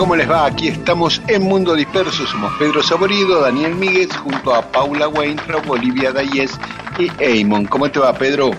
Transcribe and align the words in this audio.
¿Cómo 0.00 0.16
les 0.16 0.30
va? 0.30 0.46
Aquí 0.46 0.68
estamos 0.68 1.20
en 1.28 1.42
Mundo 1.42 1.74
Disperso. 1.74 2.26
Somos 2.26 2.54
Pedro 2.58 2.82
Saborido, 2.82 3.42
Daniel 3.42 3.74
Míguez, 3.74 4.08
junto 4.16 4.54
a 4.54 4.62
Paula 4.72 5.08
Weintraub, 5.08 5.68
Olivia 5.70 6.10
Dayes 6.10 6.58
y 6.98 7.10
Eamon. 7.22 7.66
¿Cómo 7.66 7.90
te 7.90 7.98
va, 8.00 8.14
Pedro? 8.16 8.50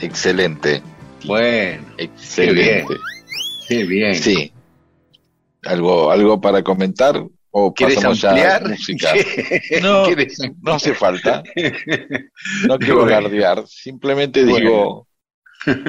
Excelente. 0.00 0.82
Bueno, 1.26 1.84
Excelente. 1.98 2.86
qué 3.68 3.84
bien. 3.84 4.14
Sí. 4.14 4.50
¿Algo, 5.64 6.10
algo 6.10 6.40
para 6.40 6.62
comentar? 6.62 7.22
¿O 7.50 7.74
¿Quieres 7.74 8.00
ya 8.00 8.08
ampliar? 8.08 8.66
música? 8.66 9.12
No, 9.82 10.04
¿Quieres- 10.06 10.38
no 10.62 10.72
hace 10.72 10.94
falta. 10.94 11.42
No 12.66 12.78
quiero 12.78 13.00
Bueno. 13.00 13.14
alardear. 13.18 13.62
Simplemente 13.66 14.42
digo, 14.42 15.06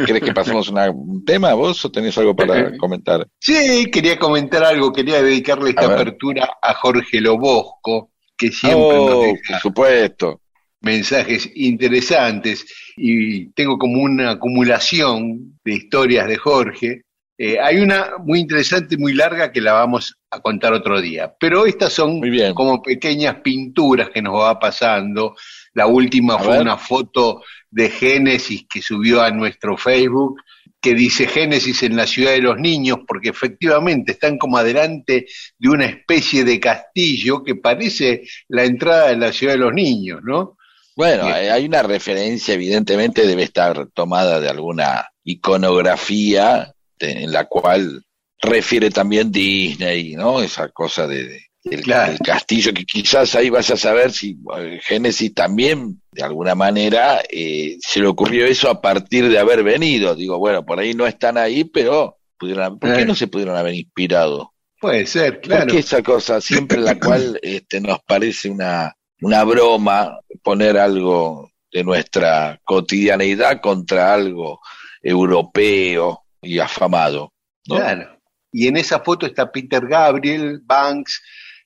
¿querés 0.06 0.24
que 0.24 0.34
pasemos 0.34 0.70
una- 0.70 0.90
un 0.90 1.24
tema 1.26 1.54
vos 1.54 1.84
o 1.86 1.92
tenés 1.92 2.18
algo 2.18 2.36
para 2.36 2.76
comentar? 2.78 3.28
Sí, 3.40 3.90
quería 3.92 4.18
comentar 4.18 4.64
algo. 4.64 4.92
Quería 4.92 5.22
dedicarle 5.22 5.70
esta 5.72 5.84
A 5.88 5.94
apertura 5.94 6.50
a 6.62 6.74
Jorge 6.76 7.22
Lobosco, 7.22 8.12
que 8.38 8.52
siempre 8.52 8.80
Oh, 8.98 9.06
nos 9.06 9.16
por 9.16 9.26
deja 9.26 9.60
supuesto. 9.60 10.42
mensajes 10.82 11.50
interesantes 11.56 12.66
y 12.96 13.48
tengo 13.52 13.78
como 13.78 14.02
una 14.02 14.32
acumulación 14.32 15.60
de 15.64 15.74
historias 15.74 16.28
de 16.28 16.38
Jorge. 16.38 17.02
Eh, 17.38 17.58
hay 17.62 17.78
una 17.80 18.18
muy 18.24 18.40
interesante, 18.40 18.98
muy 18.98 19.14
larga, 19.14 19.52
que 19.52 19.62
la 19.62 19.72
vamos 19.74 20.16
a 20.30 20.42
contar 20.42 20.74
otro 20.74 21.00
día. 21.00 21.34
Pero 21.40 21.66
estas 21.66 21.94
son 21.94 22.20
Muy 22.20 22.30
bien. 22.30 22.54
como 22.54 22.82
pequeñas 22.82 23.36
pinturas 23.42 24.10
que 24.10 24.22
nos 24.22 24.36
va 24.36 24.60
pasando. 24.60 25.36
La 25.74 25.88
última 25.88 26.36
A 26.36 26.40
fue 26.40 26.54
ver. 26.54 26.62
una 26.62 26.78
foto 26.78 27.42
de 27.72 27.90
Génesis 27.90 28.66
que 28.70 28.82
subió 28.82 29.22
a 29.22 29.32
nuestro 29.32 29.78
Facebook, 29.78 30.42
que 30.82 30.96
dice 30.96 31.28
Génesis 31.28 31.84
en 31.84 31.96
la 31.98 32.08
ciudad 32.08 32.32
de 32.32 32.40
los 32.42 32.58
niños, 32.58 33.00
porque 33.08 33.30
efectivamente 33.30 34.14
están 34.14 34.38
como 34.38 34.58
adelante 34.58 35.28
de 35.58 35.70
una 35.70 35.86
especie 35.86 36.44
de 36.46 36.60
castillo 36.60 37.44
que 37.44 37.56
parece 37.56 38.24
la 38.48 38.64
entrada 38.64 39.10
de 39.10 39.18
la 39.18 39.34
ciudad 39.34 39.54
de 39.54 39.60
los 39.60 39.74
niños, 39.74 40.22
¿no? 40.24 40.58
Bueno, 40.96 41.24
hay 41.26 41.66
una 41.66 41.84
referencia, 41.84 42.54
evidentemente 42.54 43.26
debe 43.28 43.44
estar 43.44 43.88
tomada 43.94 44.40
de 44.40 44.50
alguna 44.50 45.06
iconografía 45.24 46.74
en 47.00 47.32
la 47.32 47.46
cual 47.46 48.04
refiere 48.42 48.90
también 48.90 49.32
Disney, 49.32 50.16
¿no? 50.16 50.42
Esa 50.42 50.70
cosa 50.70 51.08
de, 51.08 51.24
de- 51.26 51.49
del 51.64 52.20
castillo, 52.20 52.74
que 52.74 52.86
quizás 52.86 53.36
ahí 53.36 53.50
vas 53.50 53.70
a 53.72 53.78
saber 53.78 54.12
si 54.12 54.38
eh, 54.58 54.80
Génesis 54.84 55.34
también, 55.34 56.02
de 56.12 56.24
alguna 56.24 56.56
manera, 56.56 57.22
eh, 57.30 57.78
se 57.82 58.00
le 58.00 58.08
ocurrió 58.08 58.46
eso 58.46 58.70
a 58.70 58.82
partir 58.82 59.30
de 59.30 59.40
haber 59.40 59.64
venido. 59.64 60.16
Digo, 60.16 60.38
bueno, 60.38 60.66
por 60.66 60.80
ahí 60.80 60.94
no 60.94 61.06
están 61.06 61.38
ahí, 61.38 61.66
pero 61.66 62.18
pudieron, 62.38 62.80
¿por 62.80 62.96
qué 62.96 63.06
no 63.06 63.16
se 63.16 63.28
pudieron 63.28 63.58
haber 63.58 63.76
inspirado? 63.76 64.54
Puede 64.80 65.06
ser, 65.06 65.42
¿Por 65.42 65.50
claro. 65.50 65.68
qué 65.68 65.80
esa 65.80 66.02
cosa 66.02 66.40
siempre 66.40 66.80
la 66.80 66.98
cual 67.00 67.40
este, 67.42 67.82
nos 67.82 68.00
parece 68.04 68.50
una, 68.50 68.96
una 69.22 69.44
broma 69.44 70.18
poner 70.42 70.78
algo 70.78 71.52
de 71.72 71.84
nuestra 71.84 72.60
cotidianeidad 72.64 73.60
contra 73.60 74.14
algo 74.14 74.62
europeo 75.04 76.24
y 76.42 76.60
afamado? 76.60 77.34
¿no? 77.68 77.76
Claro. 77.76 78.18
Y 78.52 78.68
en 78.68 78.78
esa 78.78 79.02
foto 79.02 79.26
está 79.26 79.52
Peter 79.52 79.86
Gabriel, 79.86 80.62
Banks, 80.64 81.22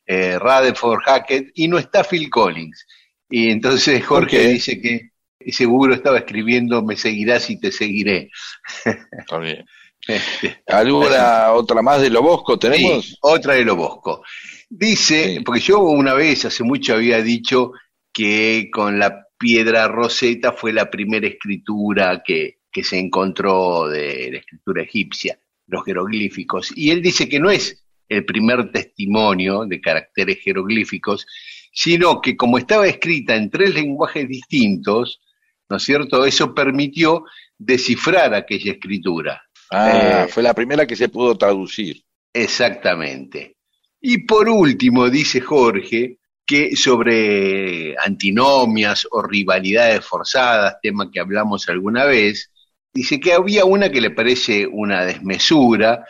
eh, 0.06 0.38
Rutherford 0.40 1.02
Hackett 1.06 1.52
y 1.56 1.68
no 1.68 1.78
está 1.78 2.04
Phil 2.04 2.30
Collins. 2.30 2.86
Y 3.30 3.50
entonces 3.50 4.06
Jorge 4.06 4.48
dice 4.48 4.80
que 4.82 5.12
seguro 5.52 5.94
estaba 5.94 6.20
escribiendo 6.20 6.82
Me 6.84 6.96
seguirás 6.96 7.50
y 7.50 7.60
te 7.60 7.72
seguiré. 7.72 8.30
Está 8.86 9.38
bien. 9.40 9.66
Este, 10.06 10.62
¿Alguna 10.68 11.52
otra 11.54 11.82
más 11.82 12.02
de 12.02 12.10
Lobosco 12.10 12.60
tenemos? 12.60 13.06
sí, 13.06 13.16
otra 13.22 13.56
de 13.56 13.64
Lobosco. 13.64 14.24
Dice, 14.70 15.36
Sí. 15.36 15.40
porque 15.40 15.62
yo 15.62 15.80
una 15.80 16.14
vez, 16.14 16.44
hace 16.46 16.64
mucho, 16.64 16.96
había 16.96 17.22
dicho 17.22 17.72
que 18.12 18.70
con 18.72 19.00
la 19.00 19.28
piedra 19.38 19.88
roseta 19.88 20.52
fue 20.54 20.74
la 20.74 20.90
primera 20.90 21.28
escritura 21.28 22.22
que, 22.26 22.60
que 22.72 22.84
se 22.84 22.98
encontró 23.00 23.88
de 23.88 24.30
la 24.32 24.38
escritura 24.40 24.84
egipcia, 24.84 25.40
los 25.68 25.86
jeroglíficos. 25.86 26.72
Y 26.76 26.92
él 26.92 27.02
dice 27.02 27.30
que 27.30 27.40
no 27.40 27.50
es 27.50 27.83
el 28.08 28.26
primer 28.26 28.72
testimonio 28.72 29.66
de 29.66 29.82
caracteres 29.82 30.40
jeroglíficos, 30.42 31.26
sino 31.72 32.22
que 32.22 32.36
como 32.38 32.58
estaba 32.58 32.88
escrita 32.88 33.36
en 33.36 33.50
tres 33.50 33.74
lenguajes 33.74 34.28
distintos, 34.28 35.22
¿no 35.70 35.78
es 35.78 35.84
cierto? 35.84 36.26
Eso 36.26 36.54
permitió 36.54 37.26
descifrar 37.58 38.34
aquella 38.34 38.74
escritura. 38.74 39.42
Ah, 39.72 40.26
Eh, 40.26 40.28
fue 40.30 40.44
la 40.44 40.54
primera 40.54 40.86
que 40.86 40.96
se 40.96 41.10
pudo 41.10 41.36
traducir. 41.36 42.04
Exactamente. 42.32 43.56
Y 44.02 44.20
por 44.20 44.50
último, 44.50 45.10
dice 45.10 45.42
Jorge, 45.42 46.18
que 46.46 46.76
sobre 46.76 47.96
antinomias 47.98 49.08
o 49.10 49.22
rivalidades 49.22 50.06
forzadas, 50.06 50.76
tema 50.82 51.10
que 51.10 51.20
hablamos 51.20 51.70
alguna 51.70 52.06
vez, 52.06 52.52
dice 52.94 53.20
que 53.20 53.34
había 53.34 53.66
una 53.66 53.90
que 53.90 54.02
le 54.02 54.12
parece 54.12 54.68
una 54.68 55.06
desmesura, 55.06 56.06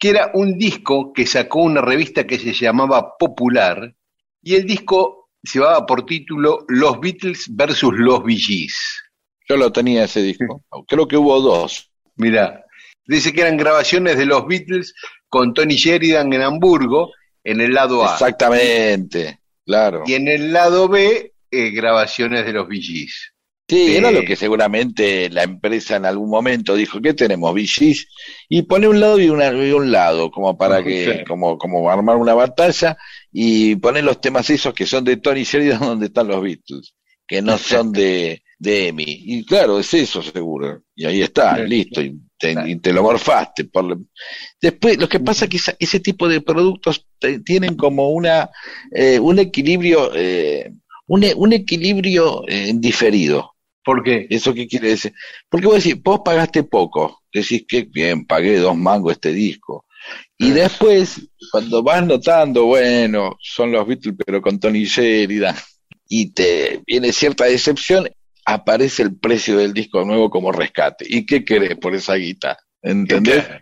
que 0.00 0.08
era 0.08 0.30
un 0.32 0.56
disco 0.56 1.12
que 1.12 1.26
sacó 1.26 1.60
una 1.60 1.82
revista 1.82 2.26
que 2.26 2.38
se 2.38 2.54
llamaba 2.54 3.18
Popular, 3.18 3.94
y 4.42 4.54
el 4.54 4.64
disco 4.64 5.28
llevaba 5.42 5.84
por 5.84 6.06
título 6.06 6.64
Los 6.68 6.98
Beatles 6.98 7.44
versus 7.50 7.92
los 7.98 8.24
Bee 8.24 8.38
Gees. 8.38 9.02
Yo 9.46 9.58
lo 9.58 9.70
tenía 9.70 10.04
ese 10.04 10.22
disco. 10.22 10.64
Creo 10.88 11.06
que 11.06 11.18
hubo 11.18 11.38
dos. 11.40 11.90
Mira, 12.16 12.64
dice 13.04 13.32
que 13.32 13.42
eran 13.42 13.58
grabaciones 13.58 14.16
de 14.16 14.24
los 14.24 14.46
Beatles 14.46 14.94
con 15.28 15.52
Tony 15.52 15.76
Sheridan 15.76 16.32
en 16.32 16.42
Hamburgo, 16.42 17.12
en 17.44 17.60
el 17.60 17.74
lado 17.74 18.02
A. 18.02 18.14
Exactamente, 18.14 19.40
claro. 19.66 20.04
Y 20.06 20.14
en 20.14 20.28
el 20.28 20.50
lado 20.50 20.88
B, 20.88 21.34
eh, 21.50 21.70
grabaciones 21.70 22.46
de 22.46 22.52
los 22.54 22.66
Bee 22.66 22.80
Gees. 22.80 23.29
Sí, 23.70 23.92
Eh, 23.94 23.98
era 23.98 24.10
lo 24.10 24.22
que 24.24 24.36
seguramente 24.36 25.30
la 25.30 25.44
empresa 25.44 25.96
en 25.96 26.04
algún 26.04 26.28
momento 26.28 26.74
dijo, 26.74 27.00
¿qué 27.00 27.14
tenemos? 27.14 27.52
VGs 27.54 28.06
y 28.48 28.62
pone 28.62 28.88
un 28.88 28.98
lado 29.00 29.18
y, 29.20 29.28
una, 29.30 29.48
y 29.52 29.72
un 29.72 29.90
lado, 29.92 30.30
como 30.30 30.58
para 30.58 30.82
que, 30.82 31.18
sí. 31.18 31.24
como, 31.26 31.56
como 31.56 31.88
armar 31.90 32.16
una 32.16 32.34
batalla, 32.34 32.96
y 33.32 33.76
poner 33.76 34.04
los 34.04 34.20
temas 34.20 34.50
esos 34.50 34.74
que 34.74 34.86
son 34.86 35.04
de 35.04 35.16
Tony 35.18 35.44
Sheridan 35.44 35.80
donde 35.80 36.06
están 36.06 36.26
los 36.28 36.42
Beatles, 36.42 36.94
que 37.26 37.40
no 37.42 37.56
son 37.58 37.92
de, 37.92 38.42
de 38.58 38.88
Emi. 38.88 39.04
Y 39.06 39.44
claro, 39.44 39.78
es 39.78 39.94
eso 39.94 40.20
seguro. 40.22 40.82
Y 40.96 41.04
ahí 41.06 41.22
está, 41.22 41.56
Sí. 41.56 41.62
listo, 41.68 42.02
y 42.02 42.18
te, 42.38 42.54
y 42.66 42.76
te 42.80 42.92
lo 42.92 43.02
morfaste. 43.04 43.66
Por 43.66 43.84
lo- 43.84 44.00
Después, 44.60 44.98
lo 44.98 45.08
que 45.08 45.20
pasa 45.20 45.44
es 45.44 45.50
que 45.50 45.56
esa- 45.58 45.76
ese 45.78 46.00
tipo 46.00 46.26
de 46.28 46.40
productos 46.40 47.06
te- 47.20 47.38
tienen 47.40 47.76
como 47.76 48.08
una, 48.10 48.50
eh, 48.92 49.18
un 49.20 49.38
equilibrio, 49.38 50.10
eh, 50.14 50.72
un, 51.06 51.24
un 51.36 51.52
equilibrio 51.52 52.42
eh, 52.48 52.72
diferido. 52.74 53.49
¿Por 53.84 54.02
qué? 54.02 54.26
¿Eso 54.30 54.52
qué 54.52 54.66
quiere 54.66 54.88
decir? 54.88 55.12
Porque 55.48 55.66
vos 55.66 55.82
decís, 55.82 56.00
vos 56.02 56.20
pagaste 56.24 56.62
poco 56.62 57.20
decís 57.32 57.64
que 57.66 57.82
bien, 57.82 58.26
pagué 58.26 58.58
dos 58.58 58.76
mangos 58.76 59.12
este 59.12 59.32
disco. 59.32 59.86
Y 60.38 60.50
después, 60.50 61.28
cuando 61.52 61.82
vas 61.82 62.04
notando, 62.04 62.64
bueno, 62.64 63.36
son 63.40 63.72
los 63.72 63.86
Beatles, 63.86 64.16
pero 64.24 64.40
con 64.40 64.58
Tony 64.58 64.84
Sheridan, 64.84 65.54
y 66.08 66.32
te 66.32 66.82
viene 66.86 67.12
cierta 67.12 67.44
decepción, 67.44 68.08
aparece 68.44 69.02
el 69.02 69.16
precio 69.16 69.58
del 69.58 69.74
disco 69.74 70.04
nuevo 70.04 70.30
como 70.30 70.50
rescate. 70.50 71.04
¿Y 71.08 71.26
qué 71.26 71.44
querés 71.44 71.76
por 71.76 71.94
esa 71.94 72.14
guita? 72.14 72.58
¿Entendés? 72.82 73.44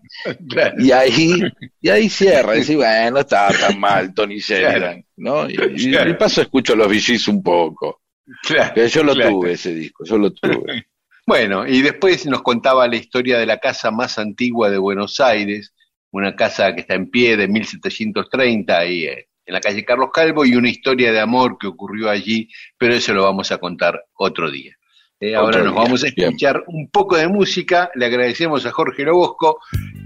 Y 0.79 0.91
ahí, 0.91 1.41
y 1.81 1.89
ahí 1.89 2.09
cierra, 2.09 2.55
decís, 2.55 2.77
bueno, 2.77 3.11
no 3.13 3.21
estaba 3.21 3.51
tan 3.51 3.79
mal 3.79 4.15
Tony 4.15 4.39
Sheridan, 4.41 5.05
¿no? 5.17 5.49
Y, 5.49 5.57
y, 5.77 6.15
paso 6.15 6.43
escucho 6.43 6.75
los 6.75 6.89
VGs 6.89 7.29
un 7.29 7.43
poco. 7.43 8.01
Claro, 8.43 8.87
yo 8.87 9.03
lo 9.03 9.15
tuve 9.15 9.53
ese 9.53 9.75
disco, 9.75 10.05
yo 10.05 10.19
lo 10.19 10.33
tuve. 10.33 10.87
Bueno, 11.27 11.67
y 11.67 11.83
después 11.83 12.25
nos 12.25 12.41
contaba 12.41 12.89
la 12.89 12.97
historia 12.97 13.39
de 13.39 13.45
la 13.45 13.59
casa 13.59 13.91
más 13.91 14.19
antigua 14.19 14.71
de 14.71 14.79
Buenos 14.79 15.21
Aires, 15.21 15.75
una 16.11 16.35
casa 16.35 16.75
que 16.75 16.81
está 16.81 16.95
en 16.95 17.11
pie 17.11 17.37
de 17.37 17.47
1730 17.47 18.79
ahí 18.79 19.05
eh, 19.05 19.29
en 19.45 19.53
la 19.53 19.61
calle 19.61 19.85
Carlos 19.85 20.09
Calvo 20.11 20.47
y 20.47 20.57
una 20.57 20.71
historia 20.71 21.13
de 21.13 21.21
amor 21.21 21.59
que 21.59 21.67
ocurrió 21.67 22.09
allí, 22.09 22.49
pero 22.79 22.95
eso 22.95 23.13
lo 23.13 23.25
vamos 23.25 23.53
a 23.53 23.59
contar 23.59 24.05
otro 24.15 24.51
día. 24.51 24.75
Eh, 25.21 25.35
ahora 25.35 25.63
nos 25.63 25.75
vamos 25.75 26.05
a 26.05 26.09
escuchar 26.09 26.63
un 26.69 26.89
poco 26.89 27.17
de 27.17 27.29
música, 27.29 27.91
le 27.95 28.07
agradecemos 28.07 28.65
a 28.65 28.71
Jorge 28.71 29.03
Lobosco 29.03 29.59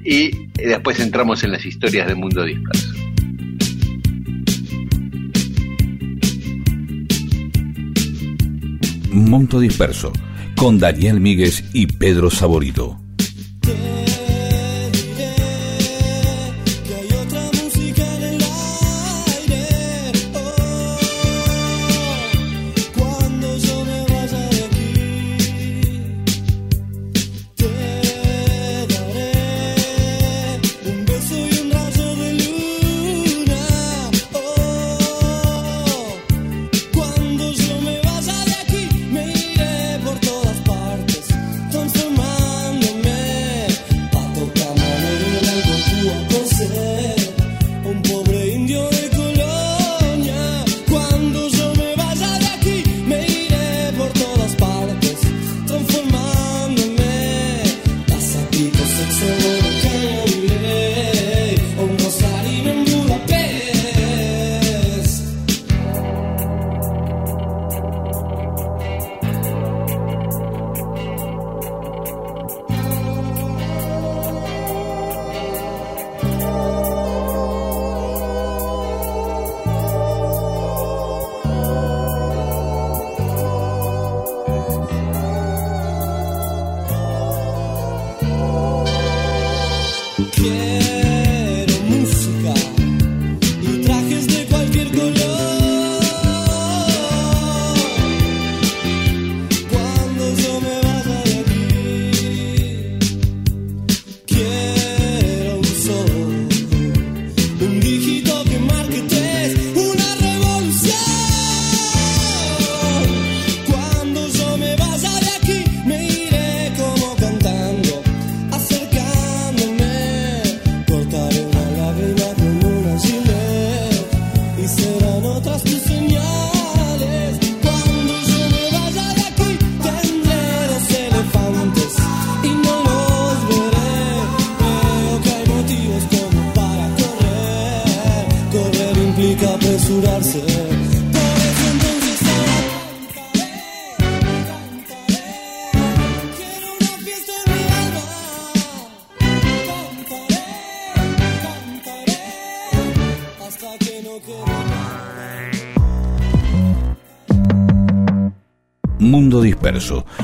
y 0.04 0.26
eh, 0.26 0.66
después 0.66 0.98
entramos 1.00 1.44
en 1.44 1.52
las 1.52 1.64
historias 1.64 2.06
del 2.06 2.16
mundo 2.16 2.44
disperso. 2.44 3.11
Mundo 9.12 9.60
Disperso 9.60 10.12
con 10.56 10.78
Daniel 10.78 11.20
Míguez 11.20 11.64
y 11.72 11.86
Pedro 11.86 12.30
Saborito. 12.30 13.01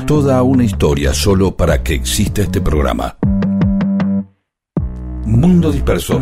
Toda 0.05 0.43
una 0.43 0.63
historia 0.63 1.13
solo 1.13 1.55
para 1.55 1.81
que 1.81 1.95
exista 1.95 2.41
este 2.43 2.61
programa. 2.61 3.17
Mundo 5.25 5.71
Disperso. 5.71 6.21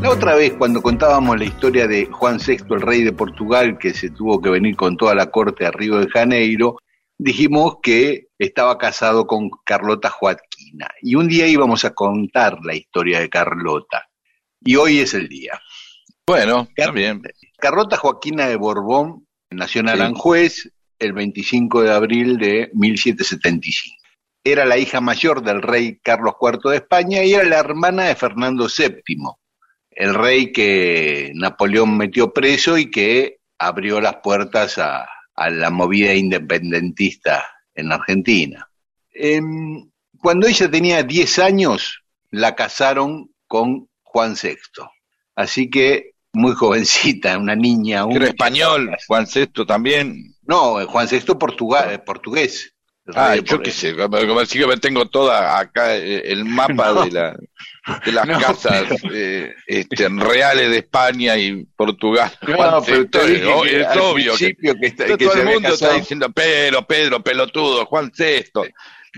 La 0.00 0.10
otra 0.10 0.34
vez, 0.34 0.54
cuando 0.54 0.80
contábamos 0.80 1.38
la 1.38 1.44
historia 1.44 1.86
de 1.86 2.06
Juan 2.06 2.38
VI, 2.38 2.58
el 2.70 2.80
rey 2.80 3.02
de 3.02 3.12
Portugal, 3.12 3.78
que 3.78 3.92
se 3.92 4.10
tuvo 4.10 4.40
que 4.40 4.50
venir 4.50 4.76
con 4.76 4.96
toda 4.96 5.14
la 5.14 5.30
corte 5.30 5.66
a 5.66 5.70
Río 5.70 5.98
de 5.98 6.08
Janeiro, 6.08 6.76
dijimos 7.18 7.76
que 7.82 8.28
estaba 8.38 8.78
casado 8.78 9.26
con 9.26 9.50
Carlota 9.64 10.10
Joaquina. 10.10 10.88
Y 11.02 11.16
un 11.16 11.28
día 11.28 11.46
íbamos 11.46 11.84
a 11.84 11.94
contar 11.94 12.58
la 12.64 12.74
historia 12.74 13.20
de 13.20 13.28
Carlota. 13.28 14.08
Y 14.60 14.76
hoy 14.76 15.00
es 15.00 15.12
el 15.14 15.28
día. 15.28 15.60
Bueno, 16.26 16.68
bien. 16.94 17.22
Carlota 17.58 17.98
Joaquina 17.98 18.46
de 18.46 18.56
Borbón 18.56 19.26
nació 19.54 19.80
en 19.80 19.88
Aranjuez 19.88 20.70
el 20.98 21.12
25 21.12 21.82
de 21.82 21.92
abril 21.92 22.38
de 22.38 22.70
1775. 22.74 23.96
Era 24.42 24.64
la 24.64 24.76
hija 24.76 25.00
mayor 25.00 25.42
del 25.42 25.62
rey 25.62 25.98
Carlos 26.02 26.34
IV 26.40 26.70
de 26.70 26.76
España 26.76 27.24
y 27.24 27.34
era 27.34 27.44
la 27.44 27.58
hermana 27.58 28.04
de 28.04 28.14
Fernando 28.14 28.66
VII, 28.66 29.16
el 29.90 30.14
rey 30.14 30.52
que 30.52 31.32
Napoleón 31.34 31.96
metió 31.96 32.32
preso 32.32 32.76
y 32.76 32.90
que 32.90 33.38
abrió 33.58 34.00
las 34.00 34.16
puertas 34.16 34.78
a, 34.78 35.08
la 35.36 35.70
movida 35.70 36.14
independentista 36.14 37.44
en 37.74 37.90
Argentina. 37.90 38.68
Em, 39.10 39.90
cuando 40.20 40.46
ella 40.46 40.70
tenía 40.70 41.02
10 41.02 41.38
años, 41.40 42.04
la 42.30 42.54
casaron 42.54 43.30
con 43.48 43.88
Juan 44.02 44.34
VI. 44.40 44.56
Así 45.34 45.68
que 45.70 46.13
muy 46.34 46.54
jovencita, 46.54 47.38
una 47.38 47.56
niña. 47.56 48.04
Era 48.10 48.26
español, 48.26 48.94
Juan 49.06 49.26
VI 49.32 49.64
también. 49.66 50.34
No, 50.42 50.86
Juan 50.86 51.08
VI 51.10 51.20
portugués. 51.34 51.98
portugués 52.04 52.74
ah, 53.14 53.36
yo 53.36 53.60
qué 53.60 53.70
sé, 53.70 53.94
como 53.96 54.44
si 54.46 54.58
que 54.58 54.76
tengo 54.78 55.06
toda 55.06 55.58
acá 55.58 55.96
eh, 55.96 56.22
el 56.24 56.44
mapa 56.44 57.04
de, 57.04 57.10
la, 57.10 57.36
de 58.04 58.12
las 58.12 58.26
casas 58.40 58.84
eh, 59.12 59.54
este, 59.66 60.08
reales 60.08 60.70
de 60.70 60.78
España 60.78 61.36
y 61.36 61.64
Portugal. 61.76 62.30
No, 62.46 62.82
pero 62.82 63.02
es 63.64 63.96
obvio 63.96 64.34
que, 64.36 64.54
que, 64.54 65.16
todo 65.18 65.34
el 65.34 65.44
mundo 65.46 65.68
está 65.68 65.94
diciendo 65.94 66.30
Pedro, 66.30 66.86
Pedro, 66.86 67.22
pelotudo, 67.22 67.84
Juan 67.86 68.12
VI. 68.16 68.44
No 68.54 68.62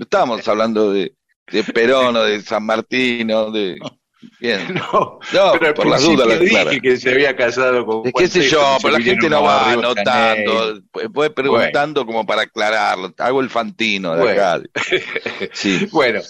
estábamos 0.02 0.46
hablando 0.48 0.92
de, 0.92 1.14
de 1.50 1.64
Perón 1.64 2.16
o 2.16 2.22
de 2.22 2.42
San 2.42 2.64
Martín 2.64 3.30
o 3.30 3.50
de 3.50 3.76
Bien. 4.40 4.60
No, 4.74 5.18
No, 5.32 5.52
pero 5.58 5.74
por 5.74 5.86
las 5.86 6.02
dudas, 6.02 6.26
la 6.26 6.36
dije 6.38 6.50
clara. 6.50 6.70
que 6.80 6.96
se 6.96 7.10
había 7.10 7.36
casado 7.36 7.84
con 7.84 8.00
Juan 8.00 8.12
qué 8.16 8.28
sé 8.28 8.48
yo, 8.48 8.76
pero 8.82 8.96
la 8.98 9.04
gente 9.04 9.28
no 9.28 9.42
va 9.42 9.72
anotando, 9.72 10.82
puede 11.12 11.30
preguntando 11.30 12.06
como 12.06 12.24
para 12.26 12.42
aclararlo. 12.42 13.14
Hago 13.18 13.40
el 13.40 13.50
fantino 13.50 14.14
de 14.14 14.22
Bueno. 14.22 14.42
acá. 14.42 14.62
Sí. 15.52 15.86
Bueno, 15.92 16.20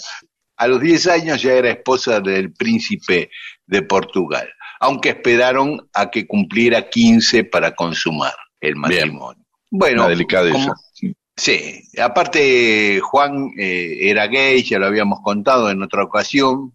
a 0.56 0.66
los 0.68 0.80
10 0.80 1.06
años 1.08 1.42
ya 1.42 1.52
era 1.52 1.70
esposa 1.70 2.20
del 2.20 2.52
príncipe 2.52 3.30
de 3.66 3.82
Portugal, 3.82 4.48
aunque 4.80 5.10
esperaron 5.10 5.88
a 5.94 6.10
que 6.10 6.26
cumpliera 6.26 6.88
15 6.88 7.44
para 7.44 7.74
consumar 7.74 8.34
el 8.60 8.76
matrimonio. 8.76 9.42
Bueno, 9.70 10.02
Una 10.02 10.10
delicadeza. 10.10 10.54
como- 10.58 10.74
sí, 11.36 11.82
aparte 12.02 13.00
Juan 13.02 13.50
eh, 13.58 13.98
era 14.08 14.26
gay, 14.28 14.62
ya 14.62 14.78
lo 14.78 14.86
habíamos 14.86 15.20
contado 15.22 15.70
en 15.70 15.82
otra 15.82 16.02
ocasión. 16.04 16.72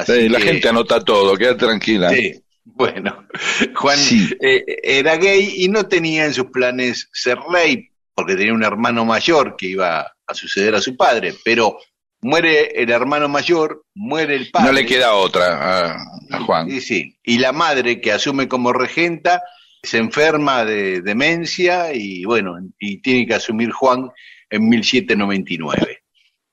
Así 0.00 0.12
Sí, 0.12 0.28
la 0.28 0.38
que- 0.38 0.44
gente 0.44 0.68
anota 0.68 1.00
todo, 1.04 1.36
queda 1.36 1.56
tranquila. 1.56 2.10
Sí, 2.10 2.34
bueno, 2.64 3.26
Juan 3.76 3.98
Sí. 3.98 4.28
eh, 4.40 4.64
era 4.82 5.16
gay 5.16 5.54
y 5.58 5.68
no 5.68 5.86
tenía 5.86 6.24
en 6.26 6.34
sus 6.34 6.46
planes 6.46 7.08
ser 7.12 7.38
rey, 7.52 7.88
porque 8.14 8.36
tenía 8.36 8.52
un 8.52 8.64
hermano 8.64 9.04
mayor 9.04 9.56
que 9.56 9.66
iba 9.68 10.00
a 10.26 10.34
suceder 10.34 10.74
a 10.74 10.80
su 10.80 10.96
padre, 10.96 11.34
pero 11.44 11.78
muere 12.20 12.72
el 12.82 12.90
hermano 12.90 13.28
mayor, 13.28 13.84
muere 13.94 14.34
el 14.36 14.50
padre. 14.50 14.66
No 14.66 14.72
le 14.72 14.84
queda 14.86 15.14
otra 15.14 15.92
a, 15.92 15.96
a 16.32 16.40
Juan. 16.40 16.70
Y, 16.70 16.80
sí, 16.80 17.16
y 17.22 17.38
la 17.38 17.52
madre 17.52 18.00
que 18.00 18.12
asume 18.12 18.48
como 18.48 18.72
regenta 18.72 19.42
se 19.82 19.98
enferma 19.98 20.64
de 20.64 21.00
demencia 21.02 21.94
y 21.94 22.24
bueno, 22.24 22.56
y 22.80 23.00
tiene 23.00 23.26
que 23.26 23.34
asumir 23.34 23.70
Juan 23.70 24.10
en 24.50 24.68
1799. 24.68 26.02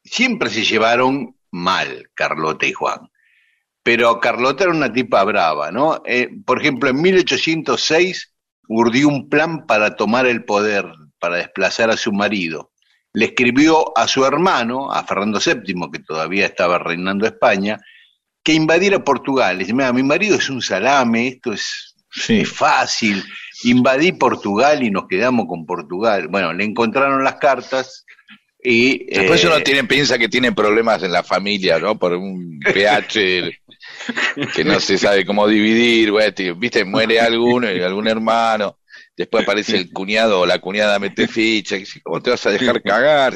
Siempre 0.04 0.50
se 0.50 0.64
llevaron 0.64 1.36
mal 1.52 2.10
Carlota 2.14 2.66
y 2.68 2.74
Juan. 2.74 3.00
Pero 3.86 4.20
Carlota 4.20 4.64
era 4.64 4.74
una 4.74 4.92
tipa 4.92 5.24
brava, 5.24 5.72
¿no? 5.72 6.02
Eh, 6.08 6.28
por 6.44 6.60
ejemplo, 6.60 6.90
en 6.90 7.00
1806 7.04 8.34
urdió 8.68 9.08
un 9.08 9.30
plan 9.30 9.68
para 9.68 9.96
tomar 9.96 10.26
el 10.26 10.44
poder, 10.44 10.88
para 11.20 11.38
desplazar 11.38 11.92
a 11.92 11.98
su 11.98 12.12
marido. 12.12 12.72
Le 13.14 13.26
escribió 13.26 13.96
a 13.96 14.08
su 14.08 14.26
hermano, 14.26 14.92
a 14.92 15.04
Fernando 15.04 15.40
VII, 15.40 15.92
que 15.94 16.00
todavía 16.00 16.48
estaba 16.48 16.80
reinando 16.80 17.28
España, 17.28 17.80
que 18.44 18.54
invadiera 18.54 19.04
Portugal. 19.04 19.56
Le 19.56 19.66
dice, 19.66 19.76
mira, 19.76 19.94
mi 19.94 20.02
marido 20.02 20.38
es 20.38 20.50
un 20.50 20.64
salame, 20.64 21.28
esto 21.28 21.54
es, 21.54 21.96
Sí. 22.10 22.40
es 22.40 22.50
fácil. 22.50 23.24
Invadí 23.66 24.14
Portugal 24.14 24.82
y 24.82 24.90
nos 24.90 25.08
quedamos 25.08 25.46
con 25.48 25.68
Portugal. 25.68 26.28
Bueno, 26.28 26.54
le 26.54 26.64
encontraron 26.64 27.24
las 27.24 27.36
cartas 27.36 28.04
y... 28.64 29.06
Después 29.14 29.44
eh, 29.44 29.48
uno 29.48 29.62
tiene, 29.62 29.84
piensa 29.84 30.18
que 30.18 30.28
tiene 30.28 30.52
problemas 30.54 31.04
en 31.04 31.12
la 31.12 31.22
familia, 31.22 31.78
¿no? 31.78 32.00
Por 32.00 32.14
un 32.14 32.60
pH 32.74 33.62
que 34.54 34.64
no 34.64 34.80
se 34.80 34.98
sabe 34.98 35.26
cómo 35.26 35.48
dividir, 35.48 36.14
tío, 36.34 36.56
viste, 36.56 36.86
muere 36.86 37.20
alguno, 37.20 37.72
y 37.72 37.82
algún 37.82 38.08
hermano, 38.08 38.80
después 39.16 39.44
aparece 39.44 39.78
el 39.78 39.92
cuñado 39.92 40.42
o 40.42 40.46
la 40.46 40.60
cuñada 40.60 41.00
mete 41.00 41.28
ficha, 41.28 41.78
¿cómo 42.04 42.22
te 42.22 42.32
vas 42.32 42.46
a 42.46 42.52
dejar 42.52 42.82
cagar? 42.82 43.36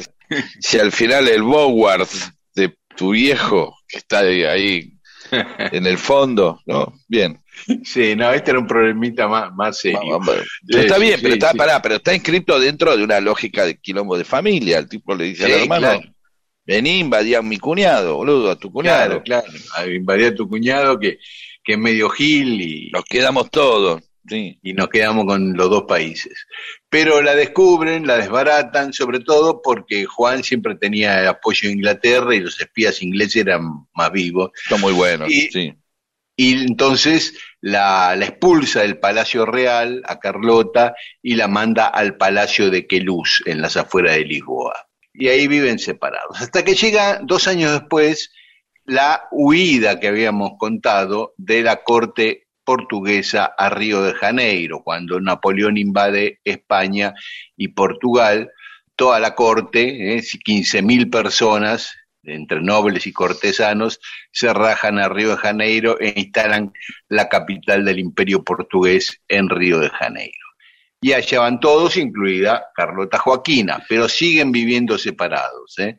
Si 0.60 0.78
al 0.78 0.92
final 0.92 1.28
el 1.28 1.42
Boward 1.42 2.06
de 2.54 2.74
tu 2.96 3.10
viejo, 3.10 3.76
que 3.88 3.98
está 3.98 4.20
ahí, 4.20 4.92
en 5.30 5.86
el 5.86 5.98
fondo, 5.98 6.60
¿no? 6.66 6.92
Bien. 7.08 7.40
Sí, 7.84 8.16
no, 8.16 8.32
este 8.32 8.52
era 8.52 8.60
un 8.60 8.66
problemita 8.66 9.28
más, 9.28 9.52
más 9.54 9.78
serio. 9.78 10.00
Vamos, 10.00 10.26
vamos. 10.28 10.46
Pero 10.66 10.80
está 10.80 10.94
Sí, 10.96 11.00
bien, 11.02 11.16
sí, 11.16 11.22
pero 11.22 11.34
está, 11.34 11.52
sí. 11.52 11.58
pará, 11.58 11.82
pero 11.82 11.96
está 11.96 12.14
inscrito 12.14 12.58
dentro 12.58 12.96
de 12.96 13.04
una 13.04 13.20
lógica 13.20 13.64
de 13.66 13.78
quilombo 13.78 14.16
de 14.16 14.24
familia. 14.24 14.78
El 14.78 14.88
tipo 14.88 15.14
le 15.14 15.24
dice 15.24 15.44
al 15.44 15.52
hermano, 15.52 15.80
claro. 15.80 16.00
Vení, 16.66 16.98
invadí 17.00 17.34
a 17.34 17.42
mi 17.42 17.58
cuñado, 17.58 18.16
boludo, 18.16 18.50
a 18.50 18.56
tu 18.58 18.70
cuñado. 18.72 19.22
Claro, 19.22 19.44
claro. 19.44 19.58
A- 19.76 19.86
Invadí 19.86 20.24
a 20.24 20.34
tu 20.34 20.48
cuñado 20.48 20.98
que, 20.98 21.18
que 21.64 21.72
es 21.72 21.78
medio 21.78 22.08
gil 22.10 22.60
y, 22.60 22.90
Nos 22.92 23.04
quedamos 23.04 23.50
todos. 23.50 24.02
Sí. 24.28 24.60
y 24.62 24.74
nos 24.74 24.88
quedamos 24.90 25.24
con 25.24 25.54
los 25.56 25.70
dos 25.70 25.84
países. 25.88 26.46
Pero 26.88 27.20
la 27.22 27.34
descubren, 27.34 28.06
la 28.06 28.18
desbaratan, 28.18 28.92
sobre 28.92 29.20
todo 29.20 29.60
porque 29.62 30.04
Juan 30.04 30.44
siempre 30.44 30.76
tenía 30.76 31.20
el 31.20 31.26
apoyo 31.28 31.68
de 31.68 31.74
Inglaterra 31.74 32.34
y 32.34 32.40
los 32.40 32.60
espías 32.60 33.02
ingleses 33.02 33.36
eran 33.36 33.62
más 33.94 34.12
vivos. 34.12 34.50
Está 34.62 34.76
muy 34.76 34.92
bueno. 34.92 35.26
Y- 35.26 35.48
sí. 35.50 35.74
Y 36.36 36.52
entonces 36.64 37.34
la, 37.60 38.14
la 38.16 38.26
expulsa 38.26 38.82
del 38.82 38.98
Palacio 38.98 39.46
Real 39.46 40.02
a 40.06 40.18
Carlota 40.20 40.94
y 41.22 41.34
la 41.34 41.48
manda 41.48 41.86
al 41.86 42.16
Palacio 42.16 42.70
de 42.70 42.86
Queluz, 42.86 43.42
en 43.46 43.60
las 43.60 43.76
afueras 43.76 44.14
de 44.16 44.24
Lisboa. 44.26 44.86
Y 45.12 45.28
ahí 45.28 45.48
viven 45.48 45.78
separados. 45.78 46.40
Hasta 46.40 46.64
que 46.64 46.74
llega 46.74 47.20
dos 47.22 47.48
años 47.48 47.72
después 47.72 48.32
la 48.84 49.28
huida 49.30 50.00
que 50.00 50.08
habíamos 50.08 50.52
contado 50.58 51.34
de 51.36 51.62
la 51.62 51.82
corte 51.84 52.48
portuguesa 52.64 53.44
a 53.44 53.70
Río 53.70 54.02
de 54.02 54.14
Janeiro, 54.14 54.82
cuando 54.82 55.20
Napoleón 55.20 55.76
invade 55.76 56.40
España 56.44 57.14
y 57.56 57.68
Portugal, 57.68 58.50
toda 58.96 59.18
la 59.20 59.34
corte, 59.34 60.16
eh, 60.16 60.22
15.000 60.22 61.10
personas, 61.10 61.94
entre 62.22 62.60
nobles 62.60 63.06
y 63.06 63.12
cortesanos, 63.12 64.00
se 64.30 64.52
rajan 64.52 64.98
a 64.98 65.08
Río 65.08 65.30
de 65.30 65.36
Janeiro 65.36 65.98
e 66.00 66.12
instalan 66.16 66.72
la 67.08 67.28
capital 67.28 67.84
del 67.84 67.98
imperio 67.98 68.44
portugués 68.44 69.20
en 69.28 69.48
Río 69.48 69.80
de 69.80 69.90
Janeiro. 69.90 70.39
Y 71.00 71.12
allá 71.12 71.40
van 71.40 71.60
todos, 71.60 71.96
incluida 71.96 72.66
Carlota 72.74 73.18
Joaquina, 73.18 73.84
pero 73.88 74.08
siguen 74.08 74.52
viviendo 74.52 74.98
separados. 74.98 75.78
¿eh? 75.78 75.98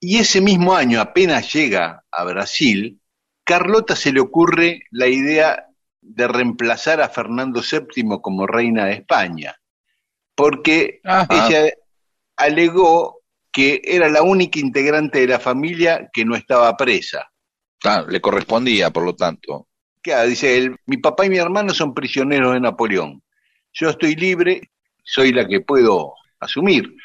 Y 0.00 0.18
ese 0.18 0.40
mismo 0.40 0.74
año, 0.74 1.00
apenas 1.00 1.52
llega 1.52 2.04
a 2.10 2.24
Brasil, 2.24 3.00
Carlota 3.44 3.96
se 3.96 4.12
le 4.12 4.20
ocurre 4.20 4.82
la 4.90 5.06
idea 5.06 5.66
de 6.02 6.28
reemplazar 6.28 7.00
a 7.00 7.08
Fernando 7.08 7.62
VII 7.62 8.18
como 8.20 8.46
reina 8.46 8.86
de 8.86 8.94
España, 8.94 9.56
porque 10.34 11.00
Ajá. 11.04 11.26
ella 11.30 11.72
alegó 12.36 13.20
que 13.50 13.80
era 13.84 14.08
la 14.08 14.22
única 14.22 14.58
integrante 14.58 15.20
de 15.20 15.28
la 15.28 15.40
familia 15.40 16.10
que 16.12 16.24
no 16.24 16.36
estaba 16.36 16.76
presa. 16.76 17.30
Ah, 17.84 18.04
le 18.06 18.20
correspondía, 18.20 18.90
por 18.90 19.04
lo 19.04 19.14
tanto. 19.14 19.68
Claro, 20.02 20.28
dice 20.28 20.58
él, 20.58 20.76
mi 20.86 20.98
papá 20.98 21.24
y 21.24 21.30
mi 21.30 21.38
hermano 21.38 21.72
son 21.72 21.94
prisioneros 21.94 22.52
de 22.52 22.60
Napoleón. 22.60 23.22
Yo 23.78 23.90
estoy 23.90 24.16
libre, 24.16 24.70
soy 25.04 25.32
la 25.32 25.46
que 25.46 25.60
puedo 25.60 26.14
asumir. 26.40 26.96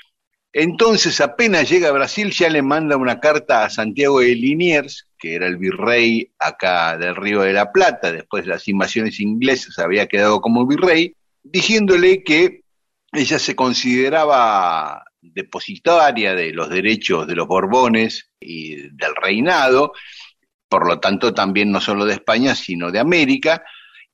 Entonces, 0.54 1.20
apenas 1.20 1.70
llega 1.70 1.90
a 1.90 1.94
Brasil, 1.94 2.32
ya 2.32 2.50
le 2.50 2.62
manda 2.62 2.96
una 2.96 3.20
carta 3.20 3.66
a 3.66 3.70
Santiago 3.70 4.22
de 4.22 4.36
Liniers, 4.36 5.08
que 5.20 5.36
era 5.36 5.48
el 5.48 5.58
virrey 5.58 6.32
acá 6.40 6.98
del 6.98 7.18
Río 7.18 7.42
de 7.42 7.52
la 7.52 7.74
Plata, 7.74 8.14
después 8.14 8.46
de 8.46 8.52
las 8.52 8.68
invasiones 8.70 9.20
inglesas 9.20 9.80
había 9.80 10.08
quedado 10.08 10.40
como 10.40 10.66
virrey, 10.66 11.14
diciéndole 11.44 12.24
que 12.24 12.62
ella 13.12 13.38
se 13.38 13.54
consideraba 13.54 15.04
depositaria 15.22 16.36
de 16.36 16.54
los 16.54 16.70
derechos 16.70 17.28
de 17.28 17.36
los 17.36 17.48
Borbones 17.48 18.30
y 18.40 18.76
del 18.76 19.14
reinado, 19.22 19.92
por 20.70 20.88
lo 20.88 21.02
tanto 21.02 21.34
también 21.34 21.70
no 21.70 21.82
solo 21.82 22.06
de 22.06 22.14
España, 22.14 22.56
sino 22.56 22.92
de 22.92 23.00
América, 23.00 23.62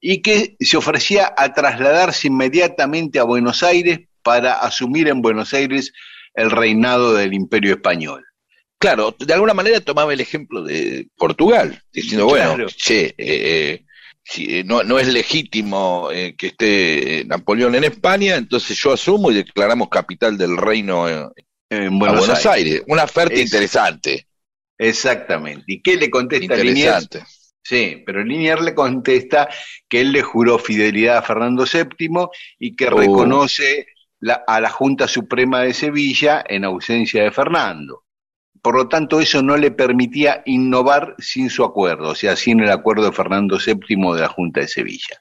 y 0.09 0.21
que 0.21 0.55
se 0.61 0.77
ofrecía 0.77 1.33
a 1.35 1.53
trasladarse 1.53 2.27
inmediatamente 2.27 3.19
a 3.19 3.23
Buenos 3.23 3.61
Aires 3.61 3.99
para 4.23 4.53
asumir 4.53 5.09
en 5.09 5.21
Buenos 5.21 5.53
Aires 5.53 5.91
el 6.33 6.49
reinado 6.49 7.13
del 7.13 7.33
Imperio 7.33 7.73
Español. 7.73 8.23
Claro, 8.79 9.13
de 9.19 9.33
alguna 9.33 9.53
manera 9.53 9.81
tomaba 9.81 10.13
el 10.13 10.21
ejemplo 10.21 10.63
de 10.63 11.07
Portugal, 11.17 11.81
diciendo, 11.91 12.27
Claro. 12.29 12.51
bueno, 12.51 12.67
che, 12.69 13.07
eh, 13.07 13.15
eh, 13.17 13.85
si, 14.23 14.59
eh, 14.59 14.63
no, 14.63 14.81
no 14.83 14.97
es 14.97 15.07
legítimo 15.11 16.09
eh, 16.13 16.35
que 16.37 16.47
esté 16.47 17.25
Napoleón 17.25 17.75
en 17.75 17.83
España, 17.83 18.35
entonces 18.37 18.77
yo 18.77 18.93
asumo 18.93 19.29
y 19.31 19.35
declaramos 19.35 19.89
capital 19.89 20.37
del 20.37 20.55
reino 20.55 21.09
En 21.69 21.87
a 21.87 21.89
Buenos, 21.89 22.19
Buenos 22.19 22.45
Aires. 22.45 22.45
Aires. 22.45 22.83
Una 22.87 23.03
oferta 23.03 23.33
Es- 23.35 23.41
interesante. 23.41 24.25
Exactamente. 24.77 25.63
¿Y 25.67 25.81
qué 25.81 25.97
le 25.97 26.09
contesta 26.09 26.55
Liniers? 26.55 27.09
Sí, 27.67 28.01
pero 28.05 28.23
Liniers 28.23 28.61
le 28.61 28.73
contesta 28.73 29.49
que 29.89 29.99
él 29.99 30.13
le 30.13 30.21
juró 30.21 30.57
fidelidad 30.57 31.17
a 31.17 31.21
Fernando 31.21 31.65
VII 31.65 32.29
y 32.59 32.77
que 32.77 32.87
Oh. 32.87 32.91
reconoce 32.91 33.87
la- 34.21 34.41
a 34.47 34.61
la 34.61 34.69
Junta 34.69 35.05
Suprema 35.05 35.59
de 35.63 35.73
Sevilla 35.73 36.45
en 36.47 36.63
ausencia 36.63 37.23
de 37.23 37.31
Fernando. 37.31 38.05
Por 38.61 38.75
lo 38.77 38.87
tanto, 38.87 39.19
eso 39.19 39.43
no 39.43 39.57
le 39.57 39.71
permitía 39.71 40.43
innovar 40.45 41.15
sin 41.19 41.49
su 41.49 41.65
acuerdo, 41.65 42.11
o 42.11 42.15
sea, 42.15 42.37
sin 42.37 42.61
el 42.61 42.71
acuerdo 42.71 43.03
de 43.03 43.11
Fernando 43.11 43.57
VII 43.59 44.13
de 44.15 44.21
la 44.21 44.29
Junta 44.29 44.61
de 44.61 44.69
Sevilla. 44.69 45.19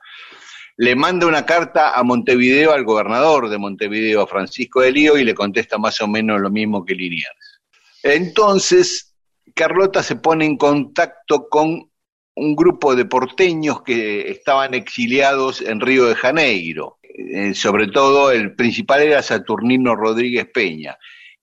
Le 0.76 0.94
manda 0.94 1.26
una 1.26 1.44
carta 1.44 1.98
a 1.98 2.02
Montevideo, 2.04 2.72
al 2.72 2.84
gobernador 2.84 3.48
de 3.48 3.58
Montevideo, 3.58 4.22
a 4.22 4.26
Francisco 4.28 4.82
de 4.82 4.92
Lío, 4.92 5.18
y 5.18 5.24
le 5.24 5.34
contesta 5.34 5.78
más 5.78 6.00
o 6.00 6.06
menos 6.06 6.40
lo 6.40 6.50
mismo 6.50 6.84
que 6.84 6.94
Liniers. 6.94 7.60
Entonces, 8.04 9.16
Carlota 9.52 10.04
se 10.04 10.14
pone 10.14 10.44
en 10.44 10.56
contacto 10.56 11.48
con 11.48 11.90
un 12.36 12.54
grupo 12.54 12.94
de 12.94 13.06
porteños 13.06 13.82
que 13.82 14.30
estaban 14.30 14.74
exiliados 14.74 15.60
en 15.62 15.80
Río 15.80 16.06
de 16.06 16.14
Janeiro. 16.14 16.98
Eh, 17.02 17.54
sobre 17.54 17.88
todo 17.88 18.30
el 18.30 18.54
principal 18.54 19.02
era 19.02 19.22
Saturnino 19.22 19.96
Rodríguez 19.96 20.46
Peña, 20.52 20.98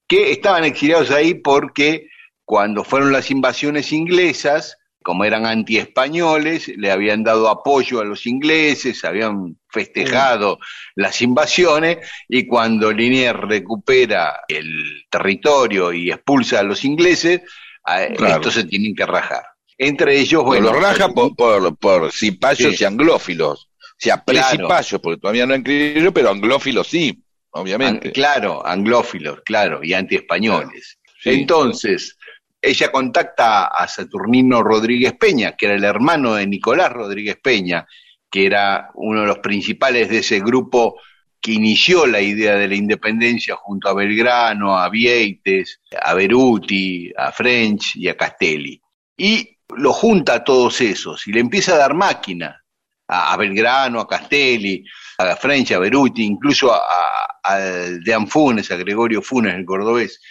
que 0.07 0.31
estaban 0.31 0.63
exiliados 0.65 1.09
ahí 1.09 1.33
porque 1.33 2.09
cuando 2.45 2.83
fueron 2.83 3.11
las 3.11 3.31
invasiones 3.31 3.91
inglesas, 3.91 4.77
como 5.01 5.25
eran 5.25 5.47
anti-españoles, 5.47 6.67
le 6.77 6.91
habían 6.91 7.23
dado 7.23 7.49
apoyo 7.49 7.99
a 7.99 8.05
los 8.05 8.27
ingleses, 8.27 9.03
habían 9.03 9.57
festejado 9.67 10.59
las 10.95 11.21
invasiones, 11.21 12.07
y 12.29 12.45
cuando 12.45 12.91
Liniers 12.91 13.39
recupera 13.39 14.41
el 14.47 15.05
territorio 15.09 15.91
y 15.91 16.11
expulsa 16.11 16.59
a 16.59 16.63
los 16.63 16.85
ingleses, 16.85 17.41
estos 17.85 18.53
se 18.53 18.63
tienen 18.65 18.95
que 18.95 19.05
rajar. 19.05 19.52
Entre 19.77 20.19
ellos, 20.19 20.43
bueno. 20.43 20.71
Los 20.71 20.81
raja 20.81 21.09
por, 21.09 21.35
por, 21.35 21.75
por 21.77 22.11
cipayos 22.11 22.79
y 22.79 22.85
anglófilos. 22.85 23.69
O 23.79 23.95
sea, 23.97 24.23
precipayos, 24.23 24.99
porque 25.01 25.19
todavía 25.19 25.45
no 25.45 25.53
han 25.53 25.63
creído, 25.63 26.13
pero 26.13 26.29
anglófilos 26.29 26.87
sí, 26.87 27.23
obviamente. 27.51 28.11
claro, 28.11 28.65
anglófilos, 28.65 29.41
claro, 29.45 29.83
y 29.83 29.93
anti-españoles. 29.93 30.99
Entonces, 31.23 32.17
ella 32.61 32.91
contacta 32.91 33.67
a 33.67 33.87
Saturnino 33.87 34.63
Rodríguez 34.63 35.13
Peña, 35.13 35.55
que 35.55 35.67
era 35.67 35.75
el 35.75 35.83
hermano 35.83 36.35
de 36.35 36.47
Nicolás 36.47 36.91
Rodríguez 36.91 37.37
Peña, 37.41 37.85
que 38.29 38.45
era 38.45 38.89
uno 38.95 39.21
de 39.21 39.27
los 39.27 39.39
principales 39.39 40.09
de 40.09 40.19
ese 40.19 40.39
grupo 40.39 40.99
que 41.39 41.51
inició 41.51 42.07
la 42.07 42.21
idea 42.21 42.55
de 42.55 42.69
la 42.69 42.75
independencia 42.75 43.55
junto 43.57 43.89
a 43.89 43.93
Belgrano, 43.93 44.77
a 44.77 44.89
Vieites, 44.89 45.81
a 46.01 46.13
Beruti, 46.13 47.11
a 47.15 47.33
French 47.33 47.97
y 47.97 48.07
a 48.07 48.15
Castelli. 48.15 48.81
Y 49.17 49.52
lo 49.77 49.93
junta 49.93 50.35
a 50.35 50.43
todos 50.43 50.81
esos 50.81 51.27
y 51.27 51.31
le 51.31 51.39
empieza 51.39 51.75
a 51.75 51.77
dar 51.77 51.93
máquina 51.93 52.63
a, 53.07 53.35
Belgrano, 53.37 53.99
a 53.99 54.07
Castelli, 54.07 54.83
a 55.17 55.35
French, 55.35 55.71
a 55.71 55.79
Beruti, 55.79 56.23
incluso 56.23 56.73
a, 56.73 56.81
a, 57.43 57.57
Dean 58.03 58.27
Funes, 58.27 58.71
a 58.71 58.77
Gregorio 58.77 59.21
Funes, 59.21 59.53
el 59.53 59.65
cordobés, 59.65 60.21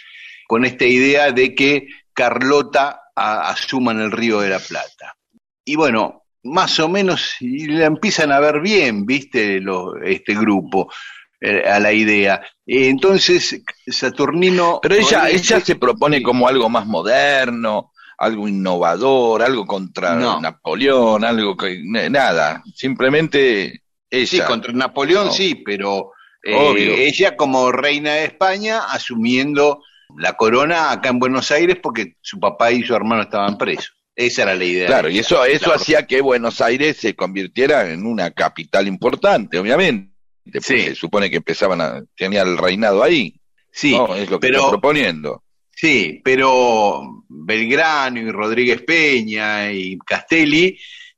con 0.47 0.65
esta 0.65 0.85
idea 0.85 1.31
de 1.31 1.55
que 1.55 1.87
Carlota 2.13 3.01
asuma 3.15 3.91
en 3.91 4.01
el 4.01 4.11
Río 4.11 4.39
de 4.41 4.49
la 4.49 4.59
Plata. 4.59 5.15
Y 5.63 5.75
bueno, 5.75 6.23
más 6.43 6.79
o 6.79 6.89
menos 6.89 7.35
la 7.39 7.85
empiezan 7.85 8.31
a 8.31 8.39
ver 8.39 8.59
bien, 8.59 9.05
viste, 9.05 9.61
este 10.03 10.35
grupo 10.35 10.91
eh, 11.39 11.63
a 11.69 11.79
la 11.79 11.93
idea. 11.93 12.41
Entonces, 12.65 13.61
Saturnino... 13.87 14.79
Pero 14.81 14.95
ella, 14.95 15.29
ella 15.29 15.59
se 15.61 15.75
propone 15.75 16.21
como 16.21 16.47
algo 16.47 16.69
más 16.69 16.85
moderno, 16.85 17.92
algo 18.17 18.47
innovador, 18.47 19.41
algo 19.41 19.65
contra 19.65 20.15
Napoleón, 20.39 21.23
algo 21.23 21.55
que... 21.57 21.81
Nada, 21.83 22.63
simplemente 22.75 23.83
ella. 24.09 24.27
Sí, 24.27 24.41
contra 24.41 24.71
Napoleón 24.73 25.31
sí, 25.31 25.61
pero 25.65 26.11
eh, 26.43 27.05
ella 27.07 27.35
como 27.35 27.71
reina 27.71 28.13
de 28.13 28.25
España 28.25 28.81
asumiendo 28.89 29.81
la 30.17 30.33
corona 30.33 30.91
acá 30.91 31.09
en 31.09 31.19
Buenos 31.19 31.51
Aires 31.51 31.77
porque 31.81 32.17
su 32.21 32.39
papá 32.39 32.71
y 32.71 32.83
su 32.83 32.95
hermano 32.95 33.23
estaban 33.23 33.57
presos. 33.57 33.93
Esa 34.15 34.43
era 34.43 34.55
la 34.55 34.63
idea. 34.63 34.87
Claro, 34.87 35.09
y 35.09 35.19
eso, 35.19 35.43
eso 35.43 35.73
hacía 35.73 36.05
que 36.05 36.21
Buenos 36.21 36.61
Aires 36.61 36.97
se 36.97 37.15
convirtiera 37.15 37.89
en 37.91 38.05
una 38.05 38.31
capital 38.31 38.87
importante, 38.87 39.57
obviamente. 39.57 40.13
Se 40.59 40.93
supone 40.93 41.29
que 41.31 41.37
empezaban 41.37 41.81
a, 41.81 42.03
tenía 42.15 42.43
el 42.43 42.57
reinado 42.57 43.01
ahí. 43.01 43.39
Sí, 43.71 43.97
es 44.17 44.29
lo 44.29 44.39
que 44.39 44.49
está 44.49 44.69
proponiendo. 44.69 45.43
Sí, 45.75 46.21
pero 46.23 47.23
Belgrano 47.27 48.19
y 48.19 48.31
Rodríguez 48.31 48.81
Peña 48.83 49.71
y 49.71 49.97
Castelli 49.97 50.77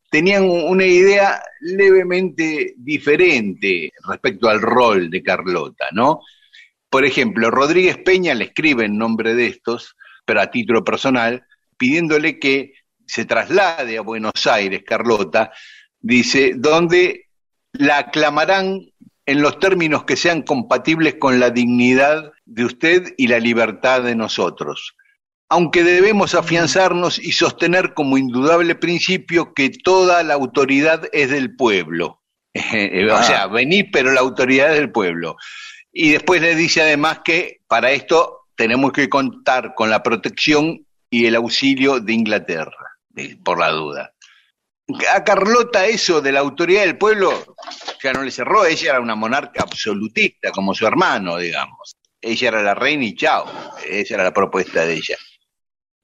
tenían 0.09 0.43
una 0.49 0.85
idea 0.85 1.43
levemente 1.61 2.73
diferente 2.77 3.91
respecto 4.07 4.47
al 4.47 4.61
rol 4.61 5.09
de 5.09 5.21
Carlota, 5.21 5.87
¿no? 5.91 6.21
Por 6.89 7.03
ejemplo, 7.03 7.51
Rodríguez 7.51 7.97
Peña 7.97 8.33
le 8.33 8.45
escribe 8.45 8.85
en 8.85 8.97
nombre 8.97 9.35
de 9.35 9.47
estos, 9.47 9.95
pero 10.23 10.41
a 10.41 10.49
título 10.49 10.83
personal, 10.83 11.45
pidiéndole 11.77 12.39
que 12.39 12.73
se 13.05 13.25
traslade 13.25 13.97
a 13.97 14.01
Buenos 14.01 14.47
Aires, 14.47 14.83
Carlota, 14.85 15.51
dice, 15.99 16.53
donde 16.55 17.25
la 17.73 17.97
aclamarán 17.97 18.79
en 19.25 19.41
los 19.41 19.59
términos 19.59 20.05
que 20.05 20.15
sean 20.15 20.43
compatibles 20.43 21.15
con 21.15 21.39
la 21.39 21.49
dignidad 21.49 22.31
de 22.45 22.65
usted 22.65 23.13
y 23.17 23.27
la 23.27 23.39
libertad 23.39 24.03
de 24.03 24.15
nosotros. 24.15 24.95
Aunque 25.49 25.83
debemos 25.83 26.33
afianzarnos 26.33 27.19
y 27.19 27.31
sostener 27.31 27.93
como 27.93 28.17
indudable 28.17 28.75
principio 28.75 29.53
que 29.53 29.69
toda 29.69 30.23
la 30.23 30.33
autoridad 30.33 31.07
es 31.11 31.29
del 31.29 31.55
pueblo. 31.55 32.21
o 32.55 33.23
sea, 33.23 33.43
ah. 33.43 33.47
venir, 33.47 33.89
pero 33.91 34.11
la 34.11 34.21
autoridad 34.21 34.71
es 34.71 34.79
del 34.79 34.91
pueblo. 34.91 35.35
Y 35.91 36.11
después 36.11 36.41
le 36.41 36.55
dice 36.55 36.81
además 36.81 37.19
que 37.23 37.61
para 37.67 37.91
esto 37.91 38.47
tenemos 38.55 38.91
que 38.91 39.09
contar 39.09 39.73
con 39.75 39.89
la 39.89 40.03
protección 40.03 40.85
y 41.09 41.25
el 41.25 41.35
auxilio 41.35 41.99
de 41.99 42.13
Inglaterra, 42.13 42.97
por 43.43 43.59
la 43.59 43.69
duda. 43.69 44.11
A 45.13 45.23
Carlota 45.23 45.85
eso 45.85 46.21
de 46.21 46.31
la 46.31 46.41
autoridad 46.41 46.81
del 46.81 46.97
pueblo 46.97 47.55
ya 48.03 48.13
no 48.13 48.21
le 48.21 48.31
cerró, 48.31 48.65
ella 48.65 48.91
era 48.91 48.99
una 48.99 49.15
monarca 49.15 49.63
absolutista, 49.63 50.51
como 50.51 50.73
su 50.73 50.85
hermano, 50.85 51.37
digamos. 51.37 51.95
Ella 52.25 52.47
era 52.47 52.63
la 52.63 52.73
reina 52.73 53.05
y 53.05 53.13
chao, 53.13 53.45
esa 53.87 54.15
era 54.15 54.23
la 54.23 54.33
propuesta 54.33 54.83
de 54.83 54.95
ella. 54.95 55.15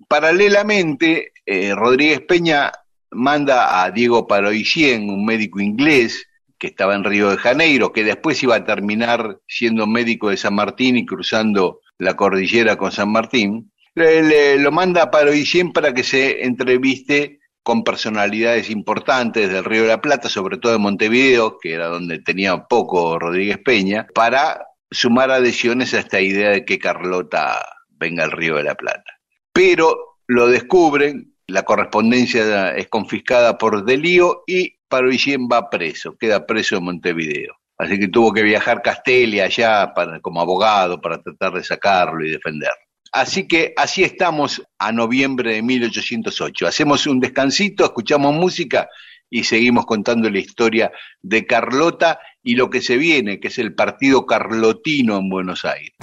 Paralelamente, 0.07 1.33
eh, 1.45 1.73
Rodríguez 1.73 2.21
Peña 2.21 2.71
manda 3.09 3.83
a 3.83 3.89
Diego 3.89 4.27
Paroicien, 4.27 5.09
un 5.09 5.25
médico 5.25 5.59
inglés, 5.59 6.27
que 6.59 6.67
estaba 6.67 6.93
en 6.93 7.03
Río 7.03 7.31
de 7.31 7.37
Janeiro, 7.37 7.91
que 7.91 8.03
después 8.03 8.43
iba 8.43 8.55
a 8.55 8.63
terminar 8.63 9.39
siendo 9.47 9.87
médico 9.87 10.29
de 10.29 10.37
San 10.37 10.53
Martín 10.53 10.95
y 10.95 11.07
cruzando 11.07 11.79
la 11.97 12.15
cordillera 12.15 12.75
con 12.75 12.91
San 12.91 13.11
Martín, 13.11 13.71
lo 13.95 14.71
manda 14.71 15.01
a 15.01 15.11
Paroicien 15.11 15.73
para 15.73 15.91
que 15.91 16.03
se 16.03 16.45
entreviste 16.45 17.39
con 17.63 17.83
personalidades 17.83 18.69
importantes 18.69 19.51
del 19.51 19.65
Río 19.65 19.83
de 19.83 19.87
la 19.87 20.01
Plata, 20.01 20.29
sobre 20.29 20.57
todo 20.57 20.71
de 20.71 20.77
Montevideo, 20.77 21.57
que 21.59 21.73
era 21.73 21.87
donde 21.87 22.19
tenía 22.19 22.55
poco 22.65 23.17
Rodríguez 23.17 23.57
Peña, 23.57 24.07
para 24.13 24.67
sumar 24.91 25.31
adhesiones 25.31 25.93
a 25.93 25.99
esta 25.99 26.19
idea 26.19 26.49
de 26.49 26.65
que 26.65 26.77
Carlota 26.77 27.65
venga 27.89 28.23
al 28.23 28.31
Río 28.31 28.57
de 28.57 28.63
la 28.63 28.75
Plata. 28.75 29.19
Pero 29.53 30.17
lo 30.27 30.47
descubren, 30.47 31.33
la 31.47 31.63
correspondencia 31.63 32.75
es 32.75 32.87
confiscada 32.87 33.57
por 33.57 33.85
Delío 33.85 34.43
y 34.45 34.75
Paroicien 34.87 35.47
va 35.51 35.69
preso, 35.69 36.17
queda 36.17 36.45
preso 36.45 36.77
en 36.77 36.83
Montevideo. 36.83 37.55
Así 37.77 37.97
que 37.97 38.09
tuvo 38.09 38.31
que 38.31 38.43
viajar 38.43 38.81
Castelli 38.81 39.39
allá 39.39 39.93
para, 39.93 40.19
como 40.19 40.41
abogado 40.41 41.01
para 41.01 41.21
tratar 41.21 41.53
de 41.53 41.63
sacarlo 41.63 42.23
y 42.23 42.31
defenderlo. 42.31 42.75
Así 43.11 43.47
que 43.47 43.73
así 43.75 44.03
estamos 44.03 44.61
a 44.77 44.91
noviembre 44.91 45.55
de 45.55 45.61
1808. 45.61 46.67
Hacemos 46.67 47.07
un 47.07 47.19
descansito, 47.19 47.83
escuchamos 47.83 48.33
música 48.33 48.87
y 49.31 49.45
seguimos 49.45 49.85
contando 49.85 50.29
la 50.29 50.39
historia 50.39 50.91
de 51.23 51.47
Carlota 51.47 52.19
y 52.43 52.55
lo 52.55 52.69
que 52.69 52.81
se 52.81 52.97
viene, 52.97 53.39
que 53.39 53.47
es 53.47 53.57
el 53.57 53.73
partido 53.73 54.25
carlotino 54.25 55.17
en 55.17 55.29
Buenos 55.29 55.63
Aires. 55.63 55.95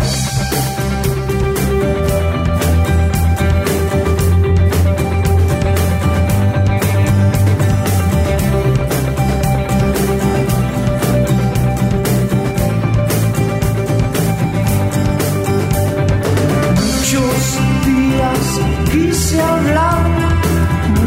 Muchos 16.74 17.58
días 17.84 18.60
quise 18.90 19.40
hablar, 19.40 20.06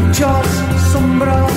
muchas 0.06 0.46
sombras 0.92 1.51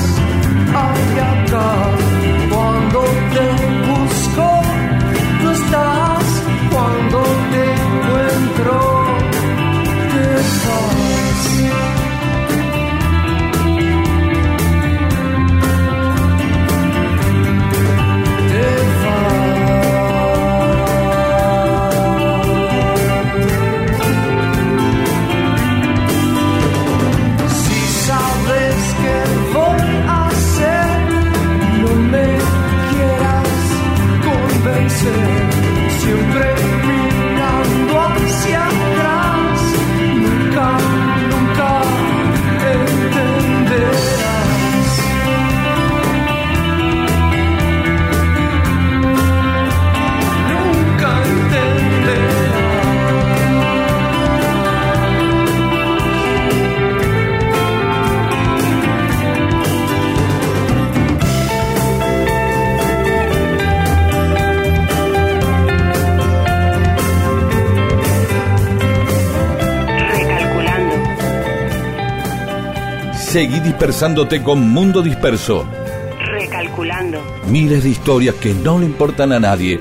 Seguí 73.35 73.59
dispersándote 73.59 74.41
con 74.41 74.69
Mundo 74.69 75.01
Disperso. 75.01 75.69
Recalculando. 76.17 77.21
Miles 77.47 77.83
de 77.83 77.89
historias 77.89 78.33
que 78.35 78.53
no 78.53 78.79
le 78.79 78.85
importan 78.85 79.33
a 79.33 79.41
nadie. 79.41 79.77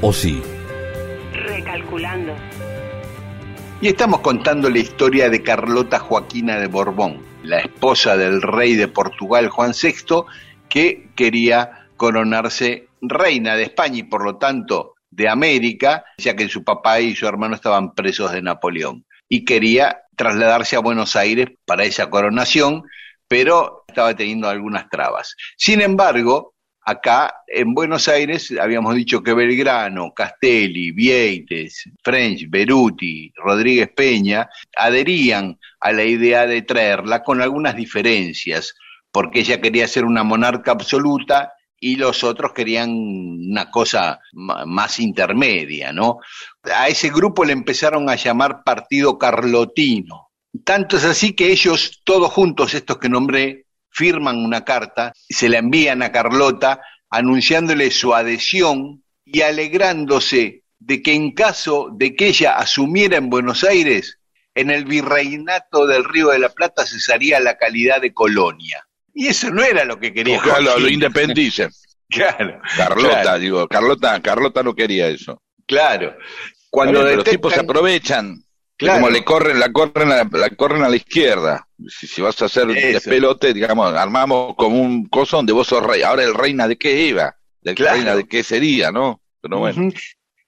¿O 0.00 0.12
sí? 0.12 0.42
Recalculando. 1.32 2.32
Y 3.80 3.86
estamos 3.86 4.18
contando 4.18 4.68
la 4.68 4.80
historia 4.80 5.30
de 5.30 5.44
Carlota 5.44 6.00
Joaquina 6.00 6.58
de 6.58 6.66
Borbón, 6.66 7.22
la 7.44 7.60
esposa 7.60 8.16
del 8.16 8.42
rey 8.42 8.74
de 8.74 8.88
Portugal 8.88 9.48
Juan 9.48 9.74
VI, 9.80 10.24
que 10.68 11.10
quería 11.14 11.86
coronarse 11.96 12.88
reina 13.00 13.54
de 13.54 13.62
España 13.62 13.98
y 13.98 14.02
por 14.02 14.24
lo 14.24 14.38
tanto 14.38 14.94
de 15.12 15.28
América, 15.28 16.04
ya 16.18 16.34
que 16.34 16.48
su 16.48 16.64
papá 16.64 16.98
y 16.98 17.14
su 17.14 17.28
hermano 17.28 17.54
estaban 17.54 17.94
presos 17.94 18.32
de 18.32 18.42
Napoleón. 18.42 19.04
Y 19.28 19.44
quería 19.44 20.05
trasladarse 20.16 20.76
a 20.76 20.80
Buenos 20.80 21.14
Aires 21.16 21.48
para 21.64 21.84
esa 21.84 22.10
coronación, 22.10 22.82
pero 23.28 23.84
estaba 23.86 24.14
teniendo 24.14 24.48
algunas 24.48 24.88
trabas. 24.88 25.36
Sin 25.56 25.80
embargo, 25.80 26.54
acá 26.86 27.42
en 27.48 27.74
Buenos 27.74 28.08
Aires 28.08 28.54
habíamos 28.60 28.94
dicho 28.94 29.22
que 29.22 29.34
Belgrano, 29.34 30.12
Castelli, 30.14 30.92
Vieites, 30.92 31.90
French, 32.02 32.46
Beruti, 32.48 33.32
Rodríguez 33.34 33.90
Peña 33.94 34.48
adherían 34.76 35.58
a 35.80 35.92
la 35.92 36.04
idea 36.04 36.46
de 36.46 36.62
traerla 36.62 37.22
con 37.22 37.42
algunas 37.42 37.74
diferencias, 37.74 38.74
porque 39.10 39.40
ella 39.40 39.60
quería 39.60 39.88
ser 39.88 40.04
una 40.04 40.22
monarca 40.22 40.70
absoluta 40.70 41.52
y 41.78 41.96
los 41.96 42.24
otros 42.24 42.52
querían 42.52 42.90
una 42.90 43.70
cosa 43.70 44.20
más 44.32 44.98
intermedia, 44.98 45.92
¿no? 45.92 46.18
A 46.62 46.88
ese 46.88 47.10
grupo 47.10 47.44
le 47.44 47.52
empezaron 47.52 48.08
a 48.08 48.16
llamar 48.16 48.62
Partido 48.64 49.18
Carlotino. 49.18 50.30
Tanto 50.64 50.96
es 50.96 51.04
así 51.04 51.34
que 51.34 51.52
ellos, 51.52 52.00
todos 52.04 52.32
juntos, 52.32 52.74
estos 52.74 52.98
que 52.98 53.08
nombré, 53.08 53.66
firman 53.90 54.38
una 54.38 54.64
carta 54.64 55.12
y 55.28 55.34
se 55.34 55.48
la 55.48 55.58
envían 55.58 56.02
a 56.02 56.12
Carlota 56.12 56.80
anunciándole 57.10 57.90
su 57.90 58.14
adhesión 58.14 59.02
y 59.24 59.40
alegrándose 59.40 60.64
de 60.78 61.02
que 61.02 61.14
en 61.14 61.32
caso 61.32 61.88
de 61.92 62.14
que 62.14 62.28
ella 62.28 62.56
asumiera 62.56 63.16
en 63.16 63.30
Buenos 63.30 63.64
Aires, 63.64 64.18
en 64.54 64.70
el 64.70 64.84
virreinato 64.84 65.86
del 65.86 66.04
Río 66.04 66.28
de 66.28 66.38
la 66.38 66.48
Plata 66.48 66.86
cesaría 66.86 67.40
la 67.40 67.58
calidad 67.58 68.00
de 68.00 68.14
colonia. 68.14 68.85
Y 69.18 69.28
eso 69.28 69.50
no 69.50 69.62
era 69.62 69.82
lo 69.86 69.98
que 69.98 70.12
quería. 70.12 70.36
Ojalá 70.36 70.76
lo 70.76 70.88
independicen. 70.88 71.70
Claro. 72.08 72.60
Carlota, 72.76 73.36
digo, 73.36 73.66
Carlota, 73.66 74.22
Carlota 74.22 74.62
no 74.62 74.76
quería 74.76 75.08
eso. 75.08 75.42
Claro. 75.66 76.16
Cuando 76.70 77.02
los 77.02 77.24
tipos 77.24 77.52
se 77.52 77.58
aprovechan, 77.58 78.44
como 78.78 79.10
le 79.10 79.24
corren, 79.24 79.58
la 79.58 79.72
corren, 79.72 80.12
a, 80.12 80.22
la 80.22 80.50
corren 80.50 80.84
a 80.84 80.88
la 80.88 80.94
izquierda. 80.94 81.66
Si, 81.88 82.22
vas 82.22 82.40
a 82.42 82.44
hacer 82.44 82.68
pelote, 83.04 83.52
digamos, 83.52 83.92
armamos 83.92 84.54
como 84.54 84.80
un 84.80 85.08
coso 85.08 85.38
donde 85.38 85.52
vos 85.52 85.66
sos 85.66 85.82
rey. 85.82 86.02
Ahora 86.02 86.22
el 86.22 86.32
reina 86.32 86.68
de 86.68 86.76
qué 86.76 87.08
iba, 87.08 87.34
del 87.60 87.74
reina 87.74 88.14
de 88.14 88.28
qué 88.28 88.44
sería, 88.44 88.92
¿no? 88.92 89.20
Pero 89.40 89.58
bueno. 89.58 89.90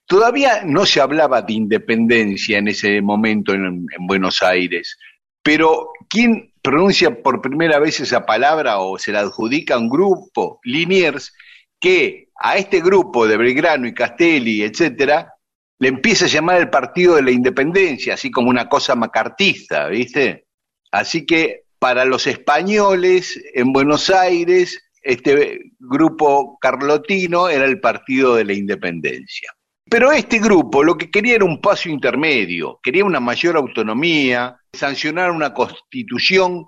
Todavía 0.05 0.61
no 0.63 0.85
se 0.85 1.01
hablaba 1.01 1.41
de 1.41 1.53
independencia 1.53 2.57
en 2.57 2.69
ese 2.69 3.01
momento 3.01 3.53
en, 3.53 3.65
en 3.65 4.07
Buenos 4.07 4.41
Aires, 4.41 4.97
pero 5.43 5.89
¿quién 6.07 6.48
pronuncia 6.61 7.21
por 7.21 7.41
primera 7.41 7.79
vez 7.79 7.99
esa 7.99 8.25
palabra 8.25 8.79
o 8.79 8.97
se 8.97 9.11
la 9.11 9.21
adjudica 9.21 9.75
a 9.75 9.79
un 9.79 9.89
grupo, 9.89 10.59
Liniers, 10.63 11.33
que 11.79 12.29
a 12.35 12.57
este 12.57 12.81
grupo 12.81 13.27
de 13.27 13.37
Belgrano 13.37 13.87
y 13.87 13.93
Castelli, 13.93 14.63
etcétera, 14.63 15.33
le 15.79 15.87
empieza 15.87 16.25
a 16.25 16.29
llamar 16.29 16.59
el 16.59 16.69
Partido 16.69 17.15
de 17.15 17.23
la 17.23 17.31
Independencia, 17.31 18.13
así 18.13 18.29
como 18.29 18.49
una 18.49 18.67
cosa 18.67 18.95
macartista, 18.95 19.87
¿viste? 19.87 20.45
Así 20.91 21.25
que 21.25 21.63
para 21.79 22.03
los 22.03 22.27
españoles 22.27 23.41
en 23.53 23.71
Buenos 23.71 24.09
Aires, 24.09 24.77
este 25.01 25.59
grupo 25.79 26.57
carlotino 26.59 27.47
era 27.47 27.65
el 27.65 27.79
Partido 27.79 28.35
de 28.35 28.43
la 28.43 28.53
Independencia. 28.53 29.53
Pero 29.89 30.11
este 30.11 30.39
grupo 30.39 30.83
lo 30.83 30.97
que 30.97 31.09
quería 31.09 31.35
era 31.35 31.45
un 31.45 31.61
paso 31.61 31.89
intermedio, 31.89 32.79
quería 32.83 33.05
una 33.05 33.19
mayor 33.19 33.55
autonomía, 33.55 34.58
sancionar 34.73 35.31
una 35.31 35.53
constitución 35.53 36.65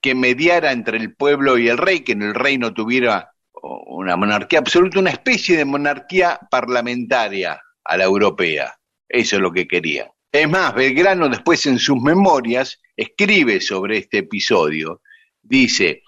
que 0.00 0.14
mediara 0.14 0.72
entre 0.72 0.98
el 0.98 1.14
pueblo 1.14 1.56
y 1.58 1.68
el 1.68 1.78
rey, 1.78 2.00
que 2.00 2.12
en 2.12 2.22
el 2.22 2.34
rey 2.34 2.58
no 2.58 2.74
tuviera 2.74 3.30
una 3.62 4.16
monarquía 4.16 4.58
absoluta, 4.58 4.98
una 4.98 5.10
especie 5.10 5.56
de 5.56 5.64
monarquía 5.64 6.38
parlamentaria 6.50 7.60
a 7.84 7.96
la 7.96 8.04
europea. 8.04 8.76
Eso 9.08 9.36
es 9.36 9.42
lo 9.42 9.52
que 9.52 9.66
quería. 9.66 10.10
Es 10.30 10.48
más, 10.48 10.74
Belgrano 10.74 11.28
después 11.28 11.64
en 11.66 11.78
sus 11.78 12.00
memorias 12.00 12.80
escribe 12.96 13.60
sobre 13.60 13.98
este 13.98 14.18
episodio. 14.18 15.00
Dice, 15.42 16.02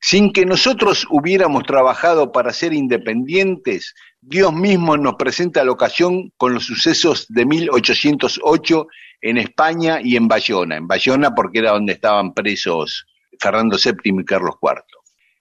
sin 0.00 0.32
que 0.32 0.44
nosotros 0.44 1.06
hubiéramos 1.10 1.62
trabajado 1.64 2.32
para 2.32 2.52
ser 2.52 2.72
independientes, 2.72 3.94
Dios 4.20 4.52
mismo 4.52 4.96
nos 4.96 5.14
presenta 5.14 5.64
la 5.64 5.72
ocasión 5.72 6.32
con 6.36 6.54
los 6.54 6.66
sucesos 6.66 7.26
de 7.28 7.46
1808 7.46 8.86
en 9.20 9.38
España 9.38 10.00
y 10.02 10.16
en 10.16 10.28
Bayona. 10.28 10.76
En 10.76 10.86
Bayona 10.86 11.34
porque 11.34 11.60
era 11.60 11.72
donde 11.72 11.94
estaban 11.94 12.34
presos 12.34 13.06
Fernando 13.38 13.76
VII 13.76 14.20
y 14.20 14.24
Carlos 14.24 14.56
IV. 14.60 14.82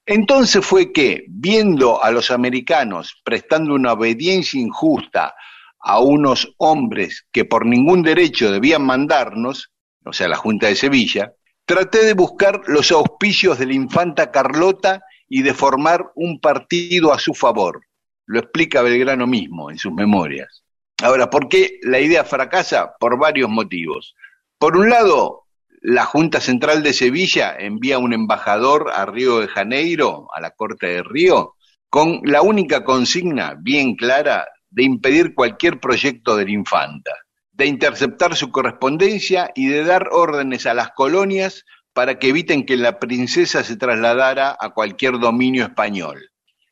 Entonces 0.05 0.65
fue 0.65 0.93
que, 0.93 1.25
viendo 1.27 2.01
a 2.01 2.11
los 2.11 2.31
americanos 2.31 3.21
prestando 3.23 3.73
una 3.73 3.93
obediencia 3.93 4.59
injusta 4.59 5.35
a 5.79 5.99
unos 5.99 6.53
hombres 6.57 7.25
que 7.31 7.45
por 7.45 7.65
ningún 7.65 8.03
derecho 8.03 8.51
debían 8.51 8.85
mandarnos, 8.85 9.71
o 10.05 10.13
sea, 10.13 10.29
la 10.29 10.37
Junta 10.37 10.67
de 10.67 10.75
Sevilla, 10.75 11.33
traté 11.65 12.05
de 12.05 12.13
buscar 12.13 12.61
los 12.67 12.91
auspicios 12.91 13.59
de 13.59 13.65
la 13.65 13.73
infanta 13.73 14.31
Carlota 14.31 15.01
y 15.27 15.41
de 15.41 15.53
formar 15.53 16.09
un 16.15 16.39
partido 16.39 17.13
a 17.13 17.19
su 17.19 17.33
favor. 17.33 17.81
Lo 18.25 18.39
explica 18.39 18.81
Belgrano 18.81 19.27
mismo 19.27 19.69
en 19.69 19.77
sus 19.77 19.91
memorias. 19.91 20.56
Ahora, 21.03 21.29
¿por 21.29 21.47
qué 21.47 21.79
la 21.83 21.99
idea 21.99 22.23
fracasa? 22.23 22.95
Por 22.99 23.19
varios 23.19 23.49
motivos. 23.49 24.15
Por 24.57 24.75
un 24.77 24.89
lado, 24.89 25.43
la 25.81 26.05
Junta 26.05 26.41
Central 26.41 26.81
de 26.81 26.93
Sevilla 26.93 27.55
envía 27.57 27.99
un 27.99 28.13
embajador 28.13 28.91
a 28.93 29.05
Río 29.05 29.39
de 29.39 29.47
Janeiro, 29.47 30.27
a 30.33 30.41
la 30.41 30.51
Corte 30.51 30.87
de 30.87 31.03
Río, 31.03 31.53
con 31.89 32.21
la 32.23 32.41
única 32.41 32.83
consigna 32.83 33.55
bien 33.59 33.95
clara 33.95 34.47
de 34.69 34.83
impedir 34.83 35.33
cualquier 35.35 35.79
proyecto 35.79 36.35
de 36.35 36.45
la 36.45 36.51
infanta, 36.51 37.11
de 37.51 37.67
interceptar 37.67 38.35
su 38.35 38.51
correspondencia 38.51 39.51
y 39.55 39.67
de 39.67 39.83
dar 39.83 40.09
órdenes 40.11 40.65
a 40.65 40.73
las 40.73 40.91
colonias 40.91 41.63
para 41.93 42.19
que 42.19 42.29
eviten 42.29 42.65
que 42.65 42.75
la 42.75 42.99
princesa 42.99 43.63
se 43.63 43.77
trasladara 43.77 44.57
a 44.59 44.69
cualquier 44.71 45.19
dominio 45.19 45.63
español. 45.63 46.31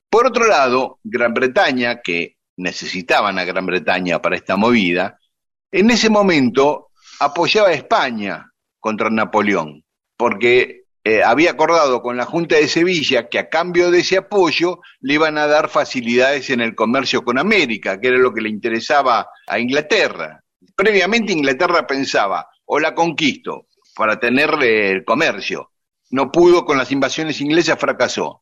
Por 0.09 0.27
otro 0.27 0.47
lado, 0.47 0.99
Gran 1.03 1.33
Bretaña, 1.33 2.01
que 2.01 2.37
necesitaban 2.57 3.37
a 3.39 3.45
Gran 3.45 3.65
Bretaña 3.65 4.21
para 4.21 4.35
esta 4.35 4.55
movida, 4.55 5.19
en 5.71 5.91
ese 5.91 6.09
momento 6.09 6.89
apoyaba 7.19 7.69
a 7.69 7.73
España 7.73 8.51
contra 8.79 9.09
Napoleón, 9.09 9.83
porque 10.17 10.85
eh, 11.03 11.21
había 11.23 11.51
acordado 11.51 12.01
con 12.01 12.17
la 12.17 12.25
Junta 12.25 12.55
de 12.55 12.67
Sevilla 12.67 13.29
que 13.29 13.37
a 13.37 13.49
cambio 13.49 13.91
de 13.91 13.99
ese 13.99 14.17
apoyo 14.17 14.79
le 15.01 15.13
iban 15.13 15.37
a 15.37 15.47
dar 15.47 15.69
facilidades 15.69 16.49
en 16.49 16.61
el 16.61 16.73
comercio 16.73 17.23
con 17.23 17.37
América, 17.37 17.99
que 17.99 18.07
era 18.07 18.17
lo 18.17 18.33
que 18.33 18.41
le 18.41 18.49
interesaba 18.49 19.27
a 19.47 19.59
Inglaterra. 19.59 20.41
Previamente 20.75 21.31
Inglaterra 21.31 21.85
pensaba, 21.85 22.47
o 22.65 22.79
la 22.79 22.95
conquisto 22.95 23.67
para 23.95 24.19
tener 24.19 24.51
el 24.63 25.05
comercio. 25.05 25.71
No 26.09 26.31
pudo 26.31 26.65
con 26.65 26.77
las 26.77 26.91
invasiones 26.91 27.39
inglesas, 27.39 27.77
fracasó. 27.79 28.41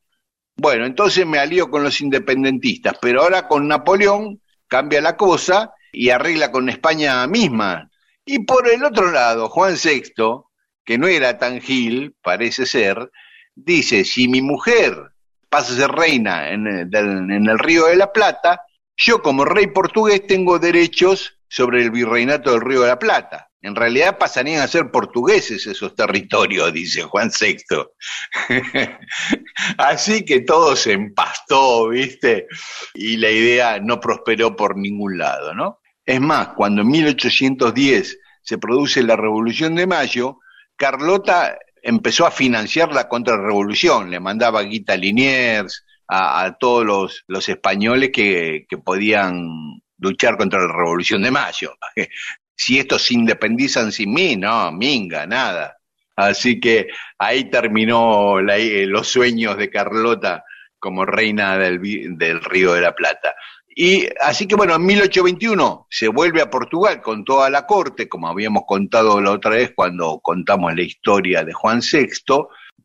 Bueno, 0.56 0.86
entonces 0.86 1.26
me 1.26 1.40
alío 1.40 1.70
con 1.70 1.84
los 1.84 2.00
independentistas, 2.02 2.96
pero 3.02 3.22
ahora 3.22 3.48
con 3.48 3.68
Napoleón 3.68 4.42
cambia 4.68 5.02
la 5.02 5.18
cosa 5.18 5.74
y 5.92 6.10
arregla 6.10 6.52
con 6.52 6.70
España 6.70 7.26
misma. 7.28 7.90
Y 8.26 8.40
por 8.40 8.70
el 8.70 8.84
otro 8.84 9.12
lado, 9.12 9.50
Juan 9.50 9.76
VI, 9.76 10.14
que 10.86 10.98
no 10.98 11.08
era 11.08 11.38
tan 11.38 11.62
gil, 11.62 12.16
parece 12.22 12.66
ser, 12.66 13.12
dice, 13.56 14.06
si 14.06 14.28
mi 14.28 14.42
mujer 14.42 14.96
pasa 15.50 15.74
a 15.74 15.76
ser 15.76 15.92
reina 15.92 16.50
en 16.50 16.68
el, 16.68 17.60
Río 17.60 17.86
de 17.86 17.96
la 17.96 18.12
Plata, 18.12 18.62
yo 18.96 19.22
como 19.22 19.46
rey 19.46 19.68
portugués 19.68 20.26
tengo 20.26 20.60
derechos 20.60 21.38
sobre 21.48 21.84
el 21.84 21.92
virreinato 21.92 22.52
del 22.52 22.62
Río 22.62 22.82
de 22.82 22.88
la 22.88 23.00
Plata. 23.00 23.50
En 23.64 23.76
realidad 23.76 24.18
pasarían 24.18 24.62
a 24.62 24.68
ser 24.68 24.92
portugueses 24.92 25.66
esos 25.66 25.96
territorios, 25.96 26.74
dice 26.74 27.04
Juan 27.04 27.32
VI. 27.32 27.64
Así 29.78 30.26
que 30.26 30.42
todo 30.42 30.76
se 30.76 30.92
empastó, 30.92 31.88
¿viste? 31.88 32.48
Y 32.94 33.16
la 33.16 33.32
idea 33.32 33.80
no 33.80 34.02
prosperó 34.02 34.58
por 34.58 34.78
ningún 34.78 35.18
lado, 35.18 35.56
¿no? 35.56 35.80
Es 36.06 36.20
más, 36.20 36.50
cuando 36.50 36.82
en 36.82 36.90
1810 36.90 38.20
se 38.42 38.58
produce 38.58 39.02
la 39.02 39.16
Revolución 39.16 39.76
de 39.76 39.88
Mayo, 39.88 40.40
Carlota 40.76 41.58
empezó 41.82 42.26
a 42.26 42.32
financiar 42.32 42.92
la 42.92 43.08
contrarrevolución, 43.08 44.12
le 44.12 44.20
mandaba 44.20 44.62
guita 44.64 44.98
Liniers 44.98 45.86
a, 46.10 46.58
todos 46.60 47.24
los, 47.28 47.48
españoles 47.48 48.12
que 48.12 48.68
podían 48.84 49.48
luchar 50.00 50.38
contra 50.38 50.60
la 50.60 50.74
Revolución 50.74 51.22
de 51.24 51.32
Mayo 51.32 51.78
si 52.56 52.80
estos 52.80 53.04
se 53.04 53.16
independizan 53.16 53.92
sin 53.92 54.14
mí, 54.14 54.36
no, 54.36 54.72
minga, 54.72 55.26
nada. 55.26 55.78
Así 56.16 56.60
que 56.60 56.88
ahí 57.18 57.50
terminó 57.50 58.40
eh, 58.40 58.86
los 58.86 59.08
sueños 59.08 59.58
de 59.58 59.70
Carlota 59.70 60.44
como 60.80 61.06
reina 61.06 61.58
del, 61.58 61.80
del 62.18 62.44
Río 62.44 62.74
de 62.74 62.82
la 62.82 62.94
Plata. 62.94 63.36
Y 63.76 64.08
así 64.22 64.48
que 64.48 64.56
bueno, 64.56 64.76
en 64.76 64.86
1821 64.86 65.88
se 65.90 66.08
vuelve 66.08 66.42
a 66.42 66.50
Portugal 66.50 67.02
con 67.02 67.24
toda 67.24 67.50
la 67.50 67.66
corte, 67.66 68.08
como 68.08 68.28
habíamos 68.28 68.64
contado 68.68 69.20
la 69.20 69.32
otra 69.32 69.52
vez 69.52 69.72
cuando 69.76 70.20
contamos 70.20 70.76
la 70.76 70.84
historia 70.84 71.44
de 71.44 71.54
Juan 71.54 71.80
VI, 71.80 72.08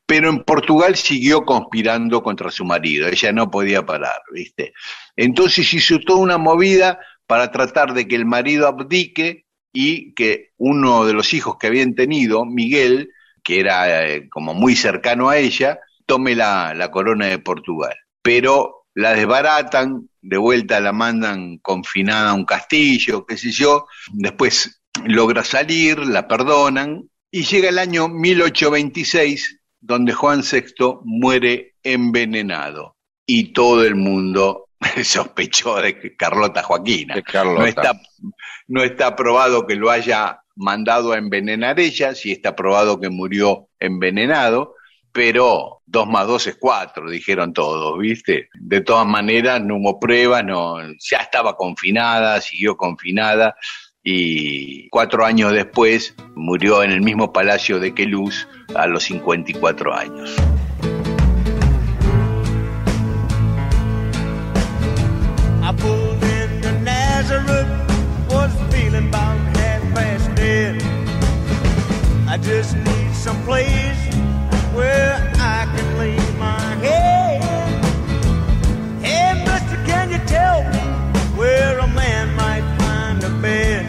pero 0.07 0.31
en 0.31 0.42
Portugal 0.44 0.96
siguió 0.96 1.42
conspirando 1.42 2.22
contra 2.22 2.50
su 2.50 2.64
marido, 2.64 3.07
ella 3.09 3.33
no 3.33 3.50
podía 3.50 3.85
parar, 3.85 4.22
¿viste? 4.33 4.72
Entonces 5.14 5.74
hizo 5.74 5.98
toda 6.00 6.20
una 6.20 6.38
movida 6.38 6.98
para 7.26 7.50
tratar 7.50 7.92
de 7.92 8.09
que 8.09 8.16
el 8.16 8.24
marido 8.24 8.66
abdique 8.66 9.44
y 9.72 10.14
que 10.14 10.52
uno 10.57 11.04
de 11.04 11.12
los 11.12 11.35
hijos 11.35 11.57
que 11.59 11.66
habían 11.66 11.94
tenido, 11.94 12.44
Miguel, 12.44 13.11
que 13.42 13.61
era 13.61 14.07
eh, 14.07 14.28
como 14.28 14.54
muy 14.54 14.76
cercano 14.76 15.28
a 15.28 15.38
ella, 15.38 15.81
tome 16.07 16.35
la, 16.35 16.74
la 16.74 16.90
corona 16.90 17.26
de 17.26 17.38
Portugal. 17.38 17.94
Pero 18.22 18.87
la 18.94 19.14
desbaratan, 19.14 20.09
de 20.20 20.37
vuelta 20.37 20.81
la 20.81 20.92
mandan 20.92 21.59
confinada 21.59 22.31
a 22.31 22.35
un 22.35 22.44
castillo, 22.44 23.24
qué 23.24 23.37
sé 23.37 23.50
yo, 23.50 23.87
después 24.12 24.83
logra 25.04 25.44
salir, 25.44 25.98
la 26.00 26.26
perdonan, 26.26 27.09
y 27.31 27.44
llega 27.44 27.68
el 27.68 27.78
año 27.78 28.09
1826, 28.09 29.61
donde 29.81 30.12
Juan 30.12 30.42
VI 30.42 30.98
muere 31.04 31.76
envenenado, 31.83 32.96
y 33.26 33.52
todo 33.52 33.85
el 33.85 33.94
mundo 33.94 34.67
sospechó 35.04 35.80
de 35.80 35.98
que 35.98 36.16
Carlota 36.16 36.62
Joaquina. 36.62 37.14
De 37.14 37.22
Carlota. 37.22 37.60
No 37.60 37.66
está, 37.66 38.00
no 38.68 38.82
está 38.82 39.16
probado 39.16 39.66
que 39.66 39.76
lo 39.76 39.90
haya 39.90 40.40
mandado 40.56 41.12
a 41.12 41.18
envenenar 41.18 41.78
ella, 41.78 42.14
sí 42.14 42.32
está 42.32 42.56
probado 42.56 43.00
que 43.00 43.08
murió 43.08 43.68
envenenado, 43.78 44.74
pero 45.12 45.82
dos 45.86 46.06
más 46.08 46.26
dos 46.26 46.46
es 46.48 46.56
cuatro, 46.58 47.08
dijeron 47.08 47.52
todos, 47.52 47.98
¿viste? 47.98 48.48
De 48.54 48.80
todas 48.80 49.06
maneras, 49.06 49.62
no 49.62 49.76
hubo 49.76 50.00
pruebas, 50.00 50.44
no, 50.44 50.78
ya 50.98 51.18
estaba 51.18 51.56
confinada, 51.56 52.40
siguió 52.40 52.76
confinada, 52.76 53.54
y 54.02 54.88
cuatro 54.88 55.24
años 55.24 55.52
después 55.52 56.14
murió 56.34 56.82
en 56.82 56.90
el 56.90 57.02
mismo 57.02 57.32
palacio 57.32 57.78
de 57.78 57.94
Queluz 57.94 58.48
a 58.74 58.86
los 58.86 59.04
54 59.04 59.94
años. 59.94 60.34
I 65.68 65.72
pulled 65.72 66.24
into 66.24 66.72
Nazareth, 66.81 67.68
was 68.31 68.50
feeling 68.72 69.12
half 69.12 69.83
past 69.94 70.35
dead. 70.35 70.83
I 72.26 72.38
just 72.38 72.74
need 72.74 73.12
some 73.14 73.37
place 73.44 74.02
where 74.74 75.12
I 75.37 75.66
can 75.76 75.98
lay 75.98 76.16
my 76.38 76.59
head. 76.76 77.85
Hey, 79.04 79.44
mister, 79.44 79.76
can 79.85 80.11
you 80.11 80.20
tell 80.26 80.64
me 80.72 80.81
where 81.37 81.78
a 81.81 81.88
man 81.88 82.35
might 82.35 82.64
find 82.78 83.22
a 83.22 83.28
bed? 83.42 83.85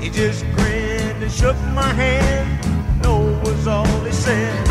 He 0.00 0.08
just 0.08 0.46
grinned 0.56 1.22
and 1.22 1.30
shook 1.30 1.58
my 1.74 1.92
hand. 1.92 3.02
No 3.02 3.18
was 3.44 3.66
all 3.66 3.84
he 4.00 4.12
said. 4.12 4.65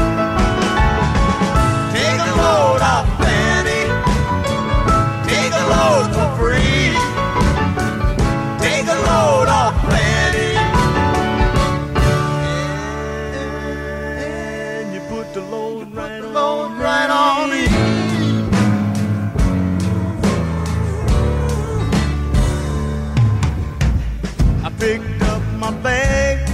Picked 24.80 25.22
up 25.24 25.42
my 25.58 25.72
bag. 25.82 26.50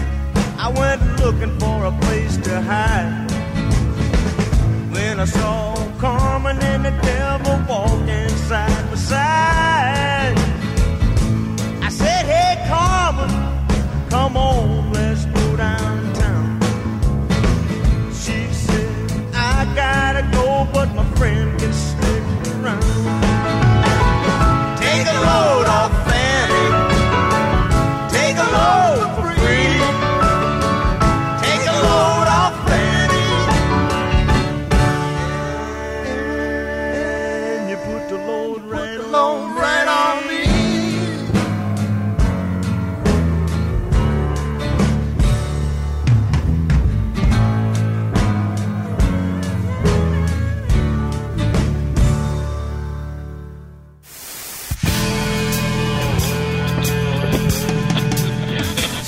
I 0.57 0.69
went 0.69 1.01
looking 1.19 1.57
for 1.59 1.85
a 1.85 1.91
place 2.01 2.37
to 2.37 2.61
hide. 2.61 3.29
When 4.91 5.19
I 5.19 5.25
saw 5.25 5.75
Carmen 5.99 6.57
and 6.59 6.85
the 6.85 6.91
devil 7.01 7.57
walking 7.67 8.29
side 8.49 8.89
by 8.89 8.95
side, 8.95 10.37
I 11.81 11.89
said, 11.89 12.25
Hey, 12.25 12.53
Carmen, 12.67 13.29
come 14.09 14.37
on, 14.37 14.80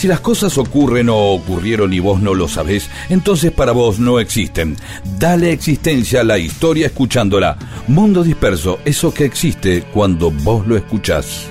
Si 0.04 0.10
las 0.10 0.20
cosas 0.20 0.58
ocurren 0.58 1.08
o 1.08 1.16
ocurrieron 1.16 1.94
y 1.94 2.02
vos 2.02 2.22
no 2.22 2.34
lo 2.34 2.50
sabés, 2.50 2.89
entonces 3.08 3.54
para 3.54 3.72
vos 3.72 4.00
no 4.00 4.20
existen. 4.20 4.76
Dale 5.18 5.54
existencia 5.54 6.20
a 6.20 6.24
la 6.26 6.38
historia 6.38 6.88
escuchándola. 6.88 7.58
Mundo 7.88 8.22
disperso, 8.22 8.82
eso 8.84 9.13
que 9.13 9.24
existe 9.24 9.84
cuando 9.94 10.30
vos 10.30 10.68
lo 10.68 10.76
escuchás. 10.76 11.48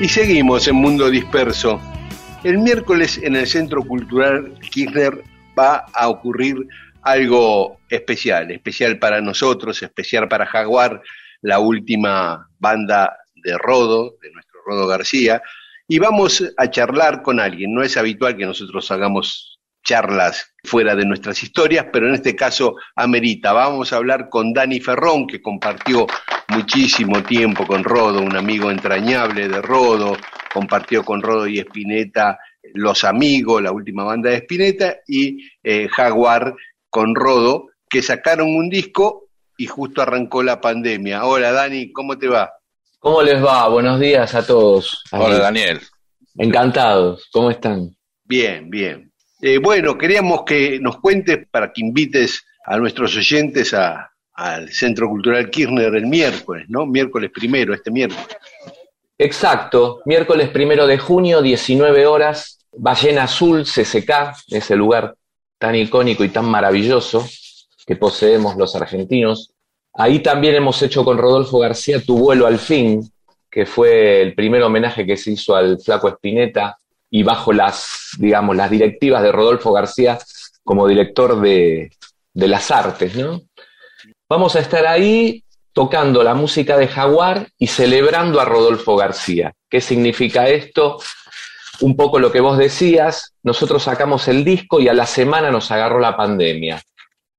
Y 0.00 0.08
seguimos 0.08 0.66
en 0.66 0.74
Mundo 0.74 1.08
Disperso. 1.08 1.80
El 2.42 2.58
miércoles 2.58 3.20
en 3.22 3.36
el 3.36 3.46
Centro 3.46 3.84
Cultural 3.84 4.58
Kirchner 4.72 5.22
va 5.56 5.86
a 5.94 6.08
ocurrir 6.08 6.66
algo 7.02 7.80
especial, 7.88 8.50
especial 8.50 8.98
para 8.98 9.20
nosotros, 9.20 9.82
especial 9.82 10.28
para 10.28 10.46
Jaguar, 10.46 11.02
la 11.42 11.58
última 11.58 12.48
banda 12.58 13.16
de 13.34 13.56
Rodo, 13.56 14.16
de 14.22 14.30
nuestro 14.32 14.60
Rodo 14.66 14.86
García, 14.86 15.42
y 15.88 15.98
vamos 15.98 16.44
a 16.56 16.70
charlar 16.70 17.22
con 17.22 17.40
alguien. 17.40 17.74
No 17.74 17.82
es 17.82 17.96
habitual 17.96 18.36
que 18.36 18.46
nosotros 18.46 18.90
hagamos 18.90 19.60
charlas 19.82 20.54
fuera 20.62 20.94
de 20.94 21.06
nuestras 21.06 21.42
historias, 21.42 21.86
pero 21.92 22.06
en 22.06 22.14
este 22.14 22.36
caso 22.36 22.76
amerita. 22.94 23.52
Vamos 23.52 23.92
a 23.92 23.96
hablar 23.96 24.28
con 24.28 24.52
Dani 24.52 24.80
Ferrón, 24.80 25.26
que 25.26 25.40
compartió 25.40 26.06
muchísimo 26.48 27.22
tiempo 27.22 27.66
con 27.66 27.84
Rodo, 27.84 28.20
un 28.20 28.36
amigo 28.36 28.70
entrañable 28.70 29.48
de 29.48 29.62
Rodo, 29.62 30.16
compartió 30.52 31.04
con 31.04 31.22
Rodo 31.22 31.46
y 31.46 31.58
Espineta 31.58 32.38
Los 32.74 33.04
Amigos, 33.04 33.62
la 33.62 33.72
última 33.72 34.04
banda 34.04 34.30
de 34.30 34.36
Espineta, 34.36 34.98
y 35.06 35.48
eh, 35.62 35.88
Jaguar 35.88 36.54
con 36.90 37.14
Rodo, 37.14 37.68
que 37.88 38.02
sacaron 38.02 38.54
un 38.54 38.68
disco 38.68 39.28
y 39.56 39.66
justo 39.66 40.02
arrancó 40.02 40.42
la 40.42 40.60
pandemia. 40.60 41.24
Hola 41.24 41.52
Dani, 41.52 41.92
¿cómo 41.92 42.18
te 42.18 42.28
va? 42.28 42.52
¿Cómo 42.98 43.22
les 43.22 43.42
va? 43.42 43.68
Buenos 43.68 43.98
días 43.98 44.34
a 44.34 44.46
todos. 44.46 45.02
Hola. 45.12 45.38
Daniel. 45.38 45.80
Encantados. 46.36 47.28
¿Cómo 47.32 47.50
están? 47.50 47.96
Bien, 48.24 48.68
bien. 48.68 49.10
Eh, 49.40 49.58
bueno, 49.58 49.96
queríamos 49.96 50.42
que 50.44 50.78
nos 50.80 50.98
cuentes 50.98 51.46
para 51.50 51.72
que 51.72 51.80
invites 51.80 52.44
a 52.66 52.76
nuestros 52.76 53.16
oyentes 53.16 53.72
a, 53.72 54.10
al 54.34 54.70
Centro 54.70 55.08
Cultural 55.08 55.48
Kirchner 55.48 55.94
el 55.94 56.06
miércoles, 56.06 56.66
¿no? 56.68 56.86
Miércoles 56.86 57.30
primero, 57.34 57.72
este 57.72 57.90
miércoles. 57.90 58.26
Exacto. 59.16 60.00
Miércoles 60.04 60.50
primero 60.50 60.86
de 60.86 60.98
junio, 60.98 61.40
19 61.42 62.06
horas. 62.06 62.58
Ballena 62.72 63.24
Azul, 63.24 63.64
CCK, 63.64 64.34
ese 64.48 64.76
lugar 64.76 65.16
tan 65.60 65.76
icónico 65.76 66.24
y 66.24 66.30
tan 66.30 66.46
maravilloso 66.46 67.28
que 67.86 67.94
poseemos 67.94 68.56
los 68.56 68.74
argentinos. 68.74 69.52
Ahí 69.92 70.20
también 70.20 70.54
hemos 70.54 70.80
hecho 70.80 71.04
con 71.04 71.18
Rodolfo 71.18 71.58
García 71.58 72.00
Tu 72.00 72.16
vuelo 72.16 72.46
al 72.46 72.58
fin, 72.58 73.12
que 73.50 73.66
fue 73.66 74.22
el 74.22 74.34
primer 74.34 74.62
homenaje 74.62 75.04
que 75.04 75.18
se 75.18 75.32
hizo 75.32 75.54
al 75.54 75.78
Flaco 75.78 76.08
Espineta 76.08 76.78
y 77.10 77.22
bajo 77.22 77.52
las, 77.52 78.12
digamos, 78.18 78.56
las 78.56 78.70
directivas 78.70 79.22
de 79.22 79.32
Rodolfo 79.32 79.72
García 79.72 80.18
como 80.64 80.88
director 80.88 81.38
de, 81.40 81.90
de 82.32 82.48
las 82.48 82.70
artes, 82.70 83.14
¿no? 83.16 83.42
Vamos 84.28 84.56
a 84.56 84.60
estar 84.60 84.86
ahí 84.86 85.44
tocando 85.74 86.22
la 86.22 86.34
música 86.34 86.78
de 86.78 86.88
Jaguar 86.88 87.48
y 87.58 87.66
celebrando 87.66 88.40
a 88.40 88.46
Rodolfo 88.46 88.96
García. 88.96 89.52
¿Qué 89.68 89.80
significa 89.82 90.48
esto? 90.48 90.98
Un 91.80 91.96
poco 91.96 92.18
lo 92.18 92.30
que 92.30 92.40
vos 92.40 92.58
decías, 92.58 93.34
nosotros 93.42 93.82
sacamos 93.82 94.28
el 94.28 94.44
disco 94.44 94.80
y 94.80 94.88
a 94.88 94.94
la 94.94 95.06
semana 95.06 95.50
nos 95.50 95.70
agarró 95.70 95.98
la 95.98 96.16
pandemia. 96.16 96.82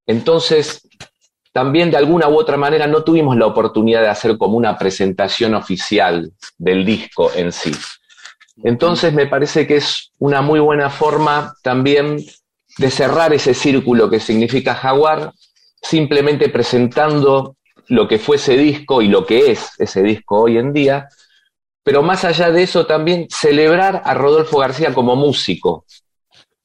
Entonces, 0.07 0.87
también 1.53 1.91
de 1.91 1.97
alguna 1.97 2.27
u 2.29 2.37
otra 2.37 2.57
manera 2.57 2.87
no 2.87 3.03
tuvimos 3.03 3.37
la 3.37 3.45
oportunidad 3.45 4.01
de 4.01 4.07
hacer 4.07 4.37
como 4.37 4.57
una 4.57 4.77
presentación 4.77 5.53
oficial 5.53 6.31
del 6.57 6.85
disco 6.85 7.31
en 7.35 7.51
sí. 7.51 7.71
Entonces 8.63 9.13
me 9.13 9.27
parece 9.27 9.67
que 9.67 9.77
es 9.77 10.11
una 10.19 10.41
muy 10.41 10.59
buena 10.59 10.89
forma 10.89 11.53
también 11.63 12.23
de 12.77 12.91
cerrar 12.91 13.33
ese 13.33 13.53
círculo 13.53 14.09
que 14.09 14.19
significa 14.19 14.75
Jaguar, 14.75 15.33
simplemente 15.81 16.49
presentando 16.49 17.57
lo 17.87 18.07
que 18.07 18.19
fue 18.19 18.37
ese 18.37 18.55
disco 18.55 19.01
y 19.01 19.07
lo 19.07 19.25
que 19.25 19.51
es 19.51 19.71
ese 19.77 20.03
disco 20.03 20.41
hoy 20.41 20.57
en 20.57 20.71
día, 20.71 21.09
pero 21.83 22.03
más 22.03 22.23
allá 22.25 22.51
de 22.51 22.63
eso 22.63 22.85
también 22.85 23.27
celebrar 23.29 24.01
a 24.05 24.13
Rodolfo 24.13 24.59
García 24.59 24.93
como 24.93 25.15
músico, 25.15 25.85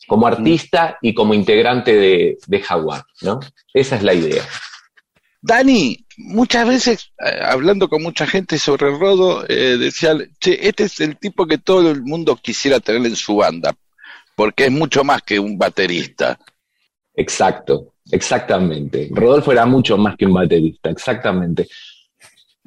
como 0.07 0.27
artista 0.27 0.99
y 1.01 1.15
como 1.15 1.35
integrante 1.35 1.95
de, 1.95 2.39
de 2.47 2.61
Jaguar, 2.61 3.05
¿no? 3.23 3.41
Esa 3.73 3.97
es 3.97 4.03
la 4.03 4.15
idea. 4.15 4.45
Dani, 5.41 6.05
muchas 6.17 6.67
veces, 6.67 7.13
eh, 7.25 7.39
hablando 7.41 7.89
con 7.89 8.03
mucha 8.03 8.27
gente 8.27 8.59
sobre 8.59 8.89
el 8.89 8.99
Rodo, 8.99 9.45
eh, 9.49 9.77
decía, 9.79 10.17
che, 10.41 10.69
este 10.69 10.85
es 10.85 11.01
el 11.01 11.17
tipo 11.19 11.47
que 11.47 11.59
todo 11.59 11.91
el 11.91 12.03
mundo 12.03 12.37
quisiera 12.37 12.81
tener 12.81 13.07
en 13.07 13.17
su 13.17 13.37
banda, 13.37 13.75
porque 14.35 14.67
es 14.67 14.73
mucho 14.73 15.05
más 15.05 15.23
que 15.23 15.39
un 15.39 15.57
baterista. 15.57 16.39
Exacto, 17.15 17.95
exactamente. 18.11 19.09
Rodolfo 19.13 19.53
era 19.53 19.67
mucho 19.67 19.97
más 19.97 20.17
que 20.17 20.27
un 20.27 20.35
baterista, 20.35 20.91
exactamente. 20.91 21.69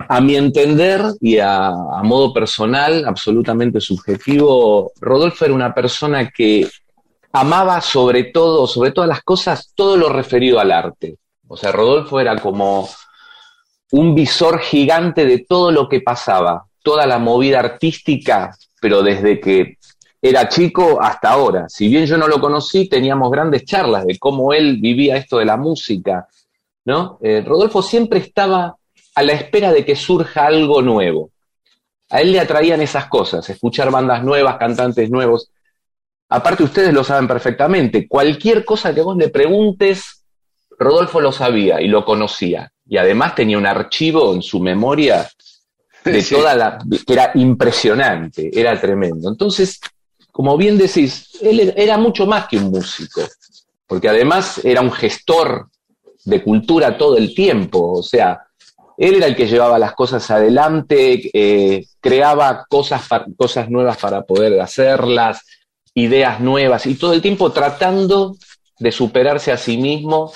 A 0.08 0.22
mi 0.22 0.36
entender 0.36 1.02
y 1.20 1.38
a, 1.40 1.72
modo 2.04 2.34
personal, 2.34 3.06
absolutamente 3.06 3.82
subjetivo, 3.82 4.92
Rodolfo 5.00 5.46
era 5.46 5.54
una 5.54 5.74
persona 5.74 6.30
que 6.30 6.68
amaba 7.34 7.82
sobre 7.82 8.26
todo, 8.26 8.66
sobre 8.66 8.92
todas 8.92 9.10
las 9.10 9.22
cosas, 9.24 9.72
todo 9.76 9.98
lo 9.98 10.10
referido 10.10 10.60
al 10.60 10.72
arte. 10.72 11.18
O 11.48 11.58
sea, 11.58 11.72
Rodolfo 11.72 12.20
era 12.20 12.38
como 12.38 12.90
un 13.92 14.16
visor 14.16 14.60
gigante 14.60 15.26
de 15.26 15.46
todo 15.48 15.72
lo 15.72 15.90
que 15.90 16.02
pasaba, 16.02 16.66
toda 16.82 17.06
la 17.06 17.20
movida 17.20 17.60
artística, 17.60 18.56
pero 18.80 19.04
desde 19.04 19.40
que 19.40 19.78
era 20.22 20.50
chico 20.50 21.00
hasta 21.02 21.32
ahora. 21.32 21.70
Si 21.70 21.88
bien 21.88 22.06
yo 22.06 22.18
no 22.18 22.28
lo 22.28 22.40
conocí, 22.40 22.88
teníamos 22.88 23.32
grandes 23.32 23.66
charlas 23.66 24.06
de 24.06 24.18
cómo 24.18 24.54
él 24.54 24.78
vivía 24.80 25.18
esto 25.18 25.38
de 25.38 25.46
la 25.46 25.58
música, 25.58 26.28
¿no? 26.86 27.20
Eh, 27.22 27.44
Rodolfo 27.46 27.82
siempre 27.82 28.20
estaba 28.20 28.76
a 29.20 29.24
la 29.24 29.34
espera 29.34 29.74
de 29.74 29.84
que 29.84 29.98
surja 29.98 30.46
algo 30.48 30.82
nuevo. 30.82 31.32
A 32.10 32.22
él 32.22 32.32
le 32.32 32.40
atraían 32.40 32.82
esas 32.82 33.08
cosas, 33.08 33.50
escuchar 33.50 33.92
bandas 33.92 34.24
nuevas, 34.24 34.56
cantantes 34.58 35.10
nuevos. 35.12 35.52
Aparte, 36.30 36.64
ustedes 36.64 36.94
lo 36.94 37.04
saben 37.04 37.28
perfectamente, 37.28 38.08
cualquier 38.08 38.64
cosa 38.64 38.94
que 38.96 39.02
vos 39.02 39.18
le 39.18 39.28
preguntes, 39.28 40.24
Rodolfo 40.78 41.20
lo 41.20 41.34
sabía 41.34 41.82
y 41.82 41.90
lo 41.90 42.06
conocía. 42.06 42.72
Y 42.88 42.96
además 42.96 43.36
tenía 43.36 43.58
un 43.58 43.66
archivo 43.66 44.34
en 44.34 44.42
su 44.42 44.62
memoria 44.62 45.30
de 46.06 46.22
Sí. 46.22 46.34
toda 46.36 46.56
la. 46.56 46.78
que 47.06 47.14
era 47.14 47.32
impresionante, 47.36 48.50
era 48.58 48.80
tremendo. 48.80 49.28
Entonces, 49.30 49.82
como 50.32 50.56
bien 50.56 50.78
decís, 50.78 51.30
él 51.42 51.74
era 51.76 51.98
mucho 51.98 52.26
más 52.26 52.48
que 52.48 52.56
un 52.58 52.72
músico, 52.72 53.22
porque 53.86 54.08
además 54.08 54.62
era 54.64 54.80
un 54.80 54.94
gestor 54.94 55.68
de 56.24 56.42
cultura 56.42 56.98
todo 56.98 57.18
el 57.18 57.36
tiempo. 57.36 57.92
O 58.00 58.02
sea, 58.04 58.40
él 59.00 59.16
era 59.16 59.28
el 59.28 59.36
que 59.36 59.48
llevaba 59.48 59.80
las 59.80 59.94
cosas 59.94 60.30
adelante, 60.30 61.32
eh, 61.34 61.86
creaba 62.02 62.66
cosas, 62.70 63.08
cosas 63.38 63.70
nuevas 63.70 63.96
para 63.96 64.24
poder 64.24 64.60
hacerlas, 64.60 65.46
ideas 65.94 66.42
nuevas, 66.42 66.86
y 66.86 66.96
todo 66.96 67.14
el 67.14 67.22
tiempo 67.22 67.50
tratando 67.54 68.36
de 68.78 68.92
superarse 68.92 69.54
a 69.54 69.58
sí 69.58 69.78
mismo 69.78 70.34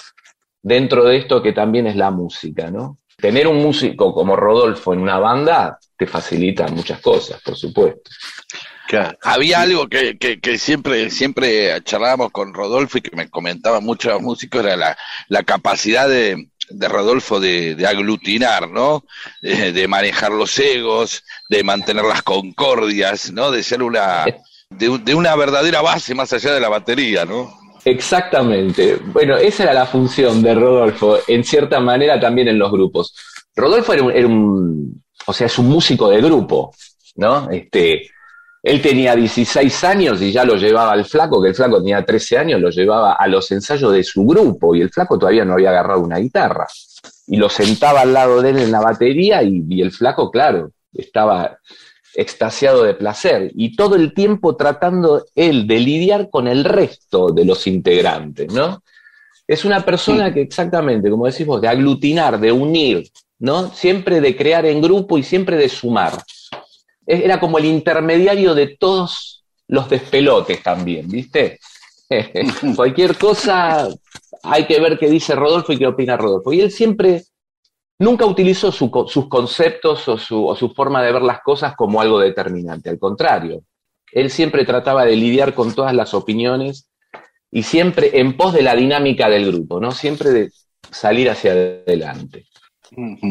dentro 0.61 1.03
de 1.03 1.17
esto 1.17 1.43
que 1.43 1.51
también 1.51 1.87
es 1.87 1.97
la 1.97 2.09
música, 2.09 2.71
¿no? 2.71 2.99
Tener 3.17 3.49
un 3.49 3.57
músico 3.57 4.13
como 4.13 4.37
Rodolfo 4.37 4.93
en 4.93 5.01
una 5.01 5.19
banda 5.19 5.77
te 5.97 6.07
facilita 6.07 6.65
muchas 6.69 7.01
cosas, 7.01 7.41
por 7.41 7.57
supuesto. 7.57 8.09
Claro. 8.87 9.17
Había 9.23 9.61
algo 9.61 9.87
que, 9.89 10.17
que, 10.17 10.39
que 10.39 10.57
siempre, 10.57 11.09
siempre 11.09 11.81
charlábamos 11.83 12.31
con 12.31 12.53
Rodolfo 12.53 12.97
y 12.97 13.01
que 13.01 13.15
me 13.15 13.29
comentaban 13.29 13.83
muchos 13.83 14.21
músicos, 14.21 14.63
era 14.63 14.77
la, 14.77 14.97
la 15.27 15.43
capacidad 15.43 16.07
de, 16.07 16.47
de 16.69 16.87
Rodolfo 16.87 17.39
de, 17.39 17.75
de 17.75 17.87
aglutinar, 17.87 18.69
¿no? 18.69 19.03
De, 19.41 19.87
manejar 19.87 20.31
los 20.31 20.57
egos, 20.59 21.23
de 21.49 21.63
mantener 21.63 22.05
las 22.05 22.21
concordias, 22.23 23.31
¿no? 23.31 23.51
De 23.51 23.63
ser 23.63 23.83
una, 23.83 24.25
de, 24.69 24.97
de 24.99 25.15
una 25.15 25.35
verdadera 25.35 25.81
base 25.81 26.15
más 26.15 26.31
allá 26.33 26.53
de 26.53 26.59
la 26.61 26.69
batería, 26.69 27.25
¿no? 27.25 27.53
Exactamente. 27.85 28.95
Bueno, 29.07 29.35
esa 29.37 29.63
era 29.63 29.73
la 29.73 29.85
función 29.85 30.41
de 30.41 30.55
Rodolfo, 30.55 31.19
en 31.27 31.43
cierta 31.43 31.79
manera 31.79 32.19
también 32.19 32.47
en 32.47 32.57
los 32.59 32.71
grupos. 32.71 33.13
Rodolfo 33.55 33.93
era 33.93 34.03
un, 34.03 34.11
era 34.11 34.27
un- 34.27 35.03
o 35.25 35.33
sea, 35.33 35.47
es 35.47 35.57
un 35.59 35.67
músico 35.67 36.09
de 36.09 36.21
grupo, 36.21 36.73
¿no? 37.15 37.49
Este, 37.51 38.09
él 38.63 38.81
tenía 38.81 39.13
16 39.13 39.83
años 39.83 40.21
y 40.21 40.31
ya 40.31 40.45
lo 40.45 40.55
llevaba 40.55 40.93
al 40.93 41.03
flaco, 41.03 41.41
que 41.41 41.49
el 41.49 41.55
flaco 41.55 41.79
tenía 41.79 42.05
13 42.05 42.37
años, 42.37 42.61
lo 42.61 42.69
llevaba 42.69 43.13
a 43.13 43.27
los 43.27 43.51
ensayos 43.51 43.91
de 43.91 44.03
su 44.05 44.23
grupo 44.25 44.73
y 44.73 44.79
el 44.79 44.89
flaco 44.89 45.19
todavía 45.19 45.43
no 45.43 45.53
había 45.53 45.71
agarrado 45.71 45.99
una 45.99 46.17
guitarra. 46.17 46.65
Y 47.27 47.35
lo 47.35 47.49
sentaba 47.49 48.01
al 48.01 48.13
lado 48.13 48.41
de 48.41 48.51
él 48.51 48.59
en 48.59 48.71
la 48.71 48.79
batería 48.79 49.43
y, 49.43 49.65
y 49.67 49.81
el 49.81 49.91
flaco, 49.91 50.31
claro, 50.31 50.71
estaba 50.93 51.57
extasiado 52.15 52.83
de 52.83 52.93
placer 52.93 53.51
y 53.53 53.75
todo 53.75 53.95
el 53.95 54.13
tiempo 54.13 54.55
tratando 54.55 55.25
él 55.35 55.67
de 55.67 55.79
lidiar 55.79 56.29
con 56.29 56.47
el 56.47 56.63
resto 56.63 57.31
de 57.31 57.43
los 57.43 57.67
integrantes, 57.67 58.53
¿no? 58.53 58.83
Es 59.45 59.65
una 59.65 59.83
persona 59.83 60.33
que 60.33 60.41
exactamente, 60.41 61.09
como 61.09 61.25
decís 61.25 61.45
vos, 61.45 61.59
de 61.59 61.67
aglutinar, 61.67 62.39
de 62.39 62.51
unir, 62.51 63.11
¿no? 63.39 63.69
Siempre 63.71 64.21
de 64.21 64.37
crear 64.37 64.65
en 64.65 64.81
grupo 64.81 65.17
y 65.17 65.23
siempre 65.23 65.57
de 65.57 65.67
sumar. 65.67 66.13
E- 67.07 67.23
Era 67.25 67.39
como 67.39 67.57
el 67.57 67.65
intermediario 67.65 68.53
de 68.55 68.77
todos 68.77 69.43
los 69.67 69.89
despelotes 69.89 70.61
también, 70.63 71.07
¿viste? 71.07 71.59
Cualquier 72.75 73.17
cosa 73.17 73.87
hay 74.43 74.65
que 74.65 74.79
ver 74.79 74.97
qué 74.99 75.09
dice 75.09 75.35
Rodolfo 75.35 75.73
y 75.73 75.77
qué 75.77 75.87
opina 75.87 76.17
Rodolfo. 76.17 76.51
Y 76.53 76.61
él 76.61 76.71
siempre 76.71 77.23
nunca 77.99 78.25
utilizó 78.25 78.71
sus 78.71 79.27
conceptos 79.29 80.07
o 80.07 80.17
su, 80.17 80.45
o 80.45 80.55
su 80.55 80.69
forma 80.73 81.03
de 81.03 81.11
ver 81.11 81.21
las 81.21 81.41
cosas 81.41 81.75
como 81.75 82.01
algo 82.01 82.19
determinante. 82.19 82.89
Al 82.89 82.99
contrario, 82.99 83.63
él 84.11 84.29
siempre 84.29 84.65
trataba 84.65 85.05
de 85.05 85.15
lidiar 85.15 85.53
con 85.53 85.73
todas 85.73 85.93
las 85.93 86.13
opiniones 86.13 86.87
y 87.51 87.63
siempre 87.63 88.19
en 88.19 88.35
pos 88.37 88.53
de 88.53 88.63
la 88.63 88.75
dinámica 88.75 89.29
del 89.29 89.51
grupo, 89.51 89.79
¿no? 89.79 89.91
Siempre 89.91 90.31
de 90.31 90.51
salir 90.91 91.29
hacia 91.29 91.51
adelante. 91.51 92.47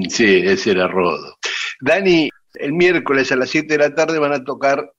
Sí, 0.08 0.42
ese 0.44 0.72
era 0.72 0.88
Rodo. 0.88 1.36
Dani, 1.80 2.28
el 2.54 2.72
miércoles 2.72 3.32
a 3.32 3.36
las 3.36 3.50
7 3.50 3.66
de 3.66 3.78
la 3.78 3.94
tarde 3.94 4.18
van 4.18 4.32
a 4.32 4.44
tocar, 4.44 4.92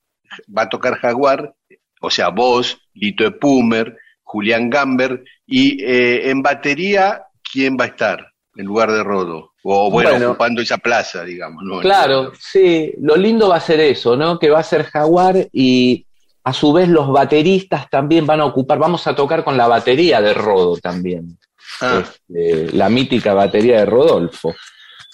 va 0.56 0.64
a 0.64 0.70
tocar 0.70 0.98
Jaguar, 1.00 1.54
o 2.02 2.10
sea, 2.10 2.30
vos, 2.30 2.80
Lito 2.94 3.26
Epumer, 3.26 3.98
Julián 4.24 4.70
Gamber, 4.70 5.24
y 5.46 5.84
eh, 5.84 6.30
en 6.30 6.42
batería, 6.42 7.24
¿quién 7.52 7.78
va 7.80 7.86
a 7.86 7.88
estar 7.88 8.28
en 8.56 8.66
lugar 8.66 8.92
de 8.92 9.04
Rodo? 9.04 9.54
O 9.64 9.90
bueno, 9.90 10.12
Bueno. 10.12 10.30
ocupando 10.32 10.62
esa 10.62 10.78
plaza, 10.78 11.24
digamos, 11.24 11.64
¿no? 11.64 11.80
Claro, 11.80 12.34
sí, 12.38 12.94
lo 13.00 13.16
lindo 13.16 13.48
va 13.50 13.58
a 13.58 13.62
ser 13.62 13.80
eso, 13.80 14.18
¿no? 14.18 14.38
Que 14.38 14.50
va 14.50 14.60
a 14.60 14.64
ser 14.64 14.84
Jaguar 14.84 15.48
y 15.54 16.06
a 16.44 16.52
su 16.52 16.74
vez 16.74 16.90
los 16.90 17.10
bateristas 17.10 17.90
también 17.90 18.26
van 18.26 18.42
a 18.42 18.46
ocupar, 18.46 18.78
vamos 18.78 19.08
a 19.08 19.16
tocar 19.16 19.44
con 19.44 19.56
la 19.56 19.68
batería 19.68 20.22
de 20.22 20.34
Rodo 20.34 20.78
también. 20.78 21.38
Ah, 21.80 22.04
este, 22.04 22.76
la 22.76 22.90
mítica 22.90 23.34
batería 23.34 23.80
de 23.80 23.86
Rodolfo. 23.86 24.54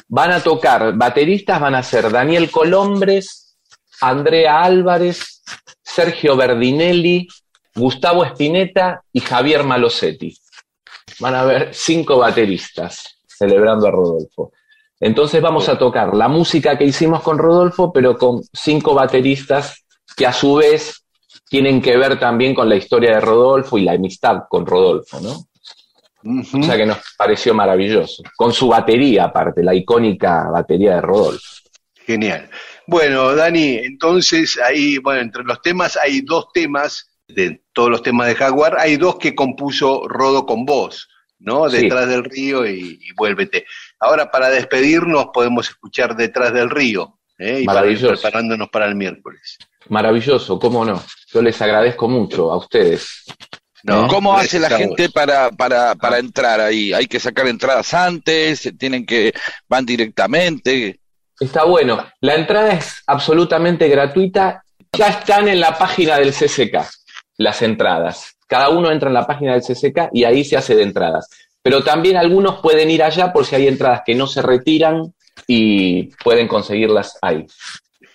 Van 0.10 0.32
a 0.32 0.42
tocar, 0.42 0.94
bateristas 0.96 1.60
van 1.60 1.76
a 1.76 1.84
ser 1.84 2.12
Daniel 2.12 2.50
Colombres, 2.50 3.58
Andrea 4.02 4.64
Álvarez, 4.64 5.44
Sergio 5.84 6.36
Berdinelli, 6.36 7.28
Gustavo 7.76 8.26
Espineta 8.26 9.04
y 9.14 9.20
Javier 9.20 9.64
Malosetti. 9.64 10.36
Van 11.20 11.36
a 11.36 11.42
haber 11.42 11.74
cinco 11.74 12.18
bateristas 12.18 13.20
celebrando 13.28 13.88
a 13.88 13.92
Rodolfo. 13.92 14.52
Entonces 15.00 15.42
vamos 15.42 15.70
a 15.70 15.78
tocar 15.78 16.16
la 16.16 16.28
música 16.28 16.78
que 16.78 16.86
hicimos 16.86 17.22
con 17.22 17.38
Rodolfo, 17.38 17.94
pero 17.94 18.18
con 18.18 18.42
cinco 18.52 18.94
bateristas 18.94 19.86
que 20.18 20.26
a 20.26 20.34
su 20.34 20.56
vez 20.56 21.06
tienen 21.50 21.82
que 21.82 21.98
ver 21.98 22.20
también 22.20 22.54
con 22.54 22.68
la 22.68 22.76
historia 22.76 23.16
de 23.16 23.22
Rodolfo 23.22 23.78
y 23.78 23.84
la 23.84 23.94
amistad 23.94 24.44
con 24.50 24.66
Rodolfo, 24.66 25.20
¿no? 25.22 25.49
O 26.24 26.64
sea 26.64 26.76
que 26.78 26.86
nos 26.86 26.98
pareció 27.18 27.54
maravilloso. 27.54 28.24
Con 28.36 28.52
su 28.52 28.68
batería, 28.68 29.26
aparte, 29.26 29.64
la 29.64 29.74
icónica 29.74 30.50
batería 30.52 30.96
de 30.96 31.02
Rodolfo. 31.02 31.48
Genial. 32.06 32.50
Bueno, 32.88 33.36
Dani, 33.36 33.76
entonces 33.78 34.60
ahí, 34.60 34.98
bueno, 34.98 35.22
entre 35.22 35.44
los 35.44 35.62
temas 35.62 35.96
hay 35.98 36.22
dos 36.22 36.48
temas, 36.54 37.10
de 37.28 37.62
todos 37.74 37.90
los 37.90 38.02
temas 38.02 38.28
de 38.28 38.36
Jaguar, 38.36 38.78
hay 38.80 38.98
dos 38.98 39.18
que 39.18 39.36
compuso 39.36 40.08
Rodo 40.08 40.46
con 40.46 40.66
vos. 40.66 41.08
¿no? 41.40 41.70
Sí. 41.70 41.84
Detrás 41.84 42.10
del 42.10 42.24
río 42.26 42.68
y, 42.68 43.00
y 43.02 43.14
vuélvete. 43.16 43.66
Ahora, 44.00 44.30
para 44.30 44.50
despedirnos, 44.50 45.28
podemos 45.34 45.70
escuchar 45.70 46.16
Detrás 46.16 46.52
del 46.54 46.70
río, 46.70 47.20
¿eh? 47.38 47.62
y 47.62 47.66
para 47.66 47.80
ir 47.82 47.94
Maravilloso. 47.94 48.22
preparándonos 48.22 48.70
para 48.70 48.88
el 48.88 48.96
miércoles. 48.96 49.58
Maravilloso, 49.88 50.60
cómo 50.60 50.84
no. 50.84 51.02
Yo 51.32 51.42
les 51.42 51.62
agradezco 51.62 52.08
mucho 52.10 52.52
a 52.52 52.58
ustedes. 52.58 53.24
¿No? 53.84 54.08
¿Cómo 54.08 54.34
Gracias 54.34 54.64
hace 54.64 54.70
la 54.70 54.78
gente 54.78 55.10
para, 55.10 55.52
para, 55.52 55.96
para 55.96 56.20
entrar 56.20 56.60
ahí? 56.60 56.94
¿Hay 56.94 57.08
que 57.08 57.20
sacar 57.20 57.48
entradas 57.48 57.94
antes? 57.94 58.72
¿Tienen 58.78 59.06
que 59.06 59.34
van 59.68 59.86
directamente? 59.86 61.00
Está 61.40 61.64
bueno. 61.64 62.06
La 62.22 62.36
entrada 62.36 62.74
es 62.74 63.02
absolutamente 63.08 63.88
gratuita. 63.88 64.64
Ya 64.92 65.08
están 65.08 65.48
en 65.48 65.60
la 65.60 65.78
página 65.78 66.18
del 66.18 66.34
CCK 66.34 66.86
las 67.40 67.62
entradas. 67.62 68.36
Cada 68.48 68.70
uno 68.70 68.92
entra 68.92 69.08
en 69.10 69.14
la 69.14 69.26
página 69.26 69.54
del 69.54 69.62
CCK 69.62 70.10
y 70.14 70.26
ahí 70.26 70.44
se 70.44 70.58
hace 70.58 70.76
de 70.76 70.84
entradas. 70.84 71.30
Pero 71.64 71.84
también 71.84 72.18
algunos 72.18 72.62
pueden 72.62 72.92
ir 72.92 73.02
allá 73.02 73.34
por 73.34 73.46
si 73.46 73.56
hay 73.56 73.68
entradas 73.68 74.02
que 74.06 74.14
no 74.14 74.28
se 74.28 74.42
retiran 74.42 75.14
y 75.48 76.08
pueden 76.24 76.48
conseguirlas 76.48 77.18
ahí. 77.22 77.48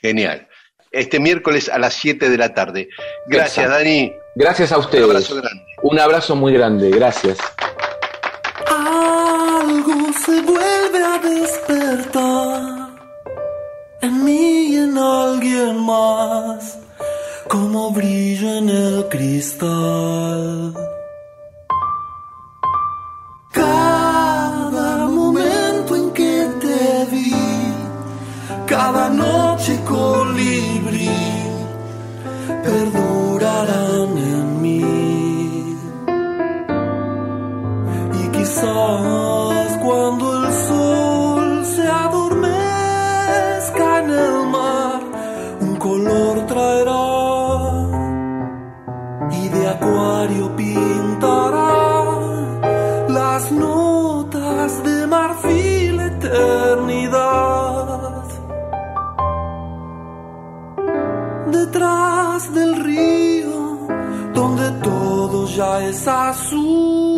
Genial. 0.02 0.46
Este 0.90 1.18
miércoles 1.18 1.68
a 1.68 1.78
las 1.78 1.94
7 1.94 2.28
de 2.28 2.38
la 2.38 2.54
tarde. 2.54 2.88
Gracias, 3.26 3.66
Exacto. 3.66 3.78
Dani. 3.78 4.12
Gracias 4.34 4.72
a 4.72 4.78
Un 4.78 4.84
ustedes. 4.84 5.04
abrazo 5.04 5.34
grande. 5.36 5.64
Un 5.82 5.98
abrazo 5.98 6.36
muy 6.36 6.52
grande. 6.52 6.90
Gracias. 6.90 7.38
Algo 8.68 9.94
se 10.24 10.40
vuelve 10.42 11.04
a 11.04 11.18
despertar 11.18 12.88
en 14.00 14.24
mí 14.24 14.66
y 14.72 14.76
en 14.76 14.98
alguien 14.98 15.78
más, 15.84 16.78
como 17.48 17.90
brillo 17.92 18.48
en 18.58 18.68
el 18.68 19.08
cristal. 19.08 20.74
Cada 23.52 25.08
momento 25.08 25.94
en 25.94 26.10
que 26.12 26.48
te 26.60 27.06
vi, 27.10 27.32
cada 28.66 29.08
noche 29.10 29.78
colibrí, 29.86 31.10
perdurarán 32.64 33.93
cuando 39.82 40.38
el 40.38 40.52
sol 40.52 41.66
se 41.66 41.86
adormezca 41.86 43.98
en 44.02 44.10
el 44.10 44.46
mar, 44.46 45.02
un 45.60 45.76
color 45.76 46.46
traerá 46.46 46.94
y 49.30 49.48
de 49.48 49.68
acuario 49.68 50.56
pintará 50.56 51.74
las 53.08 53.52
notas 53.52 54.82
de 54.84 55.06
marfil 55.06 56.00
eternidad. 56.00 57.44
Detrás 61.50 62.54
del 62.54 62.82
río, 62.82 63.86
donde 64.32 64.70
todo 64.82 65.46
ya 65.46 65.84
es 65.84 66.08
azul, 66.08 67.13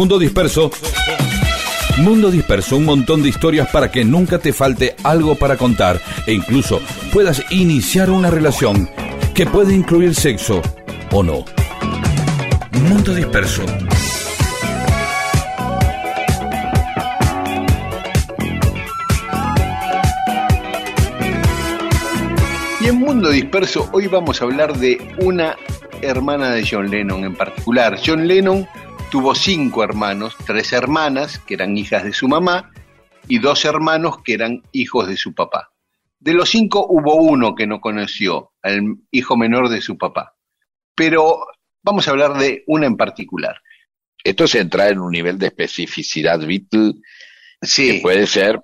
Mundo 0.00 0.18
Disperso. 0.18 0.70
Mundo 1.98 2.30
Disperso, 2.30 2.78
un 2.78 2.86
montón 2.86 3.22
de 3.22 3.28
historias 3.28 3.68
para 3.68 3.90
que 3.90 4.02
nunca 4.02 4.38
te 4.38 4.54
falte 4.54 4.96
algo 5.04 5.34
para 5.34 5.58
contar 5.58 6.00
e 6.26 6.32
incluso 6.32 6.80
puedas 7.12 7.44
iniciar 7.50 8.08
una 8.08 8.30
relación 8.30 8.88
que 9.34 9.44
puede 9.44 9.74
incluir 9.74 10.14
sexo 10.14 10.62
o 11.12 11.22
no. 11.22 11.44
Mundo 12.88 13.14
Disperso. 13.14 13.62
Y 22.80 22.86
en 22.86 22.96
Mundo 22.96 23.28
Disperso 23.28 23.90
hoy 23.92 24.06
vamos 24.06 24.40
a 24.40 24.46
hablar 24.46 24.78
de 24.78 24.96
una 25.18 25.56
hermana 26.00 26.52
de 26.52 26.66
John 26.66 26.90
Lennon 26.90 27.24
en 27.24 27.34
particular. 27.34 27.98
John 28.02 28.26
Lennon 28.26 28.66
tuvo 29.10 29.34
cinco 29.34 29.82
hermanos, 29.84 30.34
tres 30.46 30.72
hermanas 30.72 31.38
que 31.38 31.54
eran 31.54 31.76
hijas 31.76 32.04
de 32.04 32.12
su 32.12 32.28
mamá 32.28 32.70
y 33.28 33.38
dos 33.38 33.64
hermanos 33.64 34.22
que 34.24 34.34
eran 34.34 34.62
hijos 34.72 35.08
de 35.08 35.16
su 35.16 35.34
papá. 35.34 35.72
De 36.18 36.34
los 36.34 36.50
cinco 36.50 36.86
hubo 36.88 37.14
uno 37.16 37.54
que 37.54 37.66
no 37.66 37.80
conoció, 37.80 38.52
al 38.62 38.96
hijo 39.10 39.36
menor 39.36 39.68
de 39.68 39.80
su 39.80 39.96
papá. 39.96 40.34
Pero 40.94 41.46
vamos 41.82 42.06
a 42.06 42.10
hablar 42.10 42.34
de 42.36 42.62
una 42.66 42.86
en 42.86 42.96
particular. 42.96 43.56
Esto 44.22 44.44
es 44.44 44.54
entrar 44.54 44.92
en 44.92 44.98
un 45.00 45.12
nivel 45.12 45.38
de 45.38 45.46
especificidad 45.46 46.38
Beatle 46.40 46.94
que 47.60 47.66
Sí, 47.66 47.98
puede 48.02 48.26
ser 48.26 48.60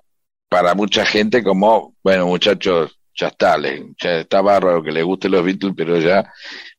para 0.49 0.73
mucha 0.75 1.05
gente 1.05 1.43
como, 1.43 1.95
bueno, 2.03 2.25
muchachos, 2.27 2.97
ya 3.15 3.27
está, 3.27 3.57
le- 3.57 3.93
ya 4.01 4.19
está 4.19 4.41
bárbaro 4.41 4.81
que 4.83 4.91
les 4.91 5.03
gusten 5.03 5.31
los 5.31 5.43
Beatles, 5.43 5.73
pero 5.75 5.99
ya, 5.99 6.31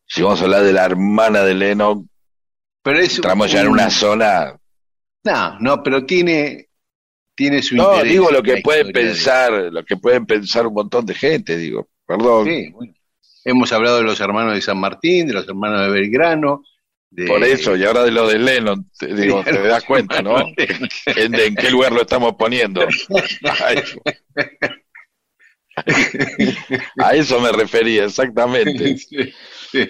si 0.07 0.23
vamos 0.23 0.41
a 0.41 0.45
hablar 0.45 0.63
de 0.63 0.73
la 0.73 0.85
hermana 0.85 1.43
de 1.43 1.55
Lennon, 1.55 2.09
pero 2.83 2.99
es 3.01 3.17
entramos 3.17 3.51
ya 3.53 3.61
en 3.63 3.69
un- 3.69 3.73
una 3.75 3.91
zona. 3.91 4.59
No, 5.25 5.59
no, 5.61 5.83
pero 5.83 6.05
tiene, 6.07 6.69
tiene 7.35 7.63
su 7.63 7.77
No, 7.77 7.93
interés 7.95 8.13
digo 8.13 8.31
lo 8.31 8.43
que 8.43 8.59
pueden 8.63 8.87
de- 8.89 8.93
pensar, 8.93 9.53
lo 9.53 9.85
que 9.85 9.97
pueden 9.97 10.27
pensar 10.27 10.67
un 10.67 10.75
montón 10.75 11.05
de 11.07 11.15
gente, 11.15 11.57
digo, 11.57 11.89
perdón. 12.07 12.47
Sí, 12.47 12.71
bueno. 12.71 12.93
Hemos 13.45 13.73
hablado 13.73 13.99
de 13.99 14.05
los 14.05 14.21
hermanos 14.21 14.55
de 14.55 14.61
San 14.61 14.79
Martín, 14.79 15.27
de 15.27 15.33
los 15.35 15.49
hermanos 15.49 15.83
de 15.83 15.89
Belgrano. 15.91 16.63
De... 17.11 17.27
Por 17.27 17.43
eso, 17.43 17.75
y 17.77 17.85
ahora 17.85 18.05
de 18.05 18.11
lo 18.11 18.29
de 18.29 18.39
Lennon, 18.39 18.91
te, 18.99 19.15
digo, 19.15 19.43
te 19.45 19.63
das 19.63 19.83
cuenta, 19.85 20.21
¿no? 20.21 20.37
¿En, 21.07 21.35
en 21.35 21.55
qué 21.55 21.71
lugar 21.71 21.93
lo 21.93 22.03
estamos 22.03 22.35
poniendo? 22.39 22.83
A 22.83 23.73
eso. 23.73 24.01
A 26.99 27.15
eso 27.15 27.41
me 27.41 27.53
refería, 27.53 28.05
exactamente. 28.05 28.99
Sí, 28.99 29.33
sí. 29.71 29.89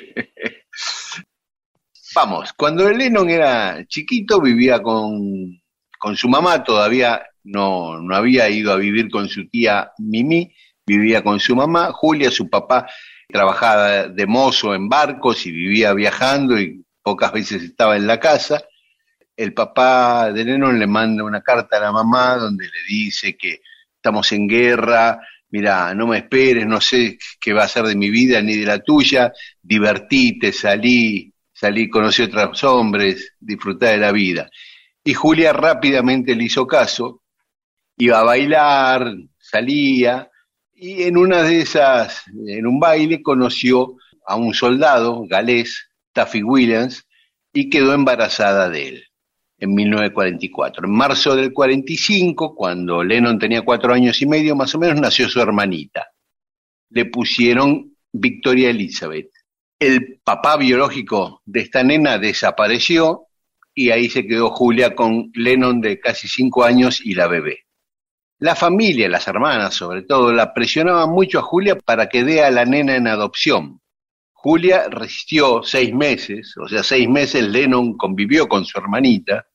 Vamos, 2.20 2.52
cuando 2.52 2.90
Lennon 2.90 3.30
era 3.30 3.86
chiquito 3.86 4.40
vivía 4.40 4.82
con, 4.82 5.62
con 6.00 6.16
su 6.16 6.28
mamá, 6.28 6.64
todavía 6.64 7.24
no, 7.44 8.00
no 8.00 8.16
había 8.16 8.50
ido 8.50 8.72
a 8.72 8.76
vivir 8.76 9.08
con 9.08 9.28
su 9.28 9.48
tía 9.48 9.92
Mimi, 9.98 10.52
vivía 10.84 11.22
con 11.22 11.38
su 11.38 11.54
mamá, 11.54 11.92
Julia, 11.92 12.32
su 12.32 12.50
papá 12.50 12.88
trabajaba 13.28 14.08
de 14.08 14.26
mozo 14.26 14.74
en 14.74 14.88
barcos 14.88 15.46
y 15.46 15.52
vivía 15.52 15.94
viajando 15.94 16.58
y 16.58 16.84
pocas 17.04 17.30
veces 17.30 17.62
estaba 17.62 17.96
en 17.96 18.08
la 18.08 18.18
casa. 18.18 18.64
El 19.36 19.54
papá 19.54 20.32
de 20.32 20.44
Lennon 20.44 20.76
le 20.76 20.88
manda 20.88 21.22
una 21.22 21.40
carta 21.40 21.76
a 21.76 21.82
la 21.82 21.92
mamá 21.92 22.34
donde 22.34 22.64
le 22.64 22.82
dice 22.88 23.36
que 23.36 23.60
estamos 23.94 24.32
en 24.32 24.48
guerra, 24.48 25.20
mira, 25.50 25.94
no 25.94 26.08
me 26.08 26.18
esperes, 26.18 26.66
no 26.66 26.80
sé 26.80 27.16
qué 27.38 27.52
va 27.52 27.62
a 27.62 27.68
ser 27.68 27.84
de 27.84 27.94
mi 27.94 28.10
vida 28.10 28.42
ni 28.42 28.56
de 28.56 28.66
la 28.66 28.80
tuya, 28.80 29.32
divertite, 29.62 30.52
salí, 30.52 31.32
salí, 31.58 31.88
conocí 31.88 32.22
otros 32.22 32.62
hombres, 32.62 33.34
disfrutá 33.40 33.88
de 33.88 33.98
la 33.98 34.12
vida. 34.12 34.48
Y 35.02 35.14
Julia 35.14 35.52
rápidamente 35.52 36.36
le 36.36 36.44
hizo 36.44 36.66
caso, 36.66 37.22
iba 37.96 38.20
a 38.20 38.24
bailar, 38.24 39.12
salía, 39.38 40.30
y 40.72 41.02
en 41.02 41.16
una 41.16 41.42
de 41.42 41.60
esas, 41.60 42.22
en 42.46 42.64
un 42.64 42.78
baile, 42.78 43.22
conoció 43.22 43.96
a 44.24 44.36
un 44.36 44.54
soldado 44.54 45.24
galés, 45.26 45.90
Taffy 46.12 46.44
Williams, 46.44 47.04
y 47.52 47.68
quedó 47.68 47.92
embarazada 47.92 48.68
de 48.68 48.88
él 48.88 49.04
en 49.58 49.74
1944. 49.74 50.86
En 50.86 50.92
marzo 50.92 51.34
del 51.34 51.52
45, 51.52 52.54
cuando 52.54 53.02
Lennon 53.02 53.36
tenía 53.36 53.62
cuatro 53.62 53.92
años 53.92 54.22
y 54.22 54.26
medio 54.26 54.54
más 54.54 54.72
o 54.76 54.78
menos, 54.78 55.00
nació 55.00 55.28
su 55.28 55.40
hermanita. 55.40 56.06
Le 56.90 57.06
pusieron 57.06 57.96
Victoria 58.12 58.70
Elizabeth. 58.70 59.30
El 59.78 60.20
papá 60.24 60.56
biológico 60.56 61.42
de 61.46 61.60
esta 61.60 61.84
nena 61.84 62.18
desapareció 62.18 63.28
y 63.72 63.90
ahí 63.90 64.10
se 64.10 64.26
quedó 64.26 64.50
Julia 64.50 64.96
con 64.96 65.30
Lennon 65.34 65.80
de 65.80 66.00
casi 66.00 66.26
cinco 66.26 66.64
años 66.64 67.00
y 67.00 67.14
la 67.14 67.28
bebé. 67.28 67.66
La 68.40 68.56
familia, 68.56 69.08
las 69.08 69.28
hermanas 69.28 69.74
sobre 69.74 70.02
todo, 70.02 70.32
la 70.32 70.52
presionaban 70.52 71.10
mucho 71.10 71.38
a 71.38 71.42
Julia 71.42 71.76
para 71.76 72.08
que 72.08 72.24
dé 72.24 72.42
a 72.42 72.50
la 72.50 72.64
nena 72.64 72.96
en 72.96 73.06
adopción. 73.06 73.80
Julia 74.32 74.88
resistió 74.88 75.62
seis 75.62 75.94
meses, 75.94 76.56
o 76.56 76.68
sea, 76.68 76.82
seis 76.82 77.08
meses 77.08 77.44
Lennon 77.44 77.96
convivió 77.96 78.48
con 78.48 78.64
su 78.64 78.78
hermanita, 78.78 79.46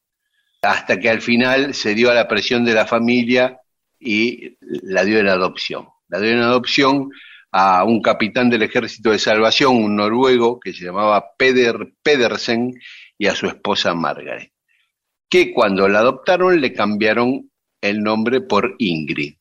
hasta 0.61 0.99
que 0.99 1.09
al 1.09 1.21
final 1.21 1.74
se 1.74 1.95
dio 1.95 2.09
a 2.11 2.13
la 2.13 2.28
presión 2.28 2.63
de 2.63 2.74
la 2.74 2.86
familia 2.86 3.59
y 3.99 4.57
la 4.61 5.03
dio 5.03 5.19
en 5.19 5.28
adopción. 5.28 5.88
La 6.07 6.19
dio 6.19 6.32
en 6.32 6.41
adopción 6.41 7.09
a 7.55 7.83
un 7.83 8.01
capitán 8.01 8.49
del 8.49 8.63
ejército 8.63 9.11
de 9.11 9.19
salvación, 9.19 9.75
un 9.75 9.95
noruego 9.95 10.59
que 10.59 10.73
se 10.73 10.85
llamaba 10.85 11.23
Peder 11.37 11.93
Pedersen, 12.01 12.73
y 13.17 13.27
a 13.27 13.35
su 13.35 13.45
esposa 13.47 13.93
Margaret, 13.93 14.51
que 15.29 15.53
cuando 15.53 15.87
la 15.87 15.99
adoptaron 15.99 16.59
le 16.59 16.73
cambiaron 16.73 17.51
el 17.79 18.01
nombre 18.01 18.41
por 18.41 18.75
Ingrid. 18.79 19.35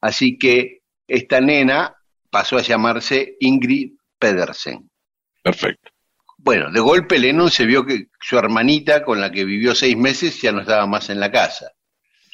Así 0.00 0.38
que 0.38 0.80
esta 1.06 1.40
nena 1.40 1.94
pasó 2.30 2.56
a 2.56 2.62
llamarse 2.62 3.36
Ingrid 3.40 3.92
Pedersen. 4.18 4.90
Perfecto. 5.42 5.90
Bueno, 6.38 6.70
de 6.70 6.80
golpe 6.80 7.18
Lennon 7.18 7.50
se 7.50 7.66
vio 7.66 7.84
que 7.84 8.06
su 8.20 8.38
hermanita, 8.38 9.04
con 9.04 9.20
la 9.20 9.30
que 9.30 9.44
vivió 9.44 9.74
seis 9.74 9.96
meses, 9.96 10.40
ya 10.40 10.52
no 10.52 10.60
estaba 10.60 10.86
más 10.86 11.10
en 11.10 11.20
la 11.20 11.30
casa. 11.30 11.72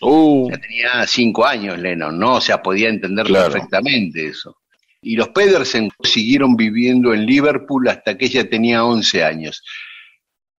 Uh, 0.01 0.51
Ya 0.51 0.59
tenía 0.59 1.07
cinco 1.07 1.47
años 1.47 1.79
Lennon, 1.79 2.19
¿no? 2.19 2.35
O 2.35 2.41
sea, 2.41 2.63
podía 2.63 2.89
entender 2.91 3.27
Claro. 3.27 3.51
perfectamente 3.53 4.27
eso. 4.29 4.57
Y 5.05 5.17
los 5.17 5.29
Pedersen 5.29 5.91
siguieron 6.03 6.57
viviendo 6.57 7.13
en 7.13 7.27
Liverpool 7.27 7.89
hasta 7.89 8.17
que 8.17 8.25
ella 8.25 8.49
tenía 8.49 8.85
11 8.85 9.23
años, 9.23 9.63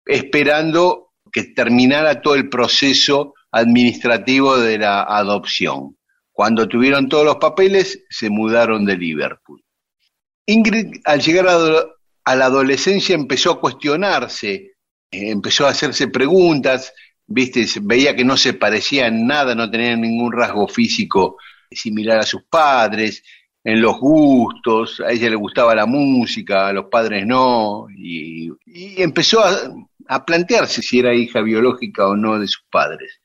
esperando 0.06 1.14
que 1.32 1.46
terminara 1.46 2.22
todo 2.22 2.36
el 2.36 2.48
proceso 2.48 3.34
administrativo 3.52 4.58
de 4.58 4.78
la 4.78 5.02
adopción. 5.04 5.98
Cuando 6.32 6.68
tuvieron 6.68 7.10
todos 7.10 7.26
los 7.26 7.38
papeles, 7.38 8.04
se 8.10 8.30
mudaron 8.30 8.86
de 8.86 8.98
Liverpool. 8.98 9.64
Ingrid, 10.46 11.02
al 11.06 11.22
llegar 11.22 11.48
a, 11.48 12.36
la 12.36 12.46
adolescencia, 12.46 13.16
empezó 13.16 13.52
a 13.52 13.60
cuestionarse, 13.60 14.74
empezó 15.10 15.66
a 15.66 15.72
hacerse 15.72 16.10
preguntas, 16.10 16.94
viste, 17.26 17.66
veía 17.82 18.16
que 18.16 18.24
no 18.24 18.38
se 18.38 18.54
parecía 18.54 19.08
en 19.08 19.26
nada, 19.26 19.56
no 19.56 19.72
tenía 19.72 19.96
ningún 19.96 20.34
rasgo 20.34 20.68
físico 20.68 21.38
similar 21.72 22.20
a 22.20 22.24
sus 22.24 22.44
padres, 22.44 23.24
en 23.66 23.82
los 23.82 24.00
gustos, 24.00 25.02
a 25.02 25.12
ella 25.12 25.28
le 25.28 25.36
gustaba 25.36 25.74
la 25.74 25.88
música, 25.88 26.68
a 26.68 26.74
los 26.74 26.86
padres 26.86 27.26
no, 27.26 27.88
y, 27.90 28.52
empezó 29.02 29.44
a, 29.44 30.24
plantearse 30.24 30.84
si 30.84 31.00
era 31.00 31.16
hija 31.16 31.42
biológica 31.42 32.08
o 32.08 32.16
no 32.16 32.40
de 32.40 32.48
sus 32.48 32.64
padres. 32.70 33.20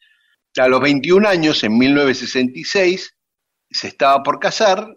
A 0.57 0.67
los 0.67 0.81
21 0.81 1.29
años, 1.29 1.63
en 1.63 1.77
1966, 1.77 3.15
se 3.71 3.89
estaba 3.89 4.23
por 4.23 4.41
casar 4.41 4.89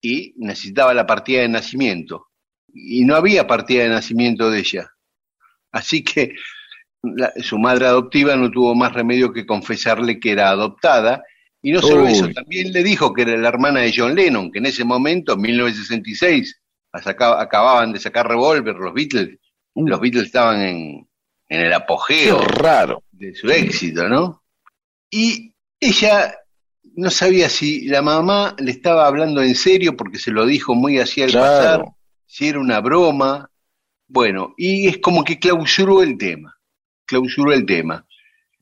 y 0.00 0.32
necesitaba 0.36 0.94
la 0.94 1.06
partida 1.06 1.40
de 1.40 1.48
nacimiento. 1.48 2.28
Y 2.72 3.04
no 3.04 3.16
había 3.16 3.48
partida 3.48 3.82
de 3.82 3.88
nacimiento 3.88 4.48
de 4.48 4.60
ella. 4.60 4.90
Así 5.72 6.04
que 6.04 6.36
su 7.42 7.58
madre 7.58 7.86
adoptiva 7.86 8.36
no 8.36 8.48
tuvo 8.48 8.76
más 8.76 8.92
remedio 8.92 9.32
que 9.32 9.44
confesarle 9.44 10.20
que 10.20 10.30
era 10.30 10.50
adoptada. 10.50 11.24
Y 11.64 11.72
no 11.72 11.80
solo 11.80 12.04
Uy. 12.04 12.12
eso, 12.12 12.28
también 12.28 12.72
le 12.72 12.82
dijo 12.82 13.12
que 13.14 13.22
era 13.22 13.36
la 13.38 13.48
hermana 13.48 13.80
de 13.80 13.92
John 13.96 14.14
Lennon, 14.14 14.52
que 14.52 14.58
en 14.58 14.66
ese 14.66 14.84
momento, 14.84 15.32
en 15.32 15.40
1966, 15.40 16.60
saca- 17.02 17.40
acababan 17.40 17.92
de 17.92 17.98
sacar 18.00 18.28
Revolver, 18.28 18.76
los 18.76 18.92
Beatles. 18.92 19.38
Los 19.74 19.98
Beatles 19.98 20.26
estaban 20.26 20.60
en, 20.60 21.08
en 21.48 21.60
el 21.60 21.68
qué 21.70 21.74
apogeo 21.74 22.38
raro. 22.40 23.02
de 23.10 23.34
su 23.34 23.50
éxito, 23.50 24.08
¿no? 24.08 24.42
Y 25.10 25.54
ella 25.80 26.36
no 26.96 27.10
sabía 27.10 27.48
si 27.48 27.86
la 27.88 28.02
mamá 28.02 28.54
le 28.58 28.70
estaba 28.70 29.06
hablando 29.06 29.42
en 29.42 29.54
serio 29.54 29.96
porque 29.96 30.18
se 30.18 30.30
lo 30.30 30.44
dijo 30.46 30.74
muy 30.74 30.98
así 30.98 31.22
al 31.22 31.32
pasar, 31.32 31.76
Claro. 31.80 31.96
si 32.26 32.46
era 32.48 32.60
una 32.60 32.80
broma. 32.80 33.50
Bueno, 34.06 34.54
y 34.58 34.86
es 34.86 34.98
como 34.98 35.24
que 35.24 35.38
clausuró 35.38 36.02
el 36.02 36.18
tema, 36.18 36.54
clausuró 37.06 37.52
el 37.52 37.64
tema. 37.64 38.06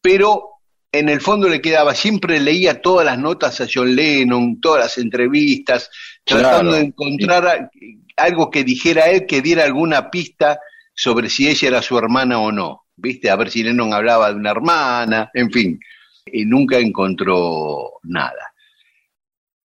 Pero 0.00 0.51
en 0.92 1.08
el 1.08 1.22
fondo 1.22 1.48
le 1.48 1.62
quedaba, 1.62 1.94
siempre 1.94 2.38
leía 2.38 2.82
todas 2.82 3.06
las 3.06 3.18
notas 3.18 3.60
a 3.62 3.66
John 3.72 3.96
Lennon, 3.96 4.60
todas 4.60 4.84
las 4.84 4.98
entrevistas, 4.98 5.90
tratando 6.22 6.74
de 6.74 6.82
encontrar 6.82 7.70
algo 8.16 8.50
que 8.50 8.62
dijera 8.62 9.10
él, 9.10 9.26
que 9.26 9.40
diera 9.40 9.64
alguna 9.64 10.10
pista 10.10 10.60
sobre 10.94 11.30
si 11.30 11.48
ella 11.48 11.68
era 11.68 11.82
su 11.82 11.96
hermana 11.96 12.38
o 12.38 12.52
no. 12.52 12.84
¿Viste? 12.94 13.30
A 13.30 13.36
ver 13.36 13.50
si 13.50 13.62
Lennon 13.62 13.94
hablaba 13.94 14.28
de 14.28 14.36
una 14.36 14.50
hermana, 14.50 15.30
en 15.32 15.50
fin. 15.50 15.80
Y 16.26 16.44
nunca 16.44 16.78
encontró 16.78 17.94
nada. 18.02 18.52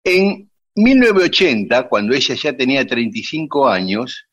En 0.03 0.49
1980, 0.75 1.89
cuando 1.89 2.15
ella 2.15 2.35
ya 2.35 2.55
tenía 2.55 2.87
35 2.87 3.67
años, 3.67 4.27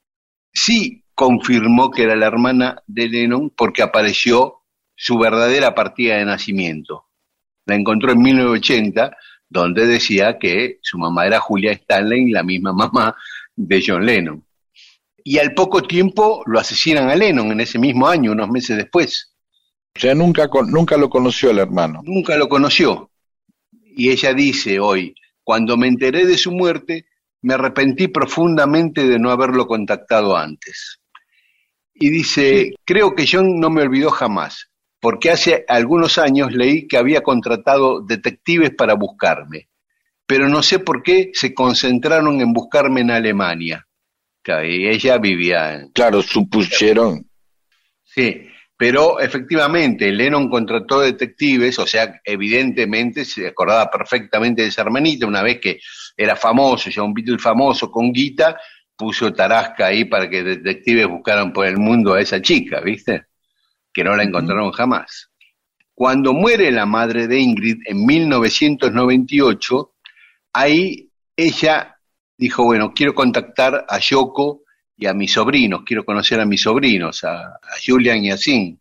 sí 0.53 1.05
confirmó 1.13 1.91
que 1.91 2.05
era 2.05 2.15
la 2.15 2.27
hermana 2.27 2.83
de 2.87 3.09
Lennon 3.09 3.51
porque 3.51 3.83
apareció 3.83 4.64
su 4.97 5.19
verdadera 5.19 5.75
partida 5.75 6.17
de 6.17 6.25
nacimiento. 6.25 7.07
La 7.67 7.75
encontró 7.75 8.13
en 8.13 8.23
1980, 8.23 9.17
donde 9.49 9.87
decía 9.87 10.39
que 10.39 10.79
su 10.83 10.99
mamá 10.99 11.27
era 11.27 11.41
Julia 11.41 11.73
Stanley, 11.73 12.31
la 12.31 12.43
misma 12.43 12.73
mamá 12.73 13.17
de 13.57 13.83
John 13.87 14.05
Lennon. 14.05 14.45
Y 15.23 15.39
al 15.39 15.55
poco 15.55 15.83
tiempo 15.83 16.43
lo 16.47 16.61
asesinan 16.61 17.09
a 17.09 17.17
Lennon 17.17 17.53
en 17.53 17.61
ese 17.61 17.79
mismo 17.79 18.07
año, 18.07 18.33
unos 18.33 18.51
meses 18.51 18.77
después. 18.77 19.35
O 19.97 20.01
sea, 20.01 20.15
nunca, 20.15 20.49
nunca 20.67 20.97
lo 20.97 21.09
conoció 21.09 21.51
el 21.51 21.59
hermano. 21.59 22.03
Nunca 22.05 22.37
lo 22.37 22.49
conoció. 22.49 23.11
Y 23.97 24.11
ella 24.11 24.35
dice 24.35 24.81
hoy, 24.81 25.15
cuando 25.43 25.77
me 25.77 25.87
enteré 25.87 26.27
de 26.27 26.37
su 26.37 26.53
muerte, 26.53 27.07
me 27.43 27.55
arrepentí 27.55 28.09
profundamente 28.09 29.07
de 29.07 29.19
no 29.19 29.31
haberlo 29.31 29.67
contactado 29.67 30.37
antes. 30.37 31.01
Y 31.95 32.11
dice, 32.11 32.75
creo 32.85 33.15
que 33.15 33.27
John 33.31 33.61
no 33.61 33.71
me 33.71 33.83
olvidó 33.83 34.11
jamás, 34.11 34.71
porque 35.05 35.31
hace 35.31 35.67
algunos 35.69 36.17
años 36.17 36.55
leí 36.55 36.89
que 36.89 36.97
había 36.97 37.21
contratado 37.21 38.01
detectives 38.01 38.71
para 38.71 38.95
buscarme, 38.95 39.69
pero 40.27 40.49
no 40.49 40.63
sé 40.63 40.79
por 40.79 41.03
qué 41.03 41.31
se 41.35 41.53
concentraron 41.53 42.41
en 42.41 42.55
buscarme 42.55 43.03
en 43.03 43.11
Alemania. 43.11 43.87
Claro, 44.41 44.67
y 44.67 44.89
ella 44.89 45.19
vivía 45.19 45.75
en, 45.75 45.91
Claro, 45.91 46.23
supusieron. 46.23 47.29
Sí, 48.03 48.49
pero 48.79 49.21
efectivamente 49.21 50.11
Lennon 50.11 50.49
contrató 50.49 51.01
detectives, 51.01 51.79
o 51.79 51.87
sea, 51.87 52.23
evidentemente 52.25 53.27
se 53.27 53.49
acordaba 53.49 53.91
perfectamente 53.91 54.63
de 54.63 54.69
esa 54.69 54.81
hermanita, 54.81 55.27
una 55.27 55.43
vez 55.43 55.61
que 55.61 55.81
era 56.17 56.35
famoso, 56.35 56.89
ya 56.89 57.03
un 57.03 57.13
Beatle 57.13 57.39
famoso 57.39 57.91
con 57.91 58.11
guita, 58.11 58.59
puso 58.97 59.35
tarasca 59.35 59.89
ahí 59.89 60.07
para 60.07 60.31
que 60.31 60.43
detectives 60.43 61.07
buscaran 61.09 61.53
por 61.53 61.67
el 61.67 61.77
mundo 61.77 62.15
a 62.15 62.23
esa 62.23 62.41
chica, 62.41 62.81
¿viste? 62.81 63.27
Que 63.95 64.05
no 64.05 64.15
la 64.15 64.25
encontraron 64.25 64.73
jamás. 64.73 65.31
Cuando 65.95 66.35
muere 66.35 66.71
la 66.71 66.85
madre 66.85 67.27
de 67.29 67.39
Ingrid 67.39 67.79
en 67.87 68.05
1998, 68.05 69.95
ahí 70.53 71.09
ella 71.37 71.97
dijo, 72.37 72.65
bueno, 72.65 72.93
quiero 72.93 73.15
contactar 73.15 73.87
a 73.89 73.99
Yoko 73.99 74.65
y 74.97 75.07
a 75.07 75.15
mis 75.15 75.33
sobrinos, 75.33 75.83
quiero 75.87 76.05
conocer 76.05 76.41
a 76.41 76.45
mis 76.45 76.63
sobrinos, 76.63 77.25
a, 77.25 77.47
a 77.47 77.75
Julian 77.85 78.25
y 78.25 78.31
a 78.31 78.37
Sin. 78.37 78.81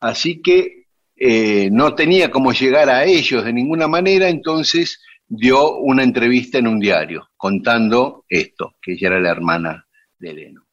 Así 0.00 0.42
que 0.42 0.86
eh, 1.16 1.70
no 1.72 1.94
tenía 1.94 2.30
cómo 2.30 2.52
llegar 2.52 2.90
a 2.90 3.04
ellos 3.04 3.42
de 3.44 3.52
ninguna 3.52 3.88
manera, 3.88 4.28
entonces 4.28 5.00
dio 5.26 5.78
una 5.78 6.02
entrevista 6.02 6.58
en 6.58 6.66
un 6.66 6.78
diario 6.78 7.30
contando 7.36 8.24
esto, 8.28 8.74
que 8.82 8.92
ella 8.92 9.08
era 9.08 9.20
la 9.20 9.30
hermana 9.30 9.86
de 10.18 10.34
Lennon. 10.34 10.65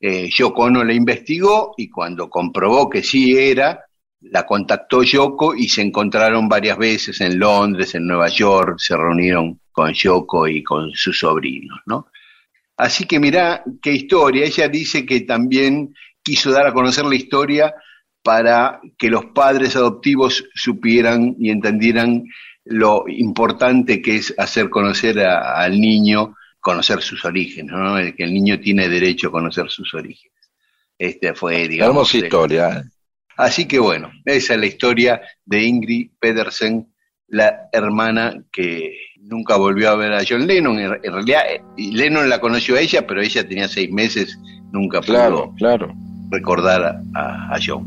Eh, 0.00 0.28
Yoko 0.30 0.64
Ono 0.64 0.84
la 0.84 0.92
investigó 0.92 1.74
y 1.76 1.88
cuando 1.88 2.30
comprobó 2.30 2.88
que 2.88 3.02
sí 3.02 3.36
era, 3.36 3.84
la 4.20 4.44
contactó 4.44 5.02
Yoko 5.02 5.54
y 5.54 5.68
se 5.68 5.82
encontraron 5.82 6.48
varias 6.48 6.78
veces 6.78 7.20
en 7.20 7.38
Londres, 7.38 7.94
en 7.94 8.06
Nueva 8.06 8.28
York, 8.28 8.76
se 8.78 8.96
reunieron 8.96 9.60
con 9.72 9.92
Yoko 9.92 10.48
y 10.48 10.62
con 10.62 10.90
sus 10.92 11.18
sobrinos, 11.18 11.80
¿no? 11.86 12.08
Así 12.76 13.06
que 13.06 13.18
mirá 13.18 13.64
qué 13.82 13.92
historia. 13.92 14.44
Ella 14.44 14.68
dice 14.68 15.04
que 15.04 15.20
también 15.20 15.94
quiso 16.22 16.50
dar 16.50 16.66
a 16.66 16.72
conocer 16.72 17.04
la 17.04 17.16
historia 17.16 17.74
para 18.22 18.80
que 18.96 19.10
los 19.10 19.26
padres 19.26 19.74
adoptivos 19.74 20.44
supieran 20.54 21.34
y 21.38 21.50
entendieran 21.50 22.24
lo 22.64 23.04
importante 23.08 24.02
que 24.02 24.16
es 24.16 24.34
hacer 24.36 24.68
conocer 24.68 25.18
al 25.20 25.80
niño, 25.80 26.36
conocer 26.60 27.00
sus 27.02 27.24
orígenes, 27.24 27.72
¿no? 27.72 27.94
que 28.16 28.24
el 28.24 28.32
niño 28.34 28.58
tiene 28.60 28.88
derecho 28.88 29.28
a 29.28 29.32
conocer 29.32 29.68
sus 29.70 29.92
orígenes. 29.94 30.36
Este 30.98 31.34
fue, 31.34 31.68
digamos. 31.68 31.90
Hermosa 32.12 32.18
de- 32.18 32.24
historia. 32.24 32.68
¿eh? 32.78 32.82
Así 33.36 33.66
que 33.68 33.78
bueno, 33.78 34.10
esa 34.24 34.54
es 34.54 34.60
la 34.60 34.66
historia 34.66 35.20
de 35.44 35.62
Ingrid 35.62 36.10
Pedersen, 36.18 36.92
la 37.28 37.68
hermana 37.72 38.42
que 38.52 38.96
nunca 39.20 39.56
volvió 39.56 39.90
a 39.90 39.96
ver 39.96 40.12
a 40.12 40.22
John 40.28 40.46
Lennon. 40.46 40.78
En, 40.78 40.92
en 41.02 41.12
realidad, 41.12 41.42
Lennon 41.76 42.28
la 42.28 42.40
conoció 42.40 42.74
a 42.76 42.80
ella, 42.80 43.06
pero 43.06 43.20
ella 43.22 43.46
tenía 43.46 43.68
seis 43.68 43.90
meses, 43.92 44.36
nunca 44.72 45.00
pudo 45.00 45.12
Claro, 45.14 45.54
claro. 45.56 45.94
recordar 46.30 47.00
a- 47.14 47.54
a 47.54 47.58
John. 47.64 47.86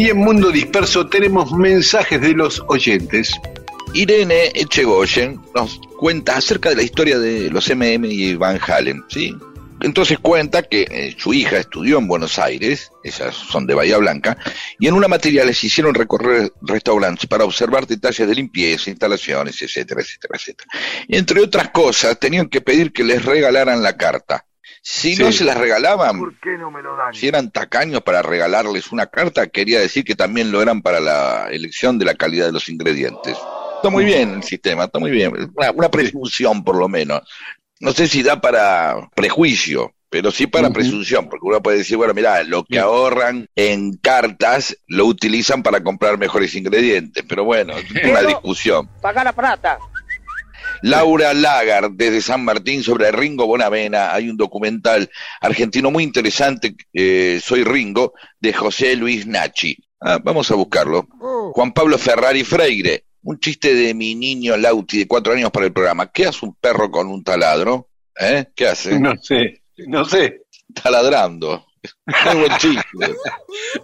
Y 0.00 0.08
en 0.08 0.16
Mundo 0.16 0.50
Disperso 0.50 1.08
tenemos 1.08 1.52
mensajes 1.52 2.22
de 2.22 2.32
los 2.32 2.64
oyentes. 2.68 3.38
Irene 3.92 4.50
Echegoyen 4.54 5.38
nos 5.54 5.78
cuenta 5.98 6.38
acerca 6.38 6.70
de 6.70 6.76
la 6.76 6.82
historia 6.82 7.18
de 7.18 7.50
los 7.50 7.68
MM 7.68 8.06
y 8.06 8.34
Van 8.34 8.58
Halen, 8.66 9.04
¿sí? 9.08 9.36
Entonces 9.82 10.18
cuenta 10.18 10.62
que 10.62 10.86
eh, 10.90 11.14
su 11.18 11.34
hija 11.34 11.58
estudió 11.58 11.98
en 11.98 12.08
Buenos 12.08 12.38
Aires, 12.38 12.90
esas 13.04 13.34
son 13.34 13.66
de 13.66 13.74
Bahía 13.74 13.98
Blanca, 13.98 14.38
y 14.78 14.86
en 14.86 14.94
una 14.94 15.06
materia 15.06 15.44
les 15.44 15.62
hicieron 15.62 15.94
recorrer 15.94 16.50
restaurantes 16.62 17.26
para 17.26 17.44
observar 17.44 17.86
detalles 17.86 18.26
de 18.26 18.34
limpieza, 18.34 18.88
instalaciones, 18.88 19.60
etcétera, 19.60 20.00
etcétera, 20.00 20.34
etcétera. 20.38 20.70
Entre 21.08 21.42
otras 21.42 21.68
cosas, 21.72 22.18
tenían 22.18 22.48
que 22.48 22.62
pedir 22.62 22.90
que 22.94 23.04
les 23.04 23.22
regalaran 23.22 23.82
la 23.82 23.98
carta. 23.98 24.46
Si 24.82 25.14
no 25.16 25.30
se 25.30 25.44
las 25.44 25.58
regalaban, 25.58 26.20
si 27.12 27.28
eran 27.28 27.50
tacaños 27.50 28.02
para 28.02 28.22
regalarles 28.22 28.92
una 28.92 29.06
carta, 29.06 29.46
quería 29.46 29.78
decir 29.78 30.04
que 30.04 30.14
también 30.14 30.50
lo 30.50 30.62
eran 30.62 30.80
para 30.80 31.00
la 31.00 31.48
elección 31.50 31.98
de 31.98 32.06
la 32.06 32.14
calidad 32.14 32.46
de 32.46 32.52
los 32.52 32.68
ingredientes. 32.68 33.36
Está 33.76 33.90
muy 33.90 34.04
bien 34.04 34.34
el 34.34 34.42
sistema, 34.42 34.84
está 34.84 34.98
muy 34.98 35.10
bien. 35.10 35.32
Una, 35.54 35.70
una 35.70 35.90
presunción, 35.90 36.64
por 36.64 36.76
lo 36.76 36.88
menos. 36.88 37.22
No 37.78 37.92
sé 37.92 38.08
si 38.08 38.22
da 38.22 38.40
para 38.40 39.08
prejuicio, 39.14 39.94
pero 40.10 40.32
sí 40.32 40.48
para 40.48 40.70
presunción, 40.70 41.28
porque 41.28 41.46
uno 41.46 41.62
puede 41.62 41.78
decir, 41.78 41.96
bueno, 41.96 42.12
mira, 42.12 42.42
lo 42.42 42.64
que 42.64 42.80
ahorran 42.80 43.48
en 43.54 43.96
cartas 43.96 44.76
lo 44.88 45.06
utilizan 45.06 45.62
para 45.62 45.82
comprar 45.82 46.18
mejores 46.18 46.54
ingredientes, 46.56 47.24
pero 47.28 47.44
bueno, 47.44 47.74
es 47.78 48.10
una 48.10 48.22
discusión. 48.22 48.88
Paga 49.00 49.22
la 49.22 49.32
plata. 49.32 49.78
Laura 50.82 51.34
Lagar, 51.34 51.90
desde 51.92 52.20
San 52.20 52.44
Martín, 52.44 52.82
sobre 52.82 53.10
Ringo 53.12 53.46
Bonavena. 53.46 54.12
Hay 54.14 54.28
un 54.28 54.36
documental 54.36 55.10
argentino 55.40 55.90
muy 55.90 56.04
interesante, 56.04 56.74
eh, 56.92 57.40
Soy 57.42 57.64
Ringo, 57.64 58.14
de 58.38 58.52
José 58.52 58.96
Luis 58.96 59.26
Nachi. 59.26 59.76
Ah, 60.00 60.18
vamos 60.22 60.50
a 60.50 60.54
buscarlo. 60.54 61.06
Juan 61.52 61.72
Pablo 61.72 61.98
Ferrari 61.98 62.44
Freire, 62.44 63.04
un 63.22 63.38
chiste 63.38 63.74
de 63.74 63.92
mi 63.92 64.14
niño 64.14 64.56
Lauti 64.56 64.98
de 64.98 65.06
cuatro 65.06 65.34
años 65.34 65.50
para 65.50 65.66
el 65.66 65.72
programa. 65.72 66.10
¿Qué 66.10 66.26
hace 66.26 66.46
un 66.46 66.54
perro 66.54 66.90
con 66.90 67.08
un 67.08 67.22
taladro? 67.22 67.90
¿Eh? 68.18 68.46
¿Qué 68.54 68.66
hace? 68.66 68.98
No 68.98 69.14
sé, 69.20 69.62
no 69.86 70.04
sé. 70.04 70.42
Taladrando. 70.74 71.66
Muy 72.24 72.40
buen 72.40 72.56
chiste. 72.58 72.84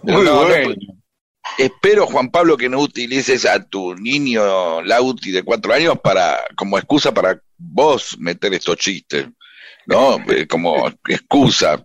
Muy 0.03 0.13
No, 0.13 0.23
no, 0.23 0.45
bueno. 0.45 0.75
Espero, 1.57 2.05
Juan 2.05 2.29
Pablo, 2.29 2.57
que 2.57 2.69
no 2.69 2.79
utilices 2.79 3.45
a 3.45 3.63
tu 3.63 3.95
niño 3.95 4.81
Lauti 4.81 5.31
de 5.31 5.43
cuatro 5.43 5.73
años 5.73 5.99
para 6.03 6.39
como 6.55 6.77
excusa 6.77 7.13
para 7.13 7.41
vos 7.57 8.17
meter 8.19 8.53
estos 8.53 8.77
chistes, 8.77 9.27
¿no? 9.85 10.17
Eh, 10.29 10.47
Como 10.47 10.87
excusa. 11.07 11.83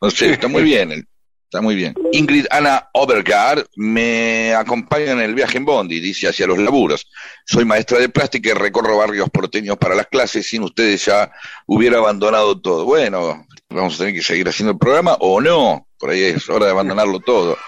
No 0.00 0.10
sé, 0.10 0.32
está 0.32 0.48
muy 0.48 0.62
bien, 0.62 1.06
está 1.44 1.60
muy 1.60 1.74
bien. 1.74 1.94
Ingrid 2.12 2.46
Ana 2.50 2.88
Overgaard 2.94 3.66
me 3.76 4.54
acompaña 4.54 5.12
en 5.12 5.20
el 5.20 5.34
viaje 5.34 5.58
en 5.58 5.66
Bondi, 5.66 6.00
dice, 6.00 6.28
hacia 6.28 6.46
los 6.46 6.58
laburos. 6.58 7.06
Soy 7.44 7.66
maestra 7.66 7.98
de 7.98 8.08
plástica 8.08 8.50
y 8.50 8.54
recorro 8.54 8.96
barrios 8.96 9.28
porteños 9.28 9.76
para 9.76 9.94
las 9.94 10.06
clases. 10.06 10.46
Sin 10.46 10.62
ustedes 10.62 11.04
ya 11.04 11.30
hubiera 11.66 11.98
abandonado 11.98 12.58
todo. 12.58 12.86
Bueno, 12.86 13.46
vamos 13.68 13.96
a 13.96 13.98
tener 13.98 14.14
que 14.14 14.22
seguir 14.22 14.48
haciendo 14.48 14.72
el 14.72 14.78
programa 14.78 15.18
o 15.20 15.42
no. 15.42 15.86
Por 15.98 16.10
ahí 16.10 16.22
es 16.22 16.48
hora 16.48 16.64
de 16.64 16.72
abandonarlo 16.72 17.20
todo. 17.20 17.58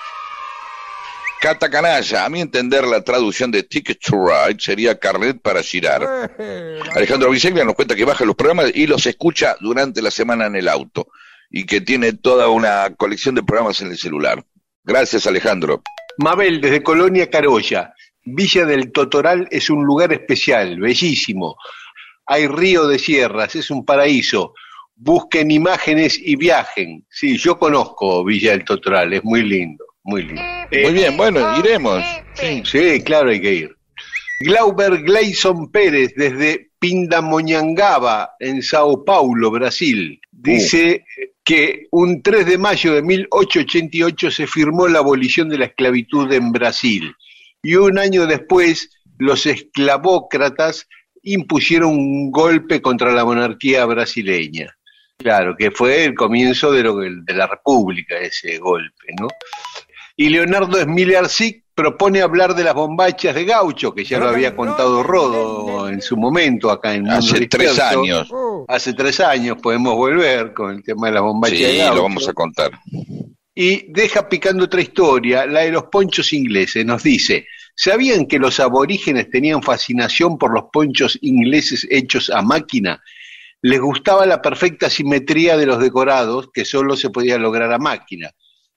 Cata 1.42 1.68
Canalla, 1.68 2.24
a 2.24 2.28
mi 2.28 2.40
entender 2.40 2.84
la 2.84 3.02
traducción 3.02 3.50
de 3.50 3.64
Ticket 3.64 3.98
to 3.98 4.14
Ride 4.14 4.60
sería 4.60 4.96
carnet 4.96 5.42
para 5.42 5.60
girar. 5.60 6.30
Alejandro 6.94 7.30
Viceglia 7.30 7.64
nos 7.64 7.74
cuenta 7.74 7.96
que 7.96 8.04
baja 8.04 8.24
los 8.24 8.36
programas 8.36 8.70
y 8.72 8.86
los 8.86 9.04
escucha 9.06 9.56
durante 9.58 10.00
la 10.02 10.12
semana 10.12 10.46
en 10.46 10.54
el 10.54 10.68
auto 10.68 11.08
y 11.50 11.66
que 11.66 11.80
tiene 11.80 12.12
toda 12.12 12.48
una 12.48 12.94
colección 12.94 13.34
de 13.34 13.42
programas 13.42 13.80
en 13.80 13.88
el 13.88 13.98
celular. 13.98 14.44
Gracias 14.84 15.26
Alejandro. 15.26 15.82
Mabel, 16.18 16.60
desde 16.60 16.80
Colonia 16.84 17.28
Carolla. 17.28 17.92
Villa 18.24 18.64
del 18.64 18.92
Totoral 18.92 19.48
es 19.50 19.68
un 19.68 19.84
lugar 19.84 20.12
especial, 20.12 20.78
bellísimo. 20.78 21.56
Hay 22.24 22.46
río 22.46 22.86
de 22.86 23.00
sierras, 23.00 23.56
es 23.56 23.68
un 23.72 23.84
paraíso. 23.84 24.54
Busquen 24.94 25.50
imágenes 25.50 26.20
y 26.22 26.36
viajen. 26.36 27.04
Sí, 27.10 27.36
yo 27.36 27.58
conozco 27.58 28.24
Villa 28.24 28.52
del 28.52 28.64
Totoral, 28.64 29.12
es 29.12 29.24
muy 29.24 29.42
lindo, 29.42 29.84
muy 30.04 30.24
lindo. 30.24 30.42
Muy 30.70 30.92
bien, 30.92 31.16
bueno, 31.16 31.58
iremos. 31.58 32.02
Sí. 32.34 32.62
Sí, 32.64 33.02
claro, 33.02 33.30
hay 33.30 33.40
que 33.40 33.54
ir. 33.54 33.76
Glauber 34.40 35.02
Gleison 35.02 35.70
Pérez, 35.70 36.14
desde 36.16 36.70
Pindamonhangaba, 36.78 38.32
en 38.40 38.62
Sao 38.62 39.04
Paulo, 39.04 39.50
Brasil, 39.50 40.20
dice 40.32 41.04
que 41.44 41.86
un 41.90 42.22
3 42.22 42.46
de 42.46 42.58
mayo 42.58 42.94
de 42.94 43.02
1888 43.02 44.30
se 44.30 44.46
firmó 44.46 44.88
la 44.88 44.98
abolición 44.98 45.48
de 45.48 45.58
la 45.58 45.66
esclavitud 45.66 46.32
en 46.32 46.50
Brasil 46.52 47.14
y 47.62 47.76
un 47.76 47.98
año 47.98 48.26
después 48.26 48.90
los 49.18 49.46
esclavócratas 49.46 50.88
impusieron 51.22 51.90
un 51.90 52.30
golpe 52.32 52.82
contra 52.82 53.12
la 53.12 53.24
monarquía 53.24 53.84
brasileña. 53.84 54.76
Claro, 55.18 55.54
que 55.56 55.70
fue 55.70 56.04
el 56.04 56.14
comienzo 56.14 56.72
de, 56.72 56.82
lo, 56.82 56.96
de 56.96 57.34
la 57.34 57.46
República, 57.46 58.18
ese 58.18 58.58
golpe, 58.58 59.06
¿no? 59.20 59.28
Y 60.22 60.28
Leonardo 60.28 60.80
Smiliarczyk 60.80 61.64
propone 61.74 62.22
hablar 62.22 62.54
de 62.54 62.62
las 62.62 62.74
bombachas 62.74 63.34
de 63.34 63.44
Gaucho, 63.44 63.92
que 63.92 64.04
ya 64.04 64.20
lo 64.20 64.28
había 64.28 64.54
contado 64.54 65.02
Rodo 65.02 65.88
en 65.88 66.00
su 66.00 66.16
momento 66.16 66.70
acá 66.70 66.94
en 66.94 67.02
Mundo 67.02 67.16
Hace 67.18 67.46
tres 67.48 67.70
Disperso. 67.72 68.00
años. 68.00 68.28
Hace 68.68 68.92
tres 68.92 69.18
años 69.18 69.56
podemos 69.60 69.96
volver 69.96 70.52
con 70.54 70.70
el 70.70 70.82
tema 70.84 71.08
de 71.08 71.14
las 71.14 71.22
bombachas 71.24 71.58
Sí, 71.58 71.64
de 71.64 71.76
Gaucho. 71.78 71.94
lo 71.96 72.02
vamos 72.04 72.28
a 72.28 72.32
contar. 72.34 72.70
Y 73.52 73.92
deja 73.92 74.28
picando 74.28 74.64
otra 74.66 74.80
historia, 74.80 75.44
la 75.44 75.60
de 75.62 75.72
los 75.72 75.84
ponchos 75.90 76.32
ingleses. 76.32 76.86
Nos 76.86 77.02
dice, 77.02 77.48
¿sabían 77.74 78.26
que 78.26 78.38
los 78.38 78.60
aborígenes 78.60 79.28
tenían 79.28 79.60
fascinación 79.60 80.38
por 80.38 80.54
los 80.54 80.66
ponchos 80.72 81.18
ingleses 81.20 81.84
hechos 81.90 82.30
a 82.30 82.42
máquina? 82.42 83.02
Les 83.60 83.80
gustaba 83.80 84.24
la 84.24 84.40
perfecta 84.40 84.88
simetría 84.88 85.56
de 85.56 85.66
los 85.66 85.80
decorados 85.80 86.48
que 86.54 86.64
solo 86.64 86.96
se 86.96 87.10
podía 87.10 87.38
lograr 87.38 87.72
a 87.72 87.78
máquina. 87.78 88.30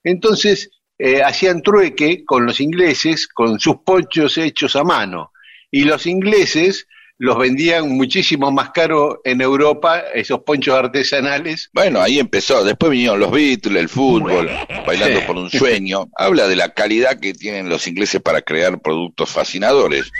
Entonces, 0.03 0.71
eh, 0.97 1.21
hacían 1.23 1.61
trueque 1.61 2.23
con 2.25 2.45
los 2.45 2.59
ingleses 2.61 3.27
con 3.27 3.59
sus 3.59 3.77
ponchos 3.85 4.37
hechos 4.37 4.75
a 4.75 4.83
mano. 4.83 5.31
Y 5.71 5.83
los 5.83 6.05
ingleses 6.07 6.87
los 7.17 7.37
vendían 7.37 7.89
muchísimo 7.91 8.51
más 8.51 8.71
caro 8.71 9.21
en 9.23 9.39
Europa, 9.39 9.99
esos 10.13 10.41
ponchos 10.41 10.75
artesanales, 10.75 11.69
Bueno, 11.73 12.01
ahí 12.01 12.19
empezó. 12.19 12.63
Después 12.63 12.91
vinieron 12.91 13.19
los 13.21 13.31
Beatles, 13.31 13.77
el 13.81 13.87
fútbol, 13.89 14.49
bailando 14.85 15.19
Sí. 15.21 15.25
por 15.25 15.37
un 15.37 15.49
sueño. 15.49 16.09
Habla 16.17 16.47
de 16.47 16.57
la 16.57 16.73
calidad 16.73 17.19
que 17.19 17.33
tienen 17.33 17.69
los 17.69 17.87
ingleses 17.87 18.21
para 18.21 18.41
crear 18.41 18.81
productos 18.81 19.29
fascinadores. 19.29 20.11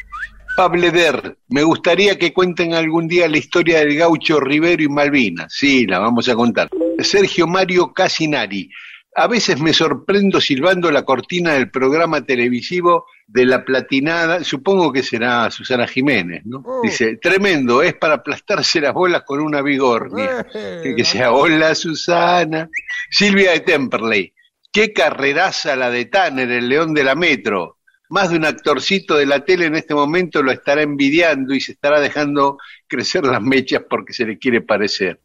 Pableder, 0.55 1.38
me 1.49 1.63
gustaría 1.63 2.17
que 2.17 2.32
cuenten 2.32 2.73
algún 2.73 3.09
día 3.09 3.28
la 3.28 3.38
historia 3.38 3.80
del 3.80 3.95
gaucho 3.97 4.39
Rivero 4.39 4.82
y 4.84 4.88
Malvinas. 4.88 5.53
Sí, 5.53 5.86
la 5.86 5.99
vamos 5.99 6.30
a 6.30 6.36
contar. 6.36 6.69
Sergio 6.99 7.45
Mario 7.45 7.91
Casinari, 7.93 8.69
a 9.18 9.28
veces 9.28 9.61
me 9.61 9.74
sorprendo 9.74 10.41
silbando 10.41 10.91
la 10.91 11.05
cortina 11.05 11.53
del 11.53 11.72
programa 11.72 12.26
televisivo 12.26 13.05
de 13.26 13.45
la 13.45 13.63
platinada, 13.63 14.43
supongo 14.43 14.91
que 14.91 15.03
será 15.03 15.49
Susana 15.49 15.88
Jiménez, 15.88 16.41
¿no? 16.45 16.63
Dice, 16.84 17.16
tremendo, 17.16 17.82
es 17.82 17.93
para 17.93 18.16
aplastarse 18.16 18.82
las 18.82 18.93
bolas 18.93 19.24
con 19.24 19.39
una 19.39 19.61
vigornia. 19.61 20.45
Que, 20.51 20.93
que 20.95 21.05
sea, 21.05 21.32
hola 21.32 21.74
Susana. 21.76 22.70
Silvia 23.09 23.51
de 23.51 23.61
Temperley, 23.61 24.34
qué 24.72 24.91
carreraza 24.91 25.78
la 25.78 25.89
de 25.89 26.05
Tanner, 26.05 26.51
el 26.51 26.68
león 26.68 26.93
de 26.93 27.05
la 27.05 27.16
metro. 27.16 27.78
Más 28.09 28.30
de 28.30 28.36
un 28.36 28.45
actorcito 28.45 29.16
de 29.16 29.26
la 29.26 29.45
tele 29.45 29.66
en 29.66 29.76
este 29.76 29.95
momento 29.95 30.43
lo 30.43 30.51
estará 30.51 30.82
envidiando 30.82 31.55
y 31.55 31.61
se 31.61 31.72
estará 31.72 32.01
dejando 32.01 32.57
crecer 32.86 33.24
las 33.24 33.41
mechas 33.41 33.84
porque 33.89 34.11
se 34.11 34.26
le 34.26 34.38
quiere 34.38 34.61
parecer. 34.61 35.22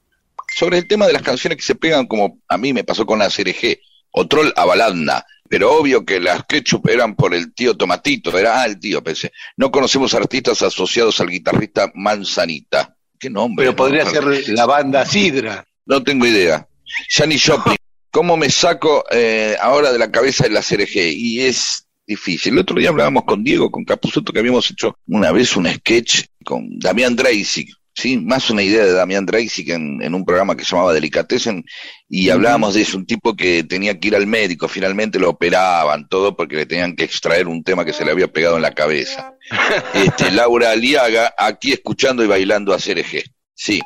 Sobre 0.56 0.78
el 0.78 0.86
tema 0.86 1.06
de 1.06 1.12
las 1.12 1.22
canciones 1.22 1.56
que 1.56 1.64
se 1.64 1.74
pegan, 1.74 2.06
como 2.06 2.40
a 2.48 2.58
mí 2.58 2.72
me 2.72 2.84
pasó 2.84 3.06
con 3.06 3.18
la 3.18 3.28
CRG, 3.28 3.78
o 4.12 4.26
Troll 4.26 4.52
a 4.56 4.64
Balanda, 4.64 5.24
pero 5.48 5.72
obvio 5.72 6.04
que 6.04 6.20
las 6.20 6.44
ketchup 6.44 6.88
eran 6.88 7.16
por 7.16 7.34
el 7.34 7.52
tío 7.54 7.76
Tomatito, 7.76 8.36
era 8.38 8.62
ah, 8.62 8.66
el 8.66 8.78
tío, 8.78 9.02
pensé. 9.02 9.32
No 9.56 9.70
conocemos 9.70 10.14
artistas 10.14 10.62
asociados 10.62 11.20
al 11.20 11.28
guitarrista 11.28 11.90
Manzanita. 11.94 12.96
¿Qué 13.18 13.30
nombre? 13.30 13.64
Pero 13.64 13.72
no? 13.72 13.76
podría 13.76 14.06
ser 14.06 14.24
la 14.50 14.66
banda 14.66 15.04
Sidra. 15.04 15.66
No 15.86 16.02
tengo 16.02 16.26
idea. 16.26 16.68
Janis 17.08 17.44
Joplin, 17.46 17.76
¿cómo 18.10 18.36
me 18.36 18.48
saco 18.48 19.04
eh, 19.10 19.56
ahora 19.60 19.92
de 19.92 19.98
la 19.98 20.10
cabeza 20.10 20.44
de 20.44 20.50
la 20.50 20.62
CRG? 20.62 21.12
Y 21.16 21.40
es 21.40 21.84
difícil. 22.06 22.52
El 22.52 22.60
otro 22.60 22.76
día 22.76 22.90
hablábamos 22.90 23.24
con 23.24 23.42
Diego, 23.42 23.70
con 23.70 23.84
Capuzotto, 23.84 24.32
que 24.32 24.38
habíamos 24.38 24.70
hecho 24.70 24.96
una 25.08 25.32
vez 25.32 25.56
un 25.56 25.68
sketch 25.68 26.26
con 26.44 26.78
Damián 26.78 27.16
Dreisig, 27.16 27.72
¿sí? 28.00 28.16
Más 28.16 28.48
una 28.50 28.62
idea 28.62 28.84
de 28.84 28.92
Damián 28.92 29.26
Dreisig 29.26 29.70
en, 29.70 30.02
en 30.02 30.14
un 30.14 30.24
programa 30.24 30.56
que 30.56 30.64
se 30.64 30.70
llamaba 30.74 30.94
Delicatessen, 30.94 31.64
y 32.08 32.30
hablábamos 32.30 32.74
de 32.74 32.82
eso, 32.82 32.96
un 32.96 33.06
tipo 33.06 33.36
que 33.36 33.62
tenía 33.64 34.00
que 34.00 34.08
ir 34.08 34.16
al 34.16 34.26
médico, 34.26 34.68
finalmente 34.68 35.18
lo 35.18 35.28
operaban, 35.28 36.08
todo 36.08 36.34
porque 36.34 36.56
le 36.56 36.66
tenían 36.66 36.96
que 36.96 37.04
extraer 37.04 37.46
un 37.46 37.62
tema 37.62 37.84
que 37.84 37.92
se 37.92 38.04
le 38.04 38.10
había 38.10 38.28
pegado 38.28 38.56
en 38.56 38.62
la 38.62 38.74
cabeza. 38.74 39.34
Este, 39.94 40.30
Laura 40.30 40.70
Aliaga, 40.70 41.34
aquí 41.36 41.72
escuchando 41.72 42.24
y 42.24 42.28
bailando 42.28 42.72
a 42.72 42.78
CRG. 42.78 43.24
Sí, 43.52 43.80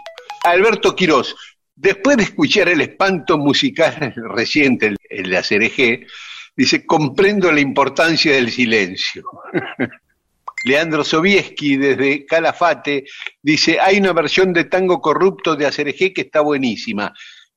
Alberto 0.45 0.95
Quirós, 0.95 1.35
después 1.75 2.17
de 2.17 2.25
escuchar 2.25 2.69
el 2.69 2.83
espanto 2.83 3.39
musical 3.39 4.15
reciente, 4.35 4.89
el, 4.89 4.97
el 5.11 5.31
de 5.31 5.39
ACRG, 5.39 6.07
dice, 6.55 6.87
comprendo 6.87 7.51
la 7.51 7.61
importancia 7.61 8.33
del 8.33 8.51
silencio. 8.51 9.25
Leandro 10.65 11.05
Sobieski, 11.05 11.77
desde 11.77 12.25
Calafate, 12.27 13.05
dice, 13.43 13.79
hay 13.81 13.99
una 13.99 14.13
versión 14.13 14.53
de 14.53 14.65
Tango 14.65 15.01
Corrupto 15.01 15.55
de 15.57 15.67
ACRG 15.67 16.13
que 16.15 16.23
está 16.23 16.41
buenísima. 16.41 17.13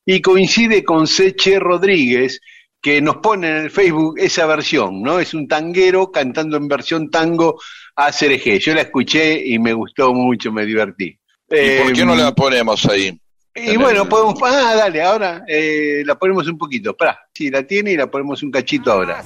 Y 0.06 0.22
coincide 0.22 0.84
con 0.84 1.08
Seche 1.08 1.60
Rodríguez, 1.60 2.40
que 2.82 3.02
nos 3.02 3.18
pone 3.18 3.50
en 3.50 3.56
el 3.58 3.72
Facebook 3.72 4.16
esa 4.20 4.46
versión, 4.46 5.02
¿no? 5.02 5.20
Es 5.20 5.34
un 5.34 5.48
tanguero 5.48 6.12
cantando 6.12 6.58
en 6.58 6.68
versión 6.68 7.10
tango 7.10 7.60
ACRG. 7.96 8.60
Yo 8.60 8.74
la 8.76 8.82
escuché 8.82 9.42
y 9.46 9.58
me 9.58 9.74
gustó 9.74 10.14
mucho, 10.14 10.52
me 10.52 10.66
divertí. 10.66 11.18
¿y 11.50 11.82
por 11.82 11.94
qué 11.94 12.06
no 12.06 12.14
Eh, 12.14 12.18
la 12.18 12.36
ponemos 12.36 12.86
ahí? 12.86 13.18
y 13.56 13.76
bueno, 13.78 14.08
podemos. 14.08 14.36
Ah, 14.44 14.76
dale, 14.76 15.02
ahora 15.02 15.44
eh, 15.48 16.04
la 16.06 16.16
ponemos 16.16 16.48
un 16.48 16.58
poquito. 16.58 16.96
Pará, 16.96 17.20
sí, 17.34 17.50
la 17.50 17.64
tiene 17.64 17.94
y 17.94 17.98
la 17.98 18.08
ponemos 18.12 18.44
un 18.44 18.52
cachito 18.52 18.92
ahora. 18.92 19.24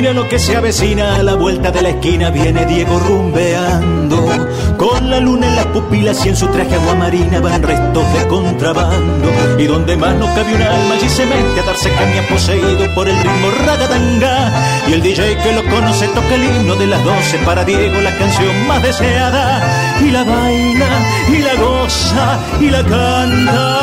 Mira 0.00 0.14
lo 0.14 0.26
que 0.30 0.38
se 0.38 0.56
avecina 0.56 1.16
a 1.16 1.22
la 1.22 1.34
vuelta 1.34 1.70
de 1.70 1.82
la 1.82 1.90
esquina 1.90 2.30
viene 2.30 2.64
Diego 2.64 2.98
rumbeando. 3.00 4.30
Con 4.78 5.10
la 5.10 5.20
luna 5.20 5.46
en 5.46 5.56
las 5.56 5.66
pupilas 5.66 6.24
y 6.24 6.30
en 6.30 6.36
su 6.36 6.46
traje 6.46 6.74
agua 6.74 6.94
marina 6.94 7.38
van 7.38 7.62
restos 7.62 8.10
de 8.14 8.26
contrabando. 8.26 9.28
Y 9.58 9.66
donde 9.66 9.98
más 9.98 10.14
no 10.14 10.24
cabe 10.34 10.54
un 10.54 10.62
alma 10.62 10.94
allí 10.94 11.06
se 11.06 11.26
mete 11.26 11.60
a 11.60 11.64
darse 11.64 11.90
caña 11.90 12.22
poseído 12.30 12.94
por 12.94 13.10
el 13.10 13.14
ritmo 13.14 13.50
ragatanga 13.66 14.86
y 14.88 14.94
el 14.94 15.02
DJ 15.02 15.36
que 15.36 15.52
lo 15.52 15.62
conoce 15.68 16.08
toca 16.08 16.34
el 16.34 16.44
himno 16.44 16.76
de 16.76 16.86
las 16.86 17.04
doce 17.04 17.36
para 17.44 17.62
Diego 17.66 18.00
la 18.00 18.16
canción 18.16 18.66
más 18.66 18.82
deseada. 18.82 20.00
Y 20.00 20.10
la 20.12 20.24
baila 20.24 20.88
y 21.28 21.38
la 21.42 21.54
goza 21.56 22.38
y 22.58 22.70
la 22.70 22.82
canta. 22.84 23.78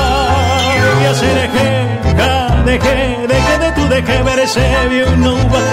Y 0.99 1.05
hacer 1.05 1.38
eje, 1.38 1.99
deje, 2.65 3.28
deje 3.28 3.66
de 3.90 4.02
ver 4.24 4.40
ese 4.40 4.60
bien 4.90 5.24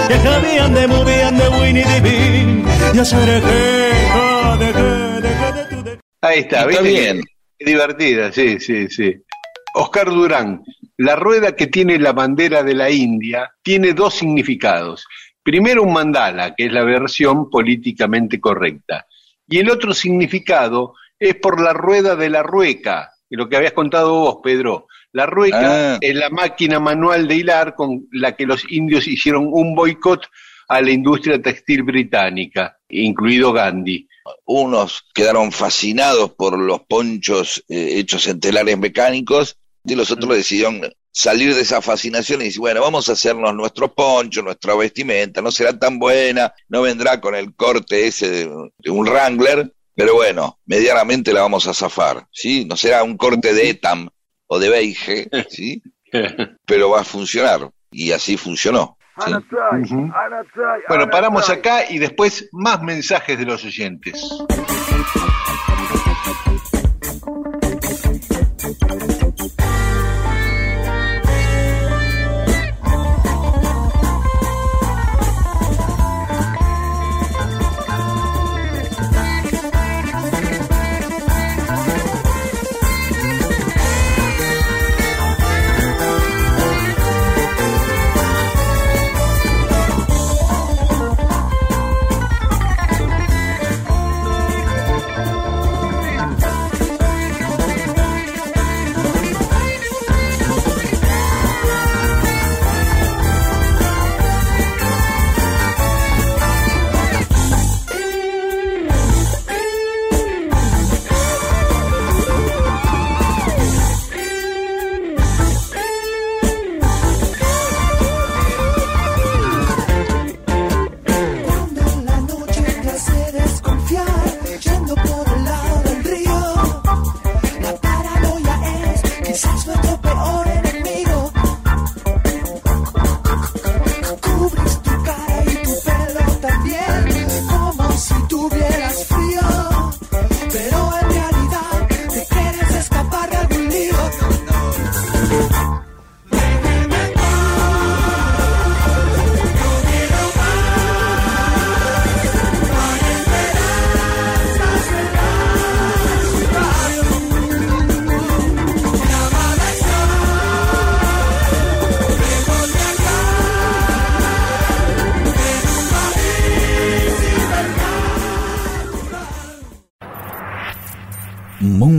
que 0.08 0.16
cabían 0.22 0.74
de 0.74 0.86
movían 0.86 1.36
de 1.36 1.48
Winnie 1.48 1.82
the 1.82 2.00
Pooh 2.00 2.94
y 2.94 2.98
hacer 2.98 3.28
eje, 3.28 4.58
deje, 4.58 4.82
deje 5.20 5.52
de 5.52 5.64
tu 5.64 5.82
deje 5.82 6.00
Ahí 6.20 6.38
está, 6.40 6.60
Está 6.60 6.66
¿viste? 6.66 6.82
bien. 6.82 7.20
Qué 7.58 7.64
divertida, 7.64 8.32
sí, 8.32 8.60
sí, 8.60 8.88
sí. 8.88 9.14
Oscar 9.74 10.06
Durán, 10.10 10.62
la 10.96 11.16
rueda 11.16 11.56
que 11.56 11.66
tiene 11.66 11.98
la 11.98 12.12
bandera 12.12 12.62
de 12.62 12.74
la 12.74 12.88
India 12.90 13.52
tiene 13.62 13.92
dos 13.92 14.14
significados. 14.14 15.06
Primero 15.42 15.82
un 15.82 15.92
mandala, 15.92 16.54
que 16.54 16.66
es 16.66 16.72
la 16.72 16.84
versión 16.84 17.50
políticamente 17.50 18.40
correcta. 18.40 19.06
Y 19.48 19.58
el 19.58 19.70
otro 19.70 19.92
significado 19.92 20.94
es 21.18 21.34
por 21.36 21.60
la 21.60 21.72
rueda 21.72 22.14
de 22.16 22.30
la 22.30 22.42
rueca, 22.42 23.12
que 23.28 23.36
lo 23.36 23.48
que 23.48 23.56
habías 23.56 23.72
contado 23.72 24.14
vos, 24.20 24.38
Pedro. 24.42 24.86
La 25.14 25.26
rueca 25.26 25.94
Ah. 25.94 25.98
es 26.00 26.14
la 26.14 26.28
máquina 26.28 26.80
manual 26.80 27.28
de 27.28 27.36
hilar 27.36 27.74
con 27.76 28.06
la 28.12 28.34
que 28.36 28.46
los 28.46 28.64
indios 28.70 29.06
hicieron 29.06 29.48
un 29.50 29.74
boicot 29.74 30.26
a 30.68 30.80
la 30.82 30.90
industria 30.90 31.40
textil 31.40 31.82
británica, 31.84 32.76
incluido 32.88 33.52
Gandhi. 33.52 34.08
unos 34.46 35.04
quedaron 35.14 35.52
fascinados 35.52 36.32
por 36.32 36.58
los 36.58 36.80
ponchos 36.88 37.62
eh, 37.68 37.98
hechos 37.98 38.26
en 38.26 38.40
telares 38.40 38.78
mecánicos 38.78 39.56
y 39.84 39.94
los 39.94 40.10
otros 40.10 40.34
decidieron 40.34 40.80
salir 41.12 41.54
de 41.54 41.60
esa 41.60 41.80
fascinación 41.82 42.40
y 42.40 42.46
decir, 42.46 42.60
bueno, 42.60 42.80
vamos 42.80 43.08
a 43.08 43.12
hacernos 43.12 43.54
nuestros 43.54 43.92
ponchos, 43.92 44.42
nuestra 44.42 44.74
vestimenta, 44.74 45.42
no 45.42 45.52
será 45.52 45.78
tan 45.78 45.98
buena, 45.98 46.52
no 46.68 46.82
vendrá 46.82 47.20
con 47.20 47.34
el 47.34 47.54
corte 47.54 48.06
ese 48.08 48.28
de, 48.30 48.50
de 48.78 48.90
un 48.90 49.06
Wrangler, 49.06 49.70
pero 49.94 50.14
bueno, 50.14 50.58
medianamente 50.66 51.32
la 51.32 51.42
vamos 51.42 51.68
a 51.68 51.74
zafar, 51.74 52.26
¿sí? 52.32 52.64
No 52.64 52.76
será 52.76 53.04
un 53.04 53.16
corte 53.18 53.52
de 53.52 53.68
Etam 53.70 54.08
o 54.46 54.58
de 54.58 54.68
Beige, 54.68 55.28
¿sí? 55.48 55.82
Pero 56.66 56.90
va 56.90 57.00
a 57.00 57.04
funcionar 57.04 57.70
y 57.90 58.12
así 58.12 58.36
funcionó. 58.36 58.98
Bueno, 60.88 61.08
paramos 61.08 61.48
acá 61.48 61.88
y 61.88 61.98
después 61.98 62.48
más 62.52 62.82
mensajes 62.82 63.38
de 63.38 63.44
los 63.44 63.64
oyentes. 63.64 64.20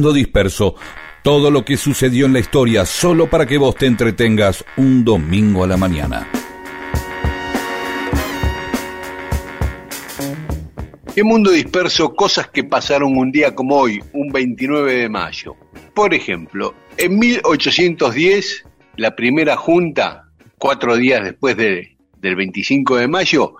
Mundo 0.06 0.18
Disperso. 0.18 0.76
Todo 1.24 1.50
lo 1.50 1.66
que 1.66 1.78
sucedió 1.78 2.28
en 2.28 2.34
la 2.34 2.40
historia 2.40 2.86
solo 2.86 3.28
para 3.28 3.48
que 3.48 3.58
vos 3.58 3.74
te 3.76 3.88
entretengas 3.88 4.64
un 4.78 5.04
domingo 5.04 5.64
a 5.64 5.68
la 5.68 5.78
mañana. 5.78 6.28
En 11.16 11.26
Mundo 11.26 11.50
Disperso, 11.50 12.14
cosas 12.14 12.50
que 12.50 12.64
pasaron 12.64 13.18
un 13.18 13.32
día 13.32 13.56
como 13.56 13.78
hoy, 13.78 14.00
un 14.14 14.32
29 14.32 14.94
de 14.94 15.10
mayo. 15.10 15.56
Por 15.96 16.14
ejemplo, 16.14 16.76
en 16.98 17.18
1810, 17.18 18.64
la 18.98 19.16
primera 19.16 19.58
junta, 19.58 20.30
cuatro 20.60 20.98
días 20.98 21.24
después 21.24 21.58
de- 21.58 21.98
del 22.20 22.36
25 22.36 22.98
de 22.98 23.08
mayo, 23.08 23.56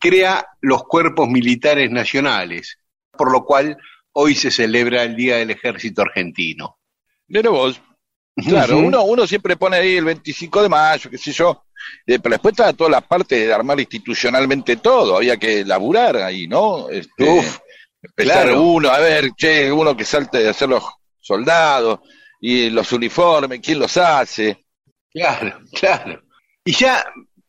crea 0.00 0.48
los 0.62 0.82
cuerpos 0.82 1.28
militares 1.28 1.92
nacionales, 1.92 2.76
por 3.16 3.30
lo 3.30 3.44
cual 3.44 3.76
hoy 4.18 4.34
se 4.34 4.50
celebra 4.50 5.02
el 5.02 5.14
Día 5.14 5.36
del 5.36 5.50
Ejército 5.50 6.02
Argentino. 6.02 6.78
Mira 7.28 7.50
vos. 7.50 7.80
Claro, 8.34 8.78
uno, 8.78 9.02
uno 9.04 9.26
siempre 9.26 9.56
pone 9.56 9.76
ahí 9.78 9.96
el 9.96 10.04
25 10.04 10.62
de 10.62 10.68
mayo, 10.68 11.10
qué 11.10 11.16
sé 11.16 11.32
yo, 11.32 11.64
eh, 12.06 12.18
pero 12.18 12.34
después 12.34 12.52
está 12.52 12.72
toda 12.74 12.90
la 12.90 13.00
parte 13.00 13.46
de 13.46 13.52
armar 13.52 13.80
institucionalmente 13.80 14.76
todo, 14.76 15.16
había 15.16 15.38
que 15.38 15.64
laburar 15.64 16.16
ahí, 16.18 16.46
¿no? 16.46 16.90
Este, 16.90 17.24
Uf, 17.24 17.58
empezar 18.02 18.44
claro. 18.44 18.62
uno, 18.62 18.90
a 18.90 18.98
ver, 18.98 19.30
che, 19.34 19.72
uno 19.72 19.96
que 19.96 20.04
salte 20.04 20.38
de 20.38 20.50
hacer 20.50 20.68
los 20.68 20.84
soldados 21.18 22.00
y 22.40 22.68
los 22.68 22.92
uniformes, 22.92 23.60
¿quién 23.62 23.78
los 23.78 23.96
hace? 23.96 24.66
Claro, 25.10 25.60
claro. 25.72 26.22
Y 26.62 26.72
ya 26.72 27.04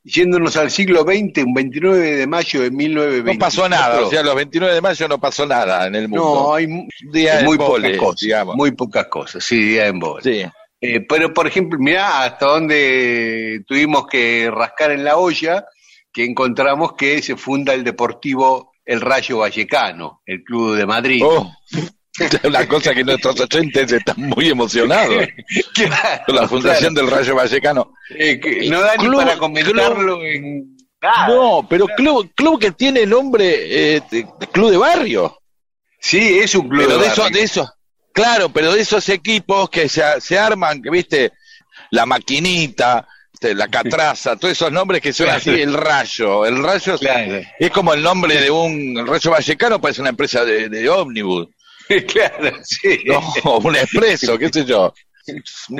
yéndonos 0.07 0.55
al 0.55 0.71
siglo 0.71 1.01
XX, 1.01 1.43
un 1.43 1.53
29 1.53 2.15
de 2.15 2.27
mayo 2.27 2.61
de 2.61 2.71
1924. 2.71 3.33
No 3.33 3.39
pasó 3.39 3.69
nada, 3.69 4.01
o 4.01 4.09
sea, 4.09 4.23
los 4.23 4.35
29 4.35 4.73
de 4.73 4.81
mayo 4.81 5.07
no 5.07 5.19
pasó 5.19 5.45
nada 5.45 5.87
en 5.87 5.95
el 5.95 6.07
mundo. 6.07 6.23
No, 6.23 6.53
hay 6.53 6.67
día 7.11 7.41
muy 7.43 7.57
pocas 7.57 7.97
cosas, 7.97 8.21
digamos. 8.21 8.55
muy 8.55 8.71
pocas 8.71 9.07
cosas, 9.07 9.43
sí, 9.43 9.57
día 9.57 9.83
de 9.83 9.89
embole. 9.89 10.23
Sí. 10.23 10.45
Eh, 10.79 11.01
pero, 11.01 11.33
por 11.33 11.47
ejemplo, 11.47 11.77
mirá 11.79 12.23
hasta 12.23 12.45
donde 12.45 13.63
tuvimos 13.67 14.07
que 14.07 14.49
rascar 14.49 14.91
en 14.91 15.03
la 15.03 15.17
olla, 15.17 15.65
que 16.13 16.23
encontramos 16.23 16.93
que 16.93 17.21
se 17.21 17.35
funda 17.35 17.73
el 17.73 17.83
Deportivo 17.83 18.71
El 18.85 19.01
Rayo 19.01 19.39
Vallecano, 19.39 20.21
el 20.25 20.43
club 20.43 20.75
de 20.75 20.85
Madrid. 20.85 21.21
Oh, 21.25 21.51
una 22.43 22.67
cosa 22.67 22.93
que 22.95 23.03
nuestros 23.03 23.39
oyentes 23.39 23.91
están 23.91 24.15
muy 24.17 24.49
emocionados 24.49 25.27
Claro, 25.73 26.23
la 26.33 26.47
fundación 26.47 26.93
del 26.93 27.09
Rayo 27.09 27.35
Vallecano. 27.35 27.93
Eh, 28.09 28.39
que 28.39 28.69
no 28.69 28.81
da 28.81 28.95
ni 28.97 29.05
Club- 29.05 29.17
para 29.23 29.37
comentarlo 29.37 30.23
en 30.23 30.75
nada. 31.01 31.27
No, 31.27 31.67
pero 31.69 31.85
club, 31.87 32.31
club 32.35 32.59
que 32.59 32.71
tiene 32.71 33.05
nombre 33.05 33.95
eh, 33.95 34.01
de, 34.09 34.27
de 34.39 34.47
club 34.47 34.71
de 34.71 34.77
barrio. 34.77 35.37
Sí, 35.99 36.39
es 36.39 36.55
un 36.55 36.67
club 36.69 36.85
Pero 36.85 36.97
de 36.97 37.03
de 37.03 37.07
esos, 37.07 37.17
barrio. 37.25 37.37
de 37.39 37.43
esos, 37.43 37.69
claro, 38.13 38.49
pero 38.49 38.73
de 38.73 38.81
esos 38.81 39.07
equipos 39.09 39.69
que 39.69 39.87
se, 39.89 40.01
se 40.21 40.37
arman, 40.39 40.81
que 40.81 40.89
viste, 40.89 41.33
la 41.91 42.05
maquinita, 42.05 43.07
la 43.41 43.67
catraza, 43.67 44.35
todos 44.35 44.53
esos 44.53 44.71
nombres 44.71 45.01
que 45.01 45.13
son 45.13 45.29
así, 45.29 45.49
el 45.51 45.73
rayo, 45.73 46.45
el 46.45 46.63
rayo 46.63 46.95
es- 46.95 46.99
Claro, 46.99 47.41
es 47.59 47.69
como 47.71 47.93
el 47.93 48.01
nombre 48.01 48.39
de 48.41 48.49
un 48.49 48.97
el 48.97 49.05
rayo 49.07 49.29
vallecano, 49.31 49.79
parece 49.79 50.01
una 50.01 50.09
empresa 50.09 50.43
de, 50.43 50.69
de 50.69 50.89
ómnibus, 50.89 51.47
claro, 52.07 52.57
sí. 52.63 52.99
un 53.63 53.75
expreso, 53.75 54.37
qué 54.37 54.49
sé 54.49 54.65
yo. 54.65 54.93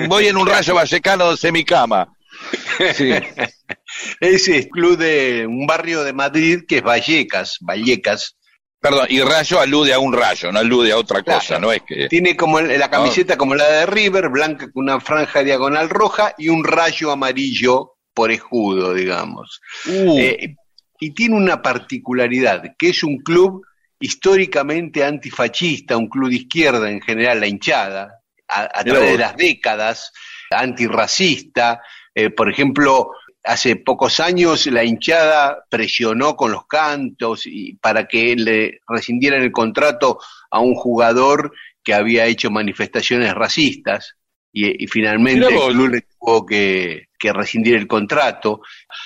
Voy 0.08 0.28
en 0.28 0.38
un 0.38 0.47
rayo 0.47 0.76
vallecano 0.76 1.38
semicama. 1.38 2.08
Sí. 2.93 3.12
Ese 4.20 4.58
es 4.58 4.68
club 4.68 4.97
de 4.97 5.45
un 5.47 5.66
barrio 5.66 6.03
de 6.03 6.14
Madrid 6.14 6.62
que 6.68 6.78
es 6.78 6.84
Vallecas, 6.84 7.58
Vallecas. 7.62 8.36
Perdón, 8.80 9.08
y 9.10 9.22
rayo 9.22 9.60
alude 9.60 9.93
a 9.93 9.99
un 9.99 10.14
rayo, 10.14 10.51
no 10.51 10.60
alude 10.60 10.91
a 10.91 10.97
otra 10.97 11.24
cosa, 11.24 11.47
Claro. 11.47 11.62
no 11.62 11.72
es 11.72 11.82
que... 11.82 12.08
Tiene 12.10 12.36
como 12.38 12.62
la 12.62 12.89
camiseta 12.91 13.36
como 13.36 13.55
la 13.55 13.68
de 13.68 13.86
River, 13.88 14.30
blanca 14.30 14.70
con 14.72 14.84
una 14.84 14.99
franja 14.99 15.43
diagonal 15.43 15.89
roja 15.89 16.36
y 16.38 16.49
un 16.49 16.64
rayo 16.64 17.12
amarillo 17.12 17.93
por 18.14 18.32
escudo, 18.32 18.93
digamos. 18.93 19.60
Uh, 19.88 20.20
Eh, 20.20 20.55
y 20.99 21.12
tiene 21.12 21.36
una 21.36 21.62
particularidad, 21.62 22.64
que 22.78 22.89
es 22.89 23.03
un 23.03 23.18
club 23.18 23.66
históricamente 23.99 25.03
antifascista, 25.03 25.97
un 25.97 26.07
club 26.07 26.29
de 26.29 26.37
izquierda 26.37 26.89
en 26.89 27.01
general, 27.01 27.39
la 27.39 27.47
hinchada, 27.47 28.21
a, 28.47 28.83
través 28.83 29.11
de 29.11 29.17
las 29.17 29.35
décadas, 29.35 30.11
antirracista. 30.49 31.81
Eh, 32.13 32.29
por 32.29 32.49
ejemplo, 32.49 33.11
hace 33.43 33.75
pocos 33.77 34.19
años 34.19 34.67
la 34.67 34.83
hinchada 34.83 35.65
presionó 35.69 36.35
con 36.35 36.51
los 36.51 36.65
cantos 36.67 37.45
y 37.45 37.73
para 37.75 38.07
que 38.07 38.35
le 38.35 38.81
rescindieran 38.87 39.41
el 39.41 39.51
contrato 39.51 40.19
a 40.51 40.59
un 40.59 40.75
jugador 40.75 41.51
que 41.83 41.93
había 41.93 42.25
hecho 42.25 42.51
manifestaciones 42.51 43.33
racistas 43.33 44.15
y, 44.51 44.83
y 44.83 44.87
finalmente 44.87 45.47
el 45.47 45.71
club 45.73 45.89
le 45.89 46.01
tuvo 46.01 46.45
que, 46.45 47.07
que 47.18 47.34
rescindir 47.34 47.76
el 47.76 47.88
contrato. 47.88 48.61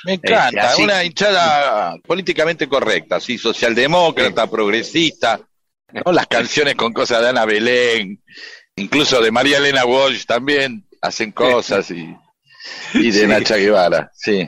Me 0.05 0.13
encanta, 0.13 0.57
Eh, 0.61 0.67
así- 0.67 0.83
una 0.83 1.03
hinchada 1.03 1.97
políticamente 2.05 2.67
correcta, 2.67 3.19
sí, 3.19 3.37
socialdemócrata, 3.37 4.47
progresista, 4.49 5.39
¿no? 5.93 6.11
Las 6.11 6.27
canciones 6.27 6.75
con 6.75 6.93
cosas 6.93 7.21
de 7.21 7.29
Ana 7.29 7.45
Belén, 7.45 8.21
incluso 8.75 9.21
de 9.21 9.31
María 9.31 9.57
Elena 9.57 9.85
Walsh 9.85 10.25
también 10.25 10.85
hacen 11.01 11.31
cosas 11.31 11.89
y, 11.91 12.15
y 12.93 13.11
de 13.11 13.21
Sí. 13.21 13.27
Nacha 13.27 13.55
Guevara, 13.57 14.11
sí. 14.13 14.47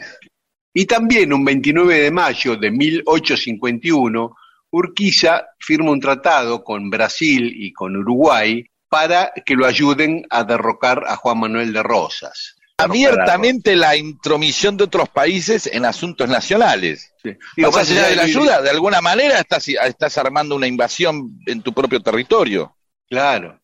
Y 0.74 0.86
también 0.86 1.32
un 1.34 1.45
29 1.45 1.99
de 1.99 2.11
mayo 2.11 2.55
de 2.55 2.72
1851, 2.72 4.36
Urquiza 4.72 5.45
firma 5.59 5.91
un 5.91 5.99
tratado 5.99 6.64
con 6.64 6.89
Brasil 6.89 7.53
y 7.55 7.72
con 7.74 7.95
Uruguay 7.95 8.66
para 8.89 9.32
que 9.45 9.53
lo 9.55 9.68
ayuden 9.68 10.26
a 10.32 10.43
derrocar 10.43 11.03
a 11.07 11.16
Juan 11.16 11.39
Manuel 11.39 11.72
de 11.74 11.84
Rosas. 11.84 12.55
Abiertamente 12.84 13.75
la 13.75 13.95
intromisión 13.95 14.77
de 14.77 14.86
otros 14.86 15.09
países 15.09 15.67
en 15.71 15.86
asuntos 15.86 16.29
nacionales. 16.29 17.13
Sí. 17.21 17.31
Digo, 17.55 17.71
Más 17.71 17.89
allá 17.89 18.07
de 18.07 18.15
la 18.15 18.23
ayuda, 18.23 18.61
de 18.61 18.69
alguna 18.69 19.01
manera 19.01 19.39
estás, 19.39 19.67
estás 19.67 20.17
armando 20.17 20.55
una 20.55 20.67
invasión 20.67 21.39
en 21.45 21.61
tu 21.61 21.73
propio 21.73 22.01
territorio. 22.01 22.75
Claro. 23.09 23.59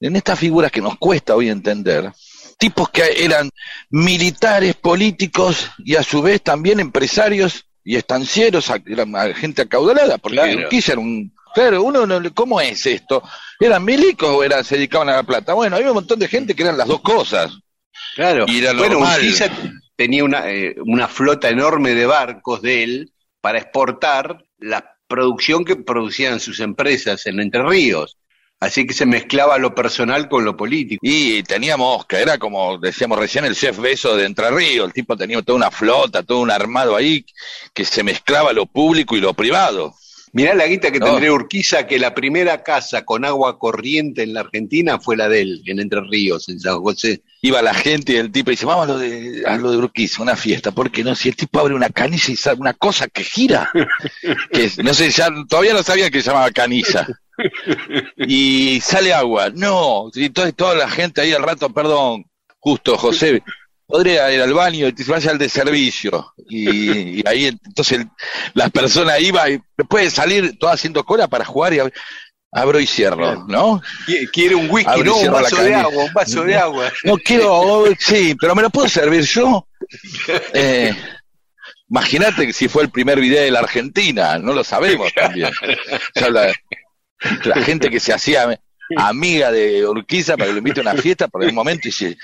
en 0.00 0.16
estas 0.16 0.38
figuras 0.38 0.70
que 0.70 0.80
nos 0.80 0.98
cuesta 0.98 1.34
hoy 1.34 1.48
entender, 1.48 2.12
tipos 2.58 2.90
que 2.90 3.24
eran 3.24 3.50
militares, 3.88 4.74
políticos 4.74 5.70
y 5.78 5.96
a 5.96 6.02
su 6.02 6.20
vez 6.20 6.42
también 6.42 6.80
empresarios 6.80 7.66
y 7.82 7.96
estancieros, 7.96 8.70
eran 8.86 9.34
gente 9.34 9.62
acaudalada, 9.62 10.18
porque 10.18 10.36
Claro. 10.36 10.58
Urquiza 10.60 10.92
era 10.92 11.00
un... 11.00 11.34
Claro, 11.54 11.82
uno 11.82 12.06
no 12.06 12.20
¿cómo 12.32 12.60
es 12.60 12.86
esto? 12.86 13.22
¿Eran 13.58 13.84
milicos 13.84 14.28
o 14.28 14.44
eran, 14.44 14.62
se 14.64 14.76
dedicaban 14.76 15.08
a 15.08 15.16
la 15.16 15.22
plata? 15.24 15.54
Bueno, 15.54 15.76
había 15.76 15.88
un 15.88 15.96
montón 15.96 16.18
de 16.18 16.28
gente 16.28 16.54
que 16.54 16.62
eran 16.62 16.78
las 16.78 16.86
dos 16.86 17.00
cosas. 17.00 17.58
Claro. 18.14 18.44
Y 18.48 18.58
era 18.58 18.72
bueno. 18.72 18.98
Urquiza 18.98 19.50
tenía 19.96 20.24
una, 20.24 20.50
eh, 20.50 20.76
una 20.86 21.08
flota 21.08 21.48
enorme 21.48 21.94
de 21.94 22.06
barcos 22.06 22.62
de 22.62 22.84
él 22.84 23.12
para 23.40 23.58
exportar 23.58 24.44
la 24.58 24.96
producción 25.06 25.64
que 25.64 25.76
producían 25.76 26.40
sus 26.40 26.60
empresas 26.60 27.26
en 27.26 27.40
Entre 27.40 27.62
Ríos. 27.62 28.16
Así 28.60 28.86
que 28.86 28.92
se 28.92 29.06
mezclaba 29.06 29.58
lo 29.58 29.74
personal 29.74 30.28
con 30.28 30.44
lo 30.44 30.54
político. 30.56 31.00
Y 31.02 31.42
tenía 31.42 31.78
mosca, 31.78 32.20
era 32.20 32.36
como 32.38 32.78
decíamos 32.78 33.18
recién 33.18 33.46
el 33.46 33.54
chef 33.54 33.78
Beso 33.78 34.16
de 34.16 34.26
Entre 34.26 34.50
Ríos, 34.50 34.86
el 34.86 34.92
tipo 34.92 35.16
tenía 35.16 35.40
toda 35.40 35.56
una 35.56 35.70
flota, 35.70 36.22
todo 36.22 36.40
un 36.40 36.50
armado 36.50 36.94
ahí 36.94 37.24
que 37.72 37.84
se 37.84 38.02
mezclaba 38.02 38.52
lo 38.52 38.66
público 38.66 39.16
y 39.16 39.20
lo 39.20 39.32
privado. 39.32 39.94
Mirá 40.32 40.54
la 40.54 40.66
guita 40.66 40.90
que 40.92 40.98
No. 41.00 41.06
tendría 41.06 41.32
Urquiza, 41.32 41.86
que 41.86 41.98
la 41.98 42.14
primera 42.14 42.62
casa 42.62 43.04
con 43.04 43.24
agua 43.24 43.58
corriente 43.58 44.22
en 44.22 44.32
la 44.34 44.40
Argentina 44.40 45.00
fue 45.00 45.16
la 45.16 45.28
de 45.28 45.40
él, 45.42 45.62
en 45.66 45.80
Entre 45.80 46.00
Ríos, 46.02 46.48
en 46.48 46.60
San 46.60 46.80
José. 46.80 47.22
iba 47.42 47.60
la 47.62 47.74
gente 47.74 48.12
y 48.12 48.16
el 48.16 48.30
tipo 48.30 48.50
dice, 48.50 48.66
vamos 48.66 48.84
a 48.88 48.92
lo 48.92 48.98
de, 48.98 49.42
a 49.46 49.56
lo 49.56 49.70
de 49.72 49.78
Urquiza, 49.78 50.22
una 50.22 50.36
fiesta, 50.36 50.70
porque 50.72 51.02
no, 51.02 51.14
si 51.14 51.28
el 51.30 51.36
tipo 51.36 51.58
abre 51.58 51.74
una 51.74 51.88
canilla 51.90 52.32
y 52.32 52.36
sale 52.36 52.60
una 52.60 52.74
cosa 52.74 53.08
que 53.08 53.24
gira, 53.24 53.70
que 54.52 54.70
no 54.84 54.94
sé, 54.94 55.10
ya 55.10 55.28
todavía 55.48 55.72
no 55.72 55.82
sabía 55.82 56.10
que 56.10 56.20
se 56.20 56.28
llamaba 56.30 56.50
canilla. 56.50 57.06
Y 58.16 58.80
sale 58.82 59.12
agua, 59.14 59.50
no, 59.54 60.10
y 60.14 60.30
toda, 60.30 60.52
toda 60.52 60.74
la 60.74 60.88
gente 60.88 61.20
ahí 61.22 61.32
al 61.32 61.42
rato, 61.42 61.70
perdón, 61.72 62.26
justo 62.58 62.96
José, 62.98 63.42
podría 63.90 64.30
ir 64.32 64.40
al 64.40 64.52
baño 64.54 64.86
y 64.88 64.92
te 64.92 65.04
vaya 65.04 65.30
al 65.30 65.38
de 65.38 65.48
servicio. 65.48 66.32
Y, 66.48 67.20
y 67.20 67.22
ahí 67.26 67.46
entonces 67.46 67.98
el- 68.00 68.08
las 68.54 68.70
personas 68.70 69.20
iban 69.20 69.52
y 69.52 69.60
de 70.02 70.10
salir 70.10 70.58
todas 70.58 70.76
haciendo 70.76 71.04
cola 71.04 71.28
para 71.28 71.44
jugar 71.44 71.74
y 71.74 71.78
ab- 71.78 71.92
abro 72.52 72.80
y 72.80 72.86
cierro, 72.86 73.46
¿no? 73.46 73.80
Qui- 74.06 74.28
Quiere 74.32 74.54
un 74.54 74.68
whisky, 74.70 74.90
Abre 74.90 75.02
y 75.02 75.04
no, 75.04 75.16
un 75.16 75.32
vaso 75.32 75.62
de 75.62 75.74
agua, 75.74 76.04
un 76.04 76.12
vaso 76.12 76.44
de 76.44 76.56
agua. 76.56 76.92
No 77.04 77.16
quiero, 77.18 77.84
sí, 77.98 78.34
pero 78.40 78.54
me 78.54 78.62
lo 78.62 78.70
puedo 78.70 78.88
servir 78.88 79.22
yo. 79.22 79.66
Eh, 80.54 80.94
Imagínate 81.88 82.46
que 82.46 82.52
si 82.52 82.68
fue 82.68 82.84
el 82.84 82.90
primer 82.90 83.18
video 83.18 83.42
de 83.42 83.50
la 83.50 83.58
Argentina, 83.60 84.38
no 84.38 84.52
lo 84.52 84.62
sabemos 84.62 85.12
también. 85.12 85.48
O 85.48 86.18
sea, 86.20 86.30
la, 86.30 86.52
la 87.44 87.56
gente 87.64 87.90
que 87.90 87.98
se 87.98 88.12
hacía 88.12 88.60
amiga 88.96 89.50
de 89.50 89.84
Urquiza 89.86 90.36
para 90.36 90.46
que 90.46 90.52
lo 90.52 90.58
invite 90.58 90.80
a 90.80 90.82
una 90.82 90.94
fiesta, 90.94 91.26
por 91.26 91.42
un 91.42 91.52
momento 91.54 91.88
y 91.88 91.90
dice, 91.90 92.16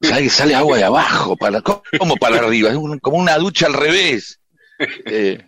¿sabes 0.00 0.22
que 0.24 0.30
sale 0.30 0.54
agua 0.54 0.76
de 0.76 0.84
abajo? 0.84 1.36
Para, 1.36 1.60
¿Cómo 1.60 2.16
para 2.16 2.38
arriba? 2.38 2.70
Es 2.70 2.76
un- 2.76 2.98
como 2.98 3.18
una 3.18 3.36
ducha 3.38 3.66
al 3.66 3.74
revés. 3.74 4.40
Eh, 5.06 5.38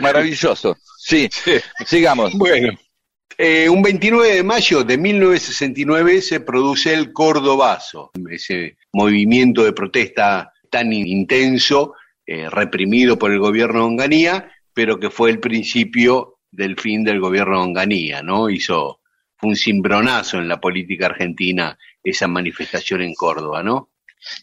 maravilloso. 0.00 0.76
Sí, 0.98 1.28
sigamos. 1.86 2.32
Bueno, 2.34 2.72
Eh, 3.38 3.68
un 3.68 3.82
29 3.82 4.34
de 4.36 4.42
mayo 4.42 4.84
de 4.84 4.98
1969 4.98 6.20
se 6.20 6.40
produce 6.40 6.92
el 6.92 7.12
Cordobazo, 7.12 8.10
ese 8.30 8.76
movimiento 8.92 9.64
de 9.64 9.72
protesta 9.72 10.52
tan 10.70 10.92
intenso, 10.92 11.94
eh, 12.26 12.48
reprimido 12.50 13.18
por 13.18 13.32
el 13.32 13.38
gobierno 13.40 13.80
de 13.80 13.86
Onganía, 13.86 14.52
pero 14.74 15.00
que 15.00 15.08
fue 15.10 15.30
el 15.30 15.40
principio 15.40 16.38
del 16.50 16.78
fin 16.78 17.04
del 17.04 17.20
gobierno 17.20 17.56
de 17.58 17.64
Onganía, 17.64 18.22
¿no? 18.22 18.50
Hizo 18.50 19.00
fue 19.38 19.48
un 19.50 19.56
cimbronazo 19.56 20.36
en 20.38 20.46
la 20.46 20.60
política 20.60 21.06
argentina 21.06 21.76
esa 22.02 22.28
manifestación 22.28 23.02
en 23.02 23.14
Córdoba, 23.14 23.62
¿no? 23.62 23.90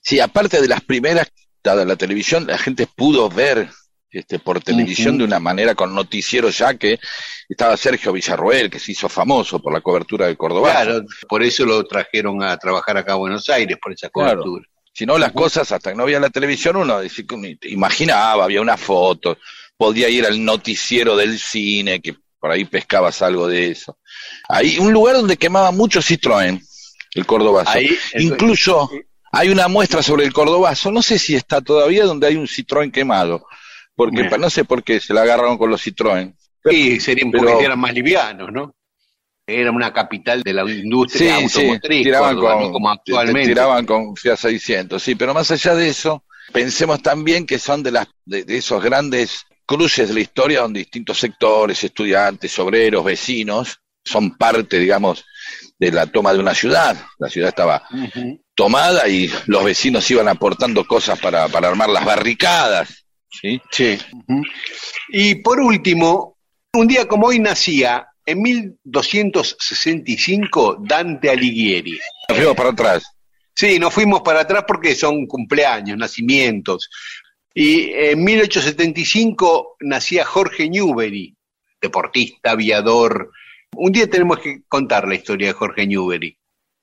Sí, 0.01 0.19
aparte 0.19 0.61
de 0.61 0.67
las 0.67 0.81
primeras, 0.81 1.31
dada 1.63 1.85
la 1.85 1.95
televisión, 1.95 2.47
la 2.47 2.57
gente 2.57 2.87
pudo 2.87 3.29
ver 3.29 3.69
este, 4.11 4.39
por 4.39 4.61
televisión 4.61 5.17
de 5.17 5.23
una 5.23 5.39
manera 5.39 5.75
con 5.75 5.93
noticieros 5.93 6.57
ya 6.57 6.73
que 6.73 6.99
estaba 7.47 7.77
Sergio 7.77 8.11
Villarroel, 8.11 8.69
que 8.69 8.79
se 8.79 8.91
hizo 8.93 9.07
famoso 9.07 9.59
por 9.61 9.71
la 9.73 9.81
cobertura 9.81 10.25
del 10.27 10.37
Córdoba. 10.37 10.71
Claro, 10.71 11.03
por 11.27 11.43
eso 11.43 11.65
lo 11.65 11.83
trajeron 11.85 12.41
a 12.43 12.57
trabajar 12.57 12.97
acá 12.97 13.13
a 13.13 13.17
Buenos 13.17 13.47
Aires, 13.49 13.77
por 13.81 13.93
esa 13.93 14.09
Claro. 14.09 14.41
cobertura. 14.41 14.65
Si 14.91 15.05
no, 15.05 15.17
las 15.17 15.31
cosas, 15.31 15.71
hasta 15.71 15.91
que 15.91 15.95
no 15.95 16.03
había 16.03 16.19
la 16.19 16.29
televisión, 16.29 16.75
uno 16.75 16.99
imaginaba, 17.63 18.43
había 18.43 18.61
una 18.61 18.75
foto, 18.75 19.37
podía 19.77 20.09
ir 20.09 20.25
al 20.25 20.43
noticiero 20.43 21.15
del 21.15 21.39
cine, 21.39 22.01
que 22.01 22.15
por 22.39 22.51
ahí 22.51 22.65
pescabas 22.65 23.21
algo 23.21 23.47
de 23.47 23.69
eso. 23.71 23.97
Ahí, 24.49 24.77
un 24.79 24.91
lugar 24.91 25.15
donde 25.15 25.37
quemaba 25.37 25.71
mucho 25.71 25.99
Citroën, 26.01 26.61
el 27.13 27.25
Cordobazo. 27.25 27.71
Ahí, 27.71 27.97
Incluso 28.15 28.89
hay 29.31 29.49
una 29.49 29.67
muestra 29.67 30.01
sobre 30.01 30.25
el 30.25 30.33
Cordobazo, 30.33 30.91
no 30.91 31.01
sé 31.01 31.19
si 31.19 31.35
está 31.35 31.61
todavía 31.61 32.05
donde 32.05 32.27
hay 32.27 32.35
un 32.35 32.47
Citroën 32.47 32.91
quemado, 32.91 33.45
porque 33.95 34.23
Bien. 34.23 34.41
no 34.41 34.49
sé 34.49 34.65
por 34.65 34.83
qué 34.83 34.99
se 34.99 35.13
la 35.13 35.21
agarraron 35.21 35.57
con 35.57 35.69
los 35.69 35.85
Citroën. 35.85 36.33
Sí, 36.69 36.99
serían 36.99 37.31
porque 37.31 37.63
eran 37.63 37.79
más 37.79 37.93
livianos, 37.93 38.51
¿no? 38.51 38.75
Era 39.47 39.71
una 39.71 39.91
capital 39.91 40.43
de 40.43 40.53
la 40.53 40.69
industria 40.69 41.37
Sí, 41.39 41.49
sí, 41.49 41.59
automotriz, 41.61 42.03
tiraban 42.03 42.35
Córdoba, 42.35 42.53
con, 42.55 42.63
¿no? 42.65 42.71
como 42.71 42.89
te- 42.89 42.95
te 43.05 43.11
actualmente. 43.17 43.47
tiraban 43.49 43.85
con 43.85 44.15
Fiat 44.15 44.37
600, 44.37 45.01
sí, 45.01 45.15
pero 45.15 45.33
más 45.33 45.49
allá 45.49 45.73
de 45.73 45.89
eso, 45.89 46.23
pensemos 46.53 47.01
también 47.01 47.45
que 47.47 47.57
son 47.57 47.81
de, 47.81 47.91
las, 47.91 48.07
de, 48.25 48.43
de 48.43 48.57
esos 48.57 48.83
grandes 48.83 49.45
cruces 49.65 50.07
de 50.09 50.13
la 50.13 50.19
historia 50.19 50.61
donde 50.61 50.79
distintos 50.81 51.17
sectores, 51.17 51.83
estudiantes, 51.83 52.57
obreros, 52.59 53.03
vecinos, 53.03 53.79
son 54.03 54.35
parte, 54.37 54.77
digamos, 54.79 55.23
de 55.77 55.91
la 55.91 56.07
toma 56.07 56.33
de 56.33 56.39
una 56.39 56.53
ciudad. 56.53 56.97
La 57.17 57.29
ciudad 57.29 57.49
estaba 57.49 57.83
tomada 58.55 59.07
y 59.07 59.31
los 59.47 59.63
vecinos 59.63 60.09
iban 60.11 60.27
aportando 60.27 60.85
cosas 60.85 61.17
para, 61.19 61.47
para 61.47 61.69
armar 61.69 61.89
las 61.89 62.05
barricadas. 62.05 63.05
¿sí? 63.29 63.61
Sí. 63.71 63.97
Y 65.09 65.35
por 65.35 65.59
último, 65.59 66.37
un 66.73 66.87
día 66.87 67.07
como 67.07 67.27
hoy 67.27 67.39
nacía, 67.39 68.07
en 68.25 68.41
1265, 68.41 70.79
Dante 70.81 71.29
Alighieri. 71.29 71.99
Nos 72.29 72.37
fuimos 72.37 72.55
para 72.55 72.69
atrás. 72.69 73.03
Sí, 73.55 73.79
nos 73.79 73.93
fuimos 73.93 74.21
para 74.21 74.41
atrás 74.41 74.65
porque 74.67 74.93
son 74.95 75.25
cumpleaños, 75.25 75.97
nacimientos. 75.97 76.89
Y 77.53 77.91
en 77.91 78.23
1875 78.23 79.77
nacía 79.81 80.25
Jorge 80.25 80.69
Newbery, 80.69 81.35
deportista, 81.81 82.51
aviador. 82.51 83.31
Un 83.75 83.91
día 83.91 84.09
tenemos 84.09 84.39
que 84.39 84.61
contar 84.67 85.07
la 85.07 85.15
historia 85.15 85.47
de 85.47 85.53
Jorge 85.53 85.87
Newbery, 85.87 86.37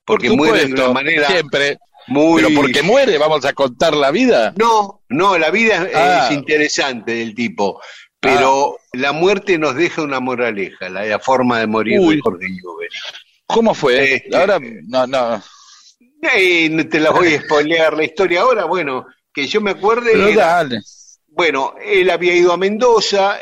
porque 0.04 0.28
Por 0.28 0.36
muere 0.36 0.66
de 0.66 0.72
una 0.74 0.88
manera 0.92 1.26
Siempre. 1.28 1.78
muy... 2.06 2.42
Pero 2.42 2.54
porque 2.60 2.82
muere, 2.82 3.18
vamos 3.18 3.44
a 3.44 3.52
contar 3.52 3.94
la 3.94 4.10
vida. 4.10 4.54
No, 4.56 5.02
no, 5.08 5.36
la 5.36 5.50
vida 5.50 5.84
es, 5.88 5.94
Ah. 5.94 6.28
es 6.30 6.36
interesante 6.36 7.12
del 7.12 7.34
tipo, 7.34 7.80
pero 8.20 8.78
la 8.92 9.12
muerte 9.12 9.58
nos 9.58 9.74
deja 9.74 10.02
una 10.02 10.20
moraleja, 10.20 10.88
la, 10.88 11.04
la 11.04 11.18
forma 11.18 11.58
de 11.60 11.66
morir 11.66 12.00
Uy. 12.00 12.16
de 12.16 12.20
Jorge 12.22 12.46
Newbery. 12.48 12.94
¿Cómo 13.46 13.74
fue? 13.74 14.14
Este- 14.14 14.36
Ahora, 14.36 14.58
no, 14.88 15.06
no. 15.06 15.42
Eh, 16.34 16.68
no 16.70 16.88
te 16.88 16.98
la 16.98 17.10
voy 17.10 17.34
a 17.34 17.42
spoilear 17.42 17.94
la 17.94 18.04
historia 18.04 18.40
ahora, 18.40 18.64
bueno, 18.64 19.06
que 19.32 19.46
yo 19.46 19.60
me 19.60 19.72
acuerde, 19.72 20.12
Pero 20.12 20.28
era- 20.28 20.46
dale. 20.46 20.80
bueno, 21.28 21.74
él 21.84 22.08
había 22.10 22.34
ido 22.34 22.52
a 22.52 22.56
Mendoza, 22.56 23.38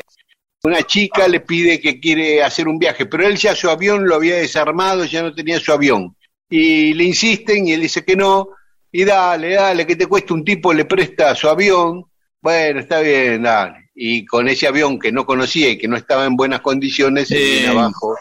una 0.65 0.83
chica 0.83 1.29
le 1.29 1.41
pide 1.41 1.81
que 1.81 2.01
quiere 2.01 2.43
hacer 2.43 2.67
un 2.69 2.79
viaje, 2.79 3.07
pero 3.07 3.27
él 3.27 3.37
ya 3.37 3.55
su 3.55 3.69
avión 3.71 4.07
lo 4.07 4.15
había 4.17 4.37
desarmado, 4.37 5.05
ya 5.05 5.23
no 5.23 5.35
tenía 5.35 5.61
su 5.61 5.73
avión. 5.73 6.17
Y 6.49 6.95
le 6.95 7.05
insisten 7.05 7.67
y 7.69 7.73
él 7.73 7.83
dice 7.83 8.05
que 8.05 8.17
no, 8.17 8.49
y 8.91 9.05
dale, 9.05 9.55
dale, 9.55 9.87
que 9.87 9.97
te 9.97 10.07
cuesta 10.07 10.35
un 10.35 10.45
tipo, 10.45 10.73
le 10.73 10.85
presta 10.87 11.35
su 11.35 11.49
avión, 11.49 12.05
bueno, 12.41 12.81
está 12.81 13.01
bien, 13.01 13.43
dale. 13.43 13.91
Y 13.95 14.25
con 14.25 14.49
ese 14.49 14.67
avión 14.67 14.99
que 14.99 15.13
no 15.13 15.25
conocía 15.27 15.69
y 15.69 15.79
que 15.79 15.87
no 15.89 15.97
estaba 15.97 16.25
en 16.25 16.37
buenas 16.37 16.61
condiciones, 16.61 17.29
se 17.29 17.37
viene 17.39 17.69
abajo. 17.69 18.17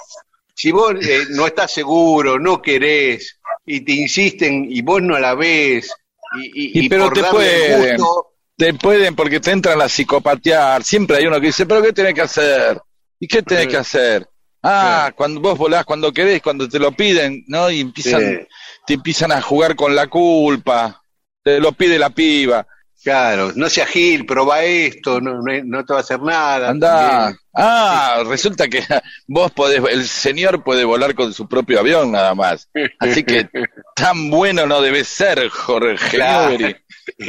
Si 0.56 0.72
vos 0.72 0.94
eh, 1.02 1.24
no 1.32 1.48
estás 1.48 1.72
seguro, 1.72 2.38
no 2.40 2.62
querés, 2.62 3.40
y 3.66 3.82
te 3.82 3.94
insisten 3.94 4.68
y 4.70 4.82
vos 4.82 5.02
no 5.02 5.18
la 5.18 5.34
ves, 5.34 5.90
y, 6.38 6.46
y- 6.46 6.80
Y 6.80 6.86
y 6.86 6.90
pero 6.90 7.06
por 7.06 7.14
te 7.14 7.22
darle 7.22 7.38
pueden. 7.40 7.98
gusto, 7.98 8.33
Te 8.58 8.74
pueden 8.76 9.16
porque 9.16 9.40
te 9.40 9.52
entran 9.52 9.82
a 9.82 9.90
psicopatear. 9.90 10.84
Siempre 10.84 11.18
hay 11.18 11.26
uno 11.26 11.40
que 11.40 11.48
dice, 11.48 11.66
pero 11.66 11.82
¿qué 11.82 11.92
tenés 11.94 12.14
que 12.14 12.22
hacer? 12.22 12.80
¿Y 13.20 13.28
qué 13.28 13.42
tenés 13.42 13.64
Sí. 13.66 13.70
que 13.70 13.78
hacer? 13.78 14.28
Ah, 14.62 15.06
Sí. 15.10 15.14
cuando 15.18 15.42
vos 15.42 15.58
volás 15.58 15.84
cuando 15.86 16.12
querés, 16.14 16.42
cuando 16.42 16.70
te 16.70 16.80
lo 16.80 16.92
piden, 16.92 17.44
¿no? 17.48 17.70
Y 17.70 17.82
empiezan, 17.82 18.22
Sí. 18.22 18.48
te 18.88 18.94
empiezan 18.94 19.32
a 19.32 19.42
jugar 19.42 19.76
con 19.76 19.96
la 19.96 20.08
culpa. 20.08 21.02
Te 21.44 21.60
lo 21.60 21.72
pide 21.74 22.00
la 22.00 22.10
piba. 22.12 22.66
Claro, 23.04 23.52
no 23.56 23.68
sea 23.70 23.86
Gil, 23.86 24.26
probá 24.26 24.64
esto, 24.64 25.20
no, 25.20 25.34
no, 25.42 25.52
no 25.66 25.84
te 25.84 25.92
va 25.92 26.00
a 26.00 26.02
hacer 26.04 26.22
nada. 26.22 26.70
Anda. 26.70 27.28
Bien. 27.28 27.38
Ah, 27.54 28.24
resulta 28.26 28.70
que 28.70 28.82
vos 29.28 29.52
podés, 29.52 29.82
el 29.92 30.08
señor 30.08 30.64
puede 30.64 30.86
volar 30.86 31.14
con 31.14 31.34
su 31.34 31.46
propio 31.50 31.82
avión 31.82 32.14
nada 32.14 32.34
más. 32.34 32.70
Así 33.00 33.24
que 33.26 33.50
tan 33.96 34.30
bueno 34.30 34.66
no 34.66 34.82
debe 34.82 35.04
ser, 35.04 35.50
Jorge 35.50 35.98
Claro. 36.16 36.52
Newbery, 36.52 36.76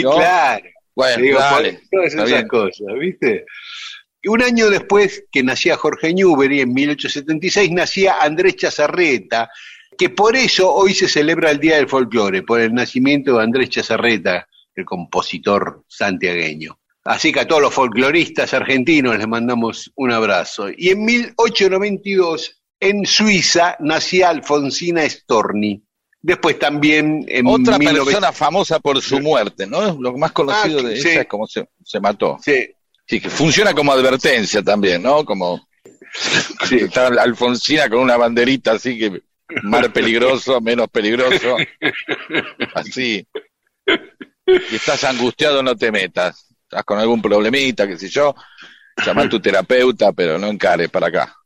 ¿no? 0.04 0.12
Claro, 0.12 0.64
Bueno, 0.94 1.22
digo, 1.22 1.38
dale. 1.38 1.80
todas 1.90 2.14
esas 2.14 2.28
bien. 2.28 2.48
cosas, 2.48 2.86
¿viste? 2.98 3.44
Y 4.22 4.28
un 4.28 4.42
año 4.42 4.70
después 4.70 5.24
que 5.30 5.42
nacía 5.42 5.76
Jorge 5.76 6.14
Newbery, 6.14 6.60
en 6.60 6.72
1876, 6.72 7.70
nacía 7.72 8.16
Andrés 8.20 8.56
Chazarreta, 8.56 9.50
que 9.98 10.10
por 10.10 10.36
eso 10.36 10.72
hoy 10.72 10.94
se 10.94 11.08
celebra 11.08 11.50
el 11.50 11.60
Día 11.60 11.76
del 11.76 11.88
Folclore, 11.88 12.42
por 12.42 12.60
el 12.60 12.72
nacimiento 12.72 13.36
de 13.36 13.44
Andrés 13.44 13.70
Chazarreta, 13.70 14.48
el 14.74 14.84
compositor 14.84 15.84
santiagueño. 15.88 16.78
Así 17.04 17.32
que 17.32 17.40
a 17.40 17.46
todos 17.46 17.60
los 17.60 17.74
folcloristas 17.74 18.54
argentinos 18.54 19.18
les 19.18 19.28
mandamos 19.28 19.92
un 19.94 20.10
abrazo. 20.10 20.68
Y 20.74 20.88
en 20.88 21.04
1892, 21.04 22.62
en 22.80 23.04
Suiza, 23.04 23.76
nacía 23.80 24.30
Alfonsina 24.30 25.08
Storni. 25.08 25.84
Después 26.26 26.58
también 26.58 27.22
en 27.28 27.46
Otra 27.46 27.76
1900 27.76 28.04
persona 28.06 28.32
famosa 28.32 28.80
por 28.80 28.98
su 29.02 29.20
muerte, 29.20 29.66
¿no? 29.66 30.00
Lo 30.00 30.16
más 30.16 30.32
conocido 30.32 30.78
Ah, 30.80 30.82
de 30.82 30.96
sí. 30.96 31.10
ella 31.10 31.20
es 31.20 31.26
cómo 31.26 31.46
se, 31.46 31.68
se 31.84 32.00
mató. 32.00 32.38
Sí, 32.42 32.66
Sí, 33.06 33.20
que 33.20 33.28
funciona 33.28 33.74
como 33.74 33.92
advertencia 33.92 34.62
también, 34.62 35.02
¿no? 35.02 35.26
Como 35.26 35.68
sí. 36.66 36.76
está 36.76 37.08
Alfonsina 37.08 37.90
con 37.90 37.98
una 37.98 38.16
banderita 38.16 38.72
así 38.72 38.98
que 38.98 39.20
más 39.64 39.86
peligroso, 39.88 40.58
menos 40.62 40.88
peligroso, 40.88 41.58
así. 42.74 43.26
Y 44.46 44.74
estás 44.74 45.04
angustiado, 45.04 45.62
no 45.62 45.76
te 45.76 45.92
metas. 45.92 46.46
Estás 46.62 46.84
con 46.84 46.98
algún 46.98 47.20
problemita, 47.20 47.86
qué 47.86 47.98
sé 47.98 48.08
yo, 48.08 48.34
llama 49.04 49.24
a 49.24 49.28
tu 49.28 49.38
terapeuta, 49.40 50.12
pero 50.14 50.38
no 50.38 50.46
encares 50.46 50.88
para 50.88 51.08
acá. 51.08 51.36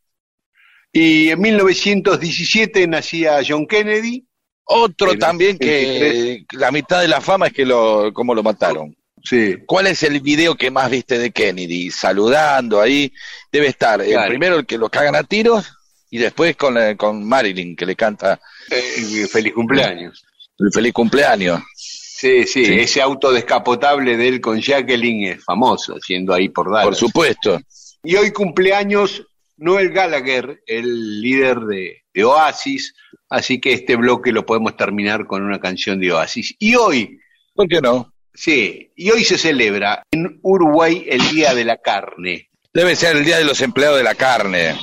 Y 0.93 1.31
en 1.31 1.41
1917 1.41 2.87
nacía 2.87 3.41
John 3.47 3.67
Kennedy. 3.67 4.28
Otro 4.71 5.13
El 5.13 5.19
también 5.19 5.57
que 5.59 6.45
la 6.53 6.71
mitad 6.71 7.01
de 7.01 7.09
la 7.09 7.21
fama 7.21 7.47
es 7.47 7.53
que 7.55 7.65
lo, 7.65 8.13
cómo 8.13 8.35
lo 8.35 8.43
mataron. 8.43 8.95
Sí. 9.25 9.57
¿Cuál 9.67 9.87
es 9.89 10.03
el 10.03 10.21
video 10.21 10.55
que 10.57 10.71
más 10.71 10.91
viste 10.91 11.19
de 11.19 11.31
Kennedy? 11.31 11.91
Saludando 11.91 12.81
ahí. 12.81 13.13
Debe 13.51 13.67
estar 13.69 14.01
el 14.01 14.11
Claro. 14.13 14.29
primero 14.29 14.57
el 14.57 14.67
que 14.67 14.79
lo 14.79 14.89
cagan 14.91 15.17
a 15.17 15.25
tiros 15.25 15.73
y 16.11 16.19
después 16.19 16.55
con, 16.57 16.77
eh, 16.79 16.97
con 16.97 17.27
Marilyn 17.27 17.75
que 17.77 17.87
le 17.87 17.97
canta 17.97 18.41
Eh, 18.71 19.27
feliz 19.27 19.55
cumpleaños. 19.55 20.23
el 20.59 20.71
feliz 20.73 20.93
cumpleaños. 20.93 21.61
Sí, 21.75 22.45
sí, 22.45 22.65
Sí. 22.67 22.75
ese 22.81 23.01
auto 23.01 23.33
descapotable 23.33 24.17
de 24.17 24.29
él 24.29 24.41
con 24.41 24.61
Jacqueline 24.61 25.33
es 25.33 25.45
famoso, 25.45 25.97
siendo 26.01 26.35
ahí 26.35 26.49
por 26.51 26.67
Dallas. 26.71 26.85
Por 26.87 26.97
supuesto. 26.97 27.61
Y 28.03 28.17
hoy 28.17 28.33
cumpleaños 28.33 29.25
Noel 29.59 29.91
Gallagher, 29.91 30.63
el 30.67 31.21
líder 31.21 31.61
de, 31.61 32.03
de 32.15 32.25
Oasis, 32.25 32.95
así 33.29 33.61
que 33.61 33.73
este 33.73 33.97
bloque 33.97 34.33
lo 34.33 34.47
podemos 34.47 34.77
terminar 34.77 35.27
con 35.27 35.43
una 35.43 35.61
canción 35.61 36.01
de 36.01 36.13
Oasis. 36.13 36.55
Y 36.59 36.75
hoy, 36.77 37.19
¿Por 37.55 37.69
qué 37.69 37.81
no? 37.81 38.13
sí, 38.33 38.91
y 38.97 39.11
hoy 39.11 39.25
se 39.25 39.37
celebra 39.39 40.03
en 40.11 40.39
Uruguay 40.43 41.05
el 41.09 41.21
Día 41.31 41.55
de 41.55 41.65
la 41.65 41.77
Carne. 41.79 42.49
Debe 42.73 42.95
ser 42.97 43.17
el 43.17 43.25
día 43.25 43.39
de 43.39 43.45
los 43.45 43.61
empleados 43.61 43.99
de 43.99 44.05
la 44.05 44.15
carne. 44.15 44.77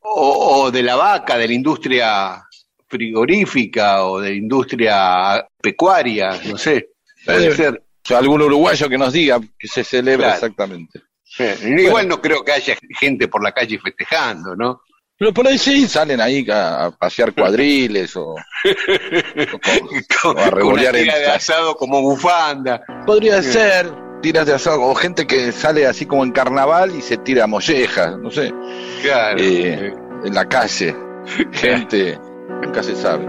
o, 0.00 0.62
o 0.64 0.70
de 0.70 0.82
la 0.82 0.96
vaca, 0.96 1.36
de 1.36 1.48
la 1.48 1.54
industria 1.54 2.42
frigorífica 2.86 4.04
o 4.06 4.20
de 4.20 4.30
la 4.30 4.36
industria 4.36 5.46
pecuaria, 5.60 6.40
no 6.46 6.56
sé, 6.56 6.90
puede 7.24 7.48
Eh, 7.48 7.54
ser. 7.54 7.82
O 8.04 8.06
sea, 8.06 8.18
algún 8.18 8.42
uruguayo 8.42 8.88
que 8.88 8.98
nos 8.98 9.12
diga 9.14 9.40
que 9.58 9.66
se 9.66 9.82
celebra 9.82 10.26
Claro. 10.26 10.34
exactamente. 10.34 11.00
Igual 11.38 12.08
no 12.08 12.20
creo 12.20 12.44
que 12.44 12.52
haya 12.52 12.76
gente 13.00 13.28
por 13.28 13.42
la 13.42 13.52
calle 13.52 13.78
festejando, 13.78 14.54
¿no? 14.56 14.80
Pero 15.16 15.32
por 15.32 15.46
ahí 15.46 15.58
sí 15.58 15.86
salen 15.86 16.20
ahí 16.20 16.44
a, 16.50 16.90
pasear 16.98 17.32
cuadriles 17.34 18.16
o, 18.16 18.30
o 18.34 18.36
con- 20.22 20.34
o 20.36 20.38
a 20.40 20.50
revolear 20.50 20.94
tira 20.94 21.18
de 21.18 21.26
asado 21.26 21.76
como 21.76 22.02
bufanda. 22.02 22.82
Podría 23.06 23.42
ser 23.42 23.90
tiras 24.22 24.46
de 24.46 24.54
asado 24.54 24.80
o 24.82 24.94
gente 24.94 25.26
que 25.26 25.52
sale 25.52 25.86
así 25.86 26.06
como 26.06 26.24
en 26.24 26.32
carnaval 26.32 26.94
y 26.96 27.02
se 27.02 27.16
tira 27.18 27.46
mollejas, 27.46 28.18
no 28.18 28.30
sé, 28.30 28.52
Claro. 29.02 29.38
eh, 29.38 29.92
en 30.24 30.34
la 30.34 30.48
calle. 30.48 30.96
Gente, 31.52 32.18
nunca 32.62 32.82
se 32.82 32.94
sabe. 32.96 33.24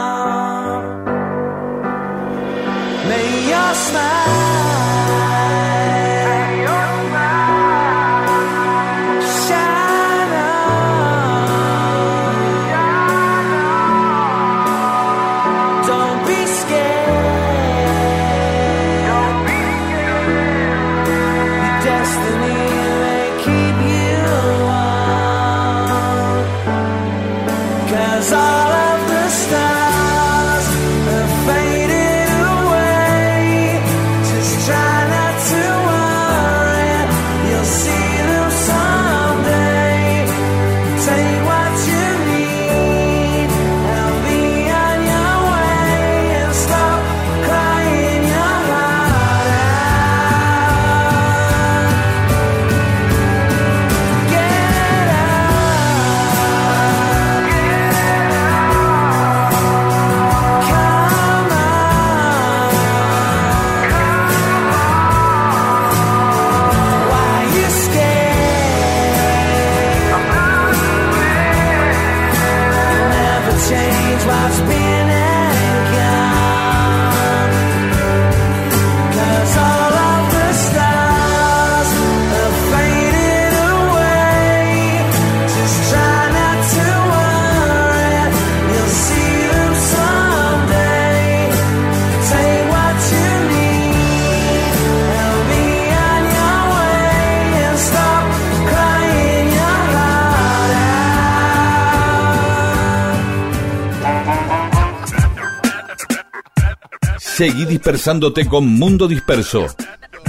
Seguí 107.39 107.63
dispersándote 107.63 108.45
con 108.45 108.67
Mundo 108.67 109.07
Disperso. 109.07 109.65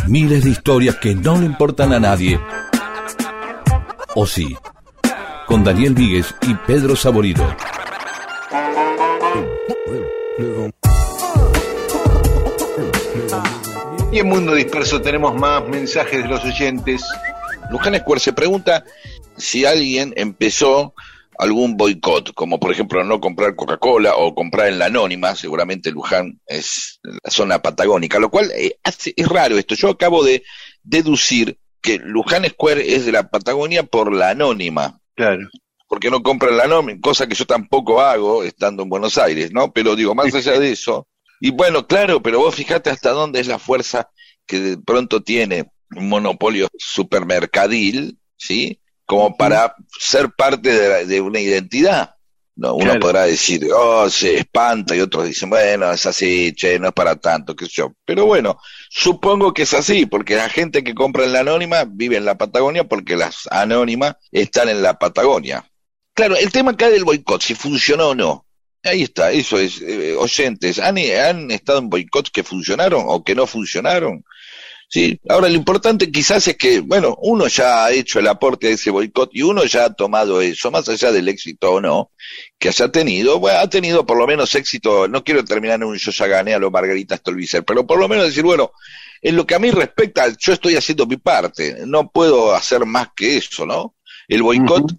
Miles 0.07 0.45
de 0.45 0.51
historias 0.51 0.95
que 0.95 1.13
no 1.13 1.41
le 1.41 1.47
importan 1.47 1.93
a 1.93 1.99
nadie. 1.99 2.39
O 4.15 4.29
sí. 4.29 4.57
Con 5.49 5.65
Daniel 5.65 5.95
Víguez 5.95 6.33
y 6.43 6.55
Pedro 6.69 6.95
Saborido. 6.95 7.45
Y 14.13 14.21
en 14.21 14.29
Mundo 14.29 14.55
Disperso 14.55 15.03
tenemos 15.03 15.35
más 15.35 15.67
mensajes 15.67 16.23
de 16.23 16.29
los 16.29 16.45
oyentes. 16.45 17.03
Luján 17.73 17.99
Square 17.99 18.21
se 18.21 18.33
pregunta 18.33 18.85
si 19.37 19.65
alguien 19.65 20.15
empezó 20.15 20.95
algún 21.41 21.77
boicot, 21.77 22.35
como 22.35 22.61
por 22.61 22.71
ejemplo 22.71 23.03
no 23.03 23.19
comprar 23.19 23.57
Coca-Cola 23.57 24.15
o 24.17 24.35
comprar 24.35 24.69
en 24.69 24.79
la 24.79 24.87
anónima, 24.87 25.35
seguramente 25.35 25.91
Luján 25.91 26.39
es 26.47 27.00
la 27.11 27.31
zona 27.31 27.61
patagónica, 27.61 28.19
lo 28.19 28.31
cual 28.31 28.51
eh, 28.57 28.77
hace- 28.83 29.15
es 29.17 29.29
raro 29.29 29.59
esto. 29.59 29.75
Yo 29.75 29.89
acabo 29.91 30.23
de 30.25 30.43
deducir 30.83 31.59
que 31.83 31.99
Luján 31.99 32.45
Square 32.47 32.95
es 32.95 33.07
de 33.07 33.13
la 33.13 33.29
Patagonia 33.31 33.83
por 33.85 34.15
la 34.15 34.31
anónima, 34.31 35.01
Claro. 35.15 35.49
porque 35.89 36.11
no 36.11 36.23
compran 36.23 36.57
la 36.57 36.65
anónima, 36.65 37.01
cosa 37.01 37.27
que 37.27 37.35
yo 37.35 37.47
tampoco 37.47 38.01
hago 38.01 38.45
estando 38.45 38.83
en 38.83 38.89
Buenos 38.89 39.17
Aires, 39.19 39.53
¿no? 39.53 39.73
Pero 39.73 39.97
digo, 39.97 40.15
más 40.15 40.35
allá 40.35 40.59
de 40.59 40.73
eso, 40.73 41.07
y 41.41 41.51
bueno, 41.51 41.87
claro, 41.87 42.23
pero 42.23 42.39
vos 42.41 42.55
fijate 42.55 42.91
hasta 42.91 43.11
dónde 43.11 43.41
es 43.41 43.47
la 43.47 43.59
fuerza 43.59 44.11
que 44.47 44.61
de 44.61 44.79
pronto 44.79 45.23
tiene 45.23 45.71
un 45.97 46.09
monopolio 46.09 46.69
supermercadil, 47.25 48.19
¿sí? 48.37 48.81
Como 49.07 49.37
para 49.37 49.75
ser 49.99 50.31
parte 50.31 50.73
de, 50.73 50.89
la- 50.89 51.05
de 51.05 51.21
una 51.21 51.41
identidad. 51.41 52.15
No, 52.61 52.75
uno 52.75 52.85
Claro. 52.85 53.01
podrá 53.01 53.23
decir, 53.25 53.67
oh, 53.75 54.11
se 54.11 54.37
espanta, 54.37 54.95
y 54.95 55.01
otros 55.01 55.25
dicen, 55.27 55.49
bueno, 55.49 55.91
es 55.91 56.05
así, 56.05 56.53
che, 56.55 56.79
no 56.79 56.89
es 56.89 56.93
para 56.93 57.17
tanto, 57.17 57.57
qué 57.57 57.65
sé 57.65 57.73
yo. 57.77 57.95
Pero 58.05 58.27
bueno, 58.27 58.59
supongo 58.91 59.55
que 59.55 59.63
es 59.63 59.73
así, 59.73 60.05
porque 60.05 60.37
la 60.37 60.51
gente 60.51 60.85
que 60.85 60.95
compra 60.95 61.25
en 61.25 61.33
la 61.33 61.41
anónima 61.41 61.85
vive 61.89 62.19
en 62.19 62.27
la 62.27 62.37
Patagonia 62.37 62.85
porque 62.85 63.17
las 63.17 63.49
anónimas 63.51 64.17
están 64.31 64.69
en 64.69 64.83
la 64.83 64.99
Patagonia. 64.99 65.65
Claro, 66.13 66.37
el 66.37 66.53
tema 66.53 66.73
acá 66.73 66.91
del 66.91 67.05
boicot, 67.05 67.41
si 67.41 67.55
funcionó 67.55 68.09
o 68.11 68.15
no. 68.15 68.45
Ahí 68.83 69.03
está, 69.05 69.31
eso 69.33 69.59
es. 69.59 69.81
eh, 69.81 70.15
oyentes, 70.19 70.79
¿han, 70.79 70.99
¿han 70.99 71.51
estado 71.51 71.79
en 71.79 71.89
boicots 71.89 72.31
que 72.31 72.43
funcionaron 72.45 73.05
o 73.07 73.25
que 73.25 73.35
no 73.35 73.47
funcionaron? 73.47 74.23
Sí, 74.93 75.21
ahora 75.29 75.49
lo 75.49 75.55
importante 75.55 76.11
quizás 76.11 76.49
es 76.49 76.57
que, 76.57 76.81
bueno, 76.81 77.17
uno 77.21 77.47
ya 77.47 77.85
ha 77.85 77.93
hecho 77.93 78.19
el 78.19 78.27
aporte 78.27 78.67
a 78.67 78.71
ese 78.71 78.91
boicot 78.91 79.31
y 79.33 79.43
uno 79.43 79.65
ya 79.65 79.85
ha 79.85 79.95
tomado 79.95 80.41
eso, 80.41 80.69
más 80.73 80.89
allá 80.89 81.13
del 81.13 81.29
éxito 81.29 81.75
o 81.75 81.81
no, 81.81 82.11
que 82.59 82.71
haya 82.71 82.91
tenido, 82.91 83.39
bueno, 83.39 83.61
ha 83.61 83.71
tenido 83.71 84.05
por 84.05 84.19
lo 84.19 84.27
menos 84.27 84.53
éxito, 84.57 85.07
no 85.07 85.23
quiero 85.23 85.45
terminar 85.45 85.77
en 85.77 85.85
un 85.85 85.97
yo 85.97 86.11
ya 86.11 86.27
gané 86.27 86.55
a 86.55 86.59
lo 86.59 86.73
Margarita 86.73 87.17
Stolbizer, 87.17 87.65
pero 87.65 87.87
por 87.87 88.01
lo 88.01 88.09
menos 88.09 88.27
decir, 88.27 88.43
bueno, 88.43 88.73
en 89.23 89.37
lo 89.37 89.47
que 89.47 89.55
a 89.55 89.61
mí 89.61 89.71
respecta, 89.71 90.27
yo 90.37 90.53
estoy 90.53 90.75
haciendo 90.75 91.07
mi 91.07 91.19
parte, 91.19 91.85
no 91.87 92.11
puedo 92.11 92.53
hacer 92.53 92.85
más 92.85 93.11
que 93.15 93.37
eso, 93.37 93.65
¿no? 93.65 93.95
El 94.27 94.43
boicot, 94.43 94.91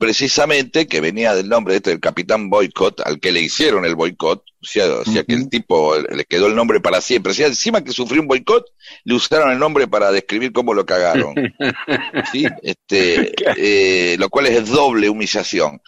precisamente, 0.00 0.88
que 0.88 1.02
venía 1.02 1.34
del 1.34 1.50
nombre 1.50 1.76
este 1.76 1.90
del 1.90 2.00
Capitán 2.00 2.48
Boicot, 2.48 3.02
al 3.04 3.20
que 3.20 3.32
le 3.32 3.42
hicieron 3.42 3.84
el 3.84 3.96
boicot, 3.96 4.42
o 4.42 4.66
sea, 4.66 4.86
o 4.94 5.04
sea 5.04 5.24
que 5.24 5.34
el 5.34 5.50
tipo 5.50 5.94
le 5.98 6.24
quedó 6.24 6.46
el 6.46 6.54
nombre 6.54 6.80
para 6.80 7.02
siempre, 7.02 7.32
o 7.32 7.34
sea, 7.34 7.48
encima 7.48 7.84
que 7.84 7.92
sufrió 7.92 8.22
un 8.22 8.26
boicot, 8.26 8.64
le 9.04 9.14
usaron 9.14 9.52
el 9.52 9.58
nombre 9.58 9.86
para 9.88 10.10
describir 10.10 10.52
cómo 10.52 10.72
lo 10.72 10.86
cagaron. 10.86 11.34
¿sí? 12.32 12.46
Este, 12.62 13.34
eh, 13.58 14.16
lo 14.18 14.30
cual 14.30 14.46
es 14.46 14.70
doble 14.70 15.10
humillación. 15.10 15.82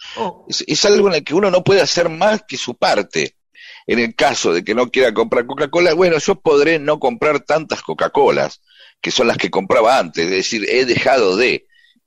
Es, 0.47 0.63
es 0.67 0.85
algo 0.85 1.07
en 1.07 1.15
el 1.15 1.23
que 1.23 1.33
uno 1.33 1.49
no 1.49 1.63
puede 1.63 1.81
hacer 1.81 2.09
más 2.09 2.43
que 2.47 2.57
su 2.57 2.75
parte. 2.75 3.35
En 3.87 3.97
el 3.97 4.13
caso 4.13 4.53
de 4.53 4.63
que 4.63 4.75
no 4.75 4.91
quiera 4.91 5.11
comprar 5.15 5.47
Coca-Cola, 5.47 5.95
bueno, 5.95 6.19
yo 6.19 6.35
podré 6.35 6.77
no 6.77 6.99
comprar 6.99 7.39
tantas 7.39 7.81
Coca-Colas, 7.81 8.61
que 9.01 9.09
son 9.09 9.25
las 9.25 9.37
que 9.37 9.49
compraba 9.49 9.97
antes, 9.97 10.25
es 10.25 10.31
decir, 10.31 10.65
he 10.69 10.85
dejado 10.85 11.35
de. 11.35 11.65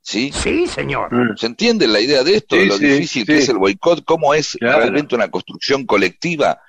¿Sí? 0.09 0.31
Sí, 0.33 0.67
señor. 0.67 1.09
¿Se 1.37 1.47
entiende 1.47 1.85
la 1.85 1.99
idea 1.99 2.23
de 2.23 2.35
esto? 2.35 2.55
Sí, 2.55 2.61
de 2.61 2.67
lo 2.67 2.77
sí, 2.77 2.85
difícil 2.85 3.25
que 3.25 3.39
es 3.39 3.49
el 3.49 3.57
boicot, 3.57 4.05
cómo 4.05 4.33
es 4.33 4.53
Claro. 4.57 4.79
realmente 4.79 5.15
una 5.15 5.29
construcción 5.29 5.85
colectiva. 5.85 6.61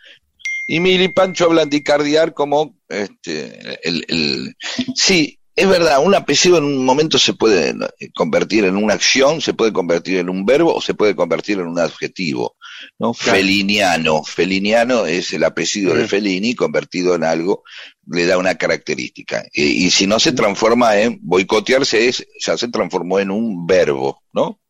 Y 0.66 0.80
Mili 0.80 1.06
Pancho 1.08 1.44
hablan 1.44 1.70
de 1.70 1.76
Icardiar 1.76 2.34
como 2.34 2.74
este, 2.88 3.78
el, 3.88 4.04
el- 4.08 4.56
sí, 4.96 5.37
Es 5.58 5.68
verdad, 5.68 6.00
un 6.00 6.14
apellido 6.14 6.58
en 6.58 6.64
un 6.64 6.84
momento 6.84 7.18
se 7.18 7.32
puede 7.32 7.70
eh, 7.98 8.10
convertir 8.14 8.64
en 8.64 8.76
una 8.76 8.94
acción, 8.94 9.40
se 9.40 9.54
puede 9.54 9.72
convertir 9.72 10.18
en 10.18 10.28
un 10.28 10.46
verbo 10.46 10.72
o 10.72 10.80
se 10.80 10.94
puede 10.94 11.16
convertir 11.16 11.58
en 11.58 11.66
un 11.66 11.80
adjetivo. 11.80 12.54
¿no? 12.96 13.12
Claro. 13.12 13.38
Feliniano. 13.38 14.22
Feliniano 14.22 15.04
es 15.04 15.32
el 15.32 15.42
apellido 15.42 15.94
de. 15.94 16.06
Felini 16.06 16.54
convertido 16.54 17.16
en 17.16 17.24
algo, 17.24 17.64
le 18.06 18.26
da 18.26 18.38
una 18.38 18.54
característica. 18.54 19.46
Y 19.52 19.90
si 19.90 20.06
no 20.06 20.20
se 20.20 20.30
transforma 20.30 20.96
en 20.96 21.18
boicotearse, 21.22 22.06
es, 22.06 22.24
ya 22.38 22.56
se 22.56 22.68
transformó 22.68 23.18
en 23.18 23.32
un 23.32 23.66
verbo, 23.66 24.22
¿no? 24.32 24.60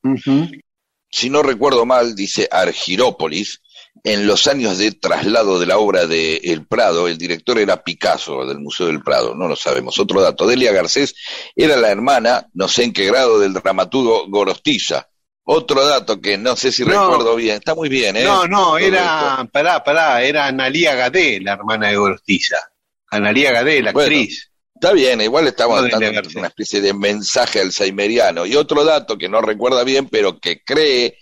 Si 1.10 1.28
no 1.28 1.43
recuerdo 1.43 1.85
mal, 1.85 2.15
dice 2.15 2.48
Argirópolis, 2.51 3.60
en 4.05 4.27
los 4.27 4.47
años 4.47 4.78
de 4.78 4.93
traslado 4.93 5.59
de 5.59 5.66
la 5.66 5.78
obra 5.78 6.06
de 6.06 6.36
El 6.36 6.66
Prado, 6.66 7.09
el 7.09 7.19
director 7.19 7.59
era 7.59 7.82
Picasso 7.82 8.47
del 8.47 8.59
Museo 8.60 8.86
del 8.86 9.02
Prado, 9.02 9.35
no 9.35 9.48
lo 9.48 9.56
sabemos. 9.56 9.98
Otro 9.98 10.20
dato, 10.23 10.47
Delia 10.47 10.73
Garcés 10.73 11.15
era 11.56 11.77
la 11.77 11.90
hermana, 11.90 12.47
no 12.55 12.69
sé 12.69 12.85
en 12.85 12.93
qué 12.93 13.06
grado, 13.06 13.39
del 13.39 13.52
dramaturgo 13.52 14.27
Gorostiza. 14.28 15.09
Otro 15.51 15.85
dato 15.85 16.20
que 16.20 16.36
no 16.39 16.55
sé 16.56 16.70
si 16.70 16.85
No. 16.85 16.90
recuerdo 17.10 17.35
bien, 17.35 17.56
está 17.56 17.74
muy 17.74 17.89
bien, 17.89 18.16
¿eh? 18.16 18.24
No, 18.24 18.47
no, 18.47 18.65
Todo 18.66 18.78
era, 18.78 19.36
esto. 19.39 19.48
pará, 19.52 19.82
pará, 19.82 20.23
era 20.23 20.47
Analía 20.47 20.94
Gadé, 20.94 21.40
la 21.40 21.55
hermana 21.55 21.89
de 21.89 21.97
Gorostiza. 21.97 22.56
Analía 23.10 23.51
Gadé, 23.52 23.82
la 23.82 23.93
Bueno, 23.93 24.06
actriz. 24.15 24.51
Está 24.74 24.93
bien, 24.93 25.20
igual 25.23 25.48
estamos 25.48 25.82
No, 25.82 25.89
dando 25.89 26.20
una 26.36 26.47
especie 26.48 26.81
de 26.81 26.94
mensaje 26.94 27.60
alzheimeriano. 27.60 28.47
Y 28.47 28.55
otro 28.55 28.85
dato 28.85 29.19
que 29.19 29.28
no 29.28 29.40
recuerda 29.40 29.82
bien, 29.82 30.06
pero 30.09 30.39
que 30.39 30.62
cree 30.62 31.19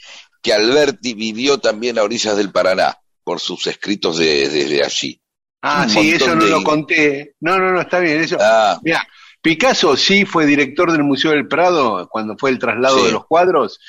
que 0.46 0.52
Alberti 0.52 1.14
vivió 1.14 1.58
también 1.58 1.98
a 1.98 2.04
orillas 2.04 2.36
del 2.36 2.52
Paraná, 2.52 2.96
por 3.24 3.40
sus 3.40 3.66
escritos 3.66 4.18
de- 4.18 4.48
desde 4.48 4.84
allí. 4.84 5.20
Ah, 5.62 5.82
un 5.84 5.90
sí, 5.90 6.12
eso 6.12 6.36
no 6.36 6.44
de- 6.44 6.50
lo 6.50 6.62
conté. 6.62 7.34
No, 7.40 7.58
no, 7.58 7.72
no, 7.72 7.80
está 7.80 7.98
bien, 7.98 8.20
eso. 8.20 8.36
Ah, 8.40 8.78
Mira, 8.84 9.04
Picasso 9.42 9.96
sí 9.96 10.24
fue 10.24 10.46
director 10.46 10.92
del 10.92 11.02
Museo 11.02 11.32
del 11.32 11.48
Prado 11.48 12.08
cuando 12.08 12.36
fue 12.38 12.50
el 12.50 12.58
traslado 12.60 12.98
Sí. 13.00 13.06
de 13.06 13.12
los 13.12 13.26
cuadros, 13.26 13.80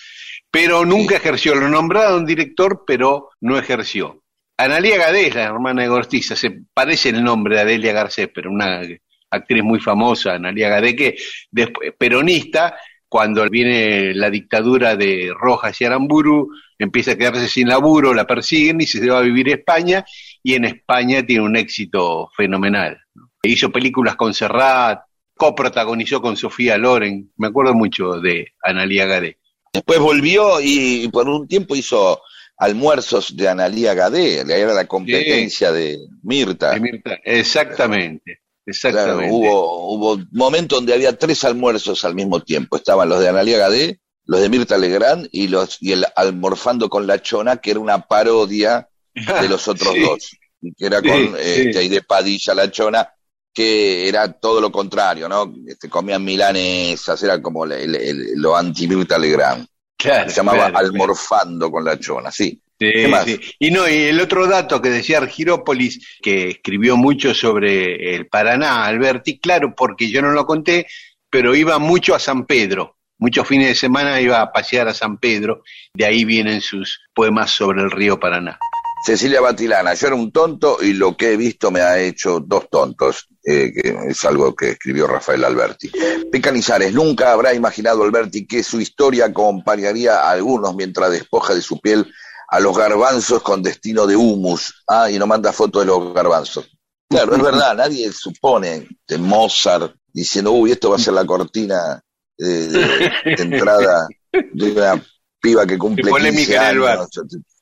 pero 0.49 0.83
nunca 0.85 1.17
ejerció. 1.17 1.53
Lo 1.53 1.69
nombraron 1.69 2.25
director, 2.25 2.83
pero 2.87 3.29
no 3.41 3.57
ejerció. 3.59 4.23
Analía 4.57 4.97
Gadé 4.97 5.27
es 5.27 5.35
la 5.35 5.43
hermana 5.43 5.83
de 5.83 5.87
Gortiza, 5.89 6.35
se 6.35 6.61
parece 6.73 7.09
el 7.09 7.23
nombre 7.23 7.55
de 7.55 7.61
Adelia 7.61 7.93
Garcés, 7.93 8.29
pero 8.33 8.49
una 8.49 8.81
actriz 9.29 9.63
muy 9.63 9.79
famosa, 9.79 10.33
Analía 10.33 10.69
Gadé, 10.69 10.95
que 10.95 11.15
después, 11.51 11.91
peronista, 11.97 12.75
cuando 13.09 13.47
viene 13.49 14.13
la 14.13 14.29
dictadura 14.29 14.95
de 14.95 15.31
Rojas 15.33 15.79
y 15.79 15.85
Aramburu, 15.85 16.49
empieza 16.77 17.11
a 17.11 17.15
quedarse 17.15 17.47
sin 17.47 17.67
laburo, 17.69 18.13
la 18.13 18.27
persiguen 18.27 18.81
y 18.81 18.87
se 18.87 19.07
va 19.09 19.19
a 19.19 19.23
vivir 19.23 19.49
a 19.49 19.55
España, 19.55 20.05
y 20.43 20.55
en 20.55 20.65
España 20.65 21.25
tiene 21.25 21.43
un 21.43 21.55
éxito 21.55 22.29
fenomenal. 22.35 22.97
¿no? 23.15 23.31
Hizo 23.43 23.71
películas 23.71 24.15
con 24.15 24.33
Serrat, 24.33 25.01
coprotagonizó 25.35 26.21
con 26.21 26.35
Sofía 26.35 26.77
Loren, 26.77 27.31
me 27.37 27.47
acuerdo 27.47 27.73
mucho 27.73 28.19
de 28.19 28.53
Analía 28.61 29.05
Gadé. 29.05 29.37
después 29.71 29.99
volvió 29.99 30.59
y 30.61 31.07
por 31.09 31.29
un 31.29 31.47
tiempo 31.47 31.75
hizo 31.75 32.21
almuerzos 32.57 33.37
de 33.37 33.47
Analía 33.47 33.93
Gadé, 33.93 34.39
era 34.41 34.73
la 34.73 34.87
competencia 34.87 35.71
de 35.71 35.99
Mirta. 36.23 36.71
De 36.71 36.79
Mirta. 36.79 37.19
Exactamente, 37.23 38.41
Claro, 38.81 38.97
exactamente. 39.21 39.33
hubo, 39.33 39.93
hubo 39.93 40.23
momentos 40.31 40.77
donde 40.79 40.93
había 40.93 41.17
tres 41.17 41.43
almuerzos 41.45 42.03
al 42.03 42.15
mismo 42.15 42.41
tiempo. 42.41 42.75
Estaban 42.75 43.07
los 43.07 43.19
de 43.21 43.29
Analía 43.29 43.57
Gadé, 43.57 44.01
los 44.25 44.41
de 44.41 44.49
Mirta 44.49 44.77
Legrand 44.77 45.29
y 45.31 45.47
los 45.47 45.77
y 45.81 45.93
el 45.93 46.05
Almorfando 46.15 46.89
con 46.89 47.07
la 47.07 47.21
Chona, 47.21 47.57
que 47.57 47.71
era 47.71 47.79
una 47.79 48.01
parodia 48.05 48.89
de 49.13 49.47
los 49.49 49.67
otros 49.69 49.93
Sí. 49.93 50.01
dos, 50.01 50.29
que 50.77 50.85
era 50.85 51.01
con 51.01 51.11
sí. 51.11 51.33
este, 51.39 51.77
ahí 51.79 51.87
de 51.87 52.01
Padilla 52.01 52.53
la 52.53 52.69
Chona, 52.69 53.09
que 53.53 54.07
era 54.09 54.31
todo 54.33 54.59
lo 54.59 54.69
contrario, 54.71 55.29
¿no? 55.29 55.53
Este, 55.65 55.89
comían 55.89 56.23
milanesas, 56.25 57.23
era 57.23 57.41
como 57.41 57.63
el- 57.63 57.71
el- 57.71 57.95
el- 57.95 58.31
lo 58.35 58.55
anti-Mirta 58.55 59.17
Legrand. 59.17 59.65
Claro, 59.97 60.29
Se 60.29 60.35
llamaba 60.35 60.69
claro. 60.69 60.77
Almorfando 60.87 61.71
con 61.71 61.83
la 61.85 61.97
Chona, 61.97 62.31
sí. 62.31 62.61
Sí. 62.79 63.39
Y 63.59 63.71
no, 63.71 63.87
y 63.87 64.03
el 64.03 64.19
otro 64.19 64.45
dato 64.45 64.81
que 64.81 64.89
decía 64.89 65.17
Argirópolis, 65.17 66.19
que 66.21 66.49
escribió 66.49 66.95
mucho 66.95 67.33
sobre 67.33 68.15
el 68.15 68.27
Paraná, 68.27 68.85
Alberti, 68.85 69.39
claro, 69.39 69.73
porque 69.75 70.09
yo 70.09 70.21
no 70.21 70.31
lo 70.31 70.45
conté, 70.45 70.87
pero 71.29 71.55
iba 71.55 71.79
mucho 71.79 72.13
a 72.13 72.19
San 72.19 72.45
Pedro. 72.45 72.97
Muchos 73.19 73.47
fines 73.47 73.69
de 73.69 73.75
semana 73.75 74.21
iba 74.21 74.41
a 74.41 74.51
pasear 74.51 74.87
a 74.87 74.93
San 74.93 75.17
Pedro, 75.17 75.63
de 75.93 76.05
ahí 76.05 76.23
vienen 76.23 76.61
sus 76.61 77.01
poemas 77.15 77.49
sobre 77.49 77.81
el 77.81 77.89
río 77.89 78.19
Paraná. 78.19 78.59
Cecilia 79.03 79.41
Batilana, 79.41 79.93
yo 79.93 80.07
era 80.07 80.15
un 80.15 80.31
tonto 80.31 80.77
y 80.81 80.93
lo 80.93 81.15
que 81.15 81.33
he 81.33 81.37
visto 81.37 81.71
me 81.71 81.81
ha 81.81 81.99
hecho 81.99 82.39
dos 82.39 82.69
tontos, 82.69 83.27
eh, 83.43 83.71
que 83.73 83.95
es 84.09 84.25
algo 84.25 84.55
que 84.55 84.71
escribió 84.71 85.07
Rafael 85.07 85.45
Alberti. 85.45 85.89
Pecanizares, 86.31 86.93
nunca 86.93 87.31
habrá 87.31 87.53
imaginado 87.53 88.03
Alberti 88.03 88.45
que 88.45 88.63
su 88.63 88.81
historia 88.81 89.25
acompañaría 89.25 90.17
a 90.17 90.31
algunos 90.31 90.75
mientras 90.75 91.11
despoja 91.11 91.55
de 91.55 91.61
su 91.61 91.79
piel 91.79 92.05
a 92.49 92.59
los 92.59 92.77
garbanzos 92.77 93.41
con 93.41 93.61
destino 93.61 94.05
de 94.07 94.15
humus. 94.15 94.83
Ah, 94.87 95.09
y 95.11 95.17
no 95.19 95.27
manda 95.27 95.51
foto 95.53 95.79
de 95.79 95.85
los 95.85 96.13
garbanzos. 96.13 96.69
Claro, 97.09 97.35
es 97.35 97.41
verdad, 97.41 97.75
nadie 97.75 98.11
supone 98.11 98.87
de 99.07 99.17
Mozart 99.17 99.95
diciendo, 100.11 100.51
uy, 100.51 100.71
esto 100.71 100.89
va 100.89 100.97
a 100.97 100.99
ser 100.99 101.13
la 101.13 101.25
cortina 101.25 102.01
de, 102.37 102.67
de- 102.67 103.11
de 103.23 103.43
entrada 103.43 104.07
de 104.31 104.71
una 104.71 105.03
piba 105.41 105.65
que 105.65 105.77
cumple 105.77 106.09
polémica 106.09 106.41
15 106.51 106.55
en 106.57 106.63
el 106.69 106.79
bar. 106.79 106.97
años. 106.99 107.09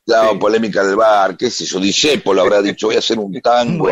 Claro, 0.05 0.31
Sí. 0.33 0.37
polémica 0.37 0.83
del 0.83 0.95
bar, 0.95 1.35
qué 1.35 1.49
sé 1.49 1.65
yo, 1.65 1.79
Discepolo 1.79 2.41
habrá 2.41 2.61
dicho, 2.61 2.87
voy 2.87 2.95
a 2.95 2.99
hacer 2.99 3.17
un 3.17 3.39
tango, 3.41 3.89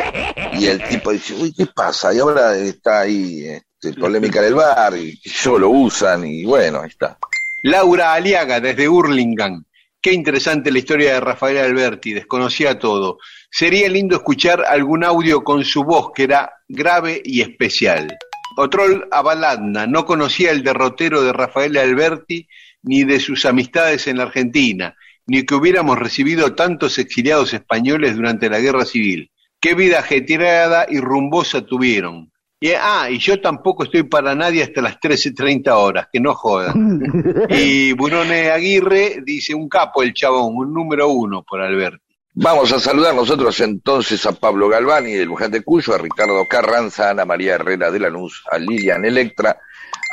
y 0.54 0.66
el 0.68 0.88
tipo 0.88 1.12
dice, 1.12 1.34
uy, 1.34 1.52
¿qué 1.54 1.66
pasa? 1.66 2.14
Y 2.14 2.20
ahora 2.20 2.56
está 2.56 3.00
ahí, 3.02 3.46
este, 3.48 4.00
polémica 4.00 4.40
del 4.42 4.54
bar, 4.54 4.96
y 4.96 5.20
yo 5.24 5.58
lo 5.58 5.70
usan, 5.72 6.24
y 6.28 6.46
bueno, 6.46 6.82
ahí 6.82 6.90
está. 6.90 7.18
Laura 7.64 8.14
Aliaga, 8.14 8.60
desde 8.60 8.88
Hurlingham. 8.88 9.64
Qué 10.04 10.12
interesante 10.12 10.70
la 10.70 10.80
historia 10.80 11.14
de 11.14 11.22
Rafael 11.22 11.60
Alberti, 11.60 12.12
desconocía 12.12 12.78
todo. 12.78 13.20
Sería 13.50 13.88
lindo 13.88 14.18
escuchar 14.18 14.62
algún 14.66 15.06
audio 15.06 15.46
con 15.46 15.64
su 15.64 15.86
voz, 15.86 16.12
que 16.14 16.24
era 16.24 16.52
grave 16.68 17.22
y 17.24 17.40
especial. 17.40 18.10
Otrol 18.58 19.08
Avaladna, 19.10 19.88
no 19.88 20.06
conocía 20.06 20.52
el 20.52 20.62
derrotero 20.62 21.24
de 21.24 21.32
Rafael 21.32 21.78
Alberti 21.78 22.50
ni 22.82 23.06
de 23.06 23.22
sus 23.22 23.46
amistades 23.46 24.06
en 24.08 24.18
la 24.18 24.24
Argentina, 24.24 24.94
ni 25.26 25.46
que 25.46 25.56
hubiéramos 25.56 25.98
recibido 25.98 26.54
tantos 26.54 27.00
exiliados 27.00 27.54
españoles 27.54 28.18
durante 28.18 28.50
la 28.50 28.60
guerra 28.60 28.84
civil. 28.84 29.32
Qué 29.62 29.74
vida 29.74 30.00
ajetreada 30.00 30.86
y 30.90 31.00
rumbosa 31.00 31.66
tuvieron. 31.66 32.33
Y, 32.64 32.72
ah, 32.80 33.10
y 33.12 33.18
yo 33.18 33.42
tampoco 33.42 33.84
estoy 33.84 34.04
para 34.04 34.34
nadie 34.36 34.64
hasta 34.64 34.82
las 34.82 34.98
13.30 34.98 35.70
horas, 35.72 36.08
que 36.10 36.22
no 36.22 36.34
jodan. 36.34 37.46
Y 37.50 37.92
Burone 37.92 38.52
Aguirre 38.52 39.22
dice 39.26 39.54
un 39.54 39.68
capo 39.68 40.02
el 40.02 40.14
chabón, 40.14 40.56
un 40.56 40.74
número 40.74 41.10
uno 41.10 41.44
por 41.44 41.60
Alberti. 41.60 42.02
Vamos 42.36 42.72
a 42.72 42.80
saludar 42.80 43.14
nosotros 43.14 43.60
entonces 43.60 44.26
a 44.26 44.32
Pablo 44.32 44.70
Galvani 44.70 45.12
del 45.12 45.28
Buján 45.28 45.52
de 45.52 45.62
Cuyo, 45.62 45.94
a 45.94 45.98
Ricardo 45.98 46.48
Carranza, 46.48 47.10
a 47.10 47.12
Ana 47.12 47.26
María 47.26 47.56
Herrera 47.56 47.92
de 47.92 48.00
Lanús, 48.00 48.42
a 48.50 48.58
Lilian 48.58 49.04
Electra, 49.04 49.58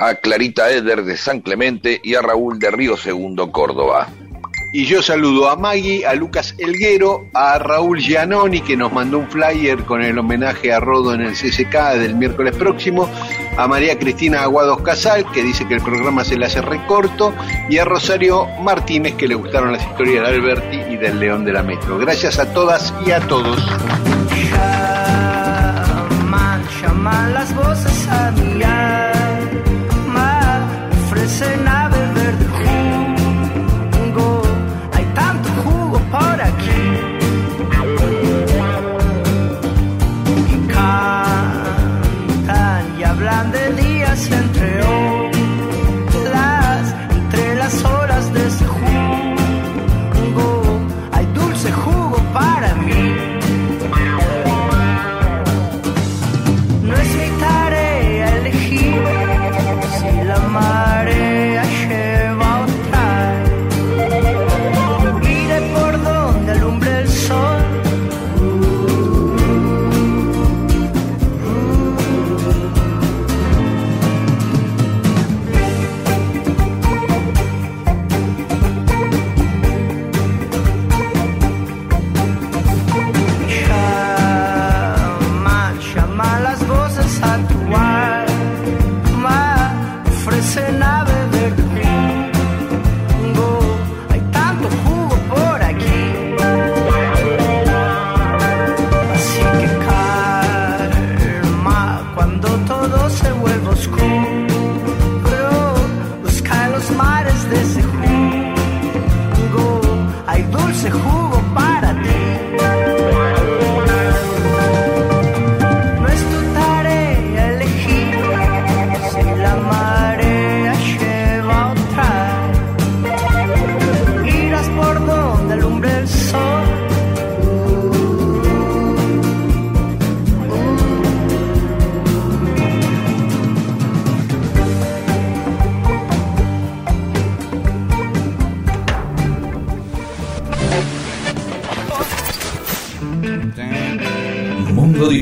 a 0.01 0.17
Clarita 0.17 0.73
Eder 0.73 1.05
de 1.05 1.17
San 1.17 1.43
Clemente 1.43 2.01
y 2.03 2.17
a 2.17 2.21
Raúl 2.21 2.59
de 2.59 2.73
Río 2.73 2.97
Segundo 2.97 3.53
Córdoba. 3.53 4.09
Y 4.73 4.85
yo 4.85 5.03
saludo 5.03 5.51
a 5.51 5.57
Maggie, 5.57 6.07
a 6.07 6.15
Lucas 6.15 6.55
Elguero, 6.57 7.27
a 7.35 7.59
Raúl 7.59 7.99
Gianoni, 7.99 8.61
que 8.61 8.77
nos 8.77 8.93
mandó 8.93 9.19
un 9.19 9.29
flyer 9.29 9.85
con 9.85 10.01
el 10.01 10.17
homenaje 10.17 10.73
a 10.73 10.79
Rodo 10.79 11.13
en 11.13 11.23
el 11.23 11.33
CCK 11.33 11.99
del 11.99 12.15
miércoles 12.15 12.55
próximo, 12.57 13.11
a 13.57 13.67
María 13.67 13.99
Cristina 13.99 14.43
Aguados 14.43 14.81
Casal, 14.83 15.27
que 15.33 15.43
dice 15.43 15.67
que 15.67 15.75
el 15.75 15.83
programa 15.83 16.25
se 16.25 16.37
le 16.37 16.47
hace 16.47 16.63
recorto, 16.63 17.35
y 17.69 17.79
a 17.79 17.85
Rosario 17.85 18.47
Martínez, 18.63 19.17
que 19.17 19.27
le 19.27 19.35
gustaron 19.35 19.73
las 19.73 19.83
historias 19.83 20.29
de 20.29 20.35
Alberti 20.37 20.77
y 20.93 20.97
del 20.97 21.19
León 21.19 21.45
de 21.45 21.53
la 21.53 21.65
Metro. 21.65 21.99
Gracias 21.99 22.39
a 22.39 22.53
todas 22.53 22.95
y 23.05 23.11
a 23.11 23.19
todos. 23.21 23.59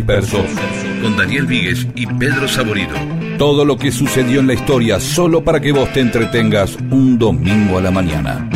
Con 0.08 1.18
Daniel 1.18 1.44
Víguez 1.44 1.86
y 1.94 2.06
Pedro 2.06 2.48
Saborido. 2.48 2.96
Todo 3.36 3.62
lo 3.66 3.76
que 3.76 3.92
sucedió 3.92 4.40
en 4.40 4.46
la 4.46 4.54
historia 4.54 4.98
solo 4.98 5.44
para 5.44 5.60
que 5.60 5.70
vos 5.70 5.92
te 5.92 6.00
entretengas 6.00 6.76
un 6.90 7.18
domingo 7.18 7.76
a 7.76 7.82
la 7.82 7.90
mañana. 7.90 8.48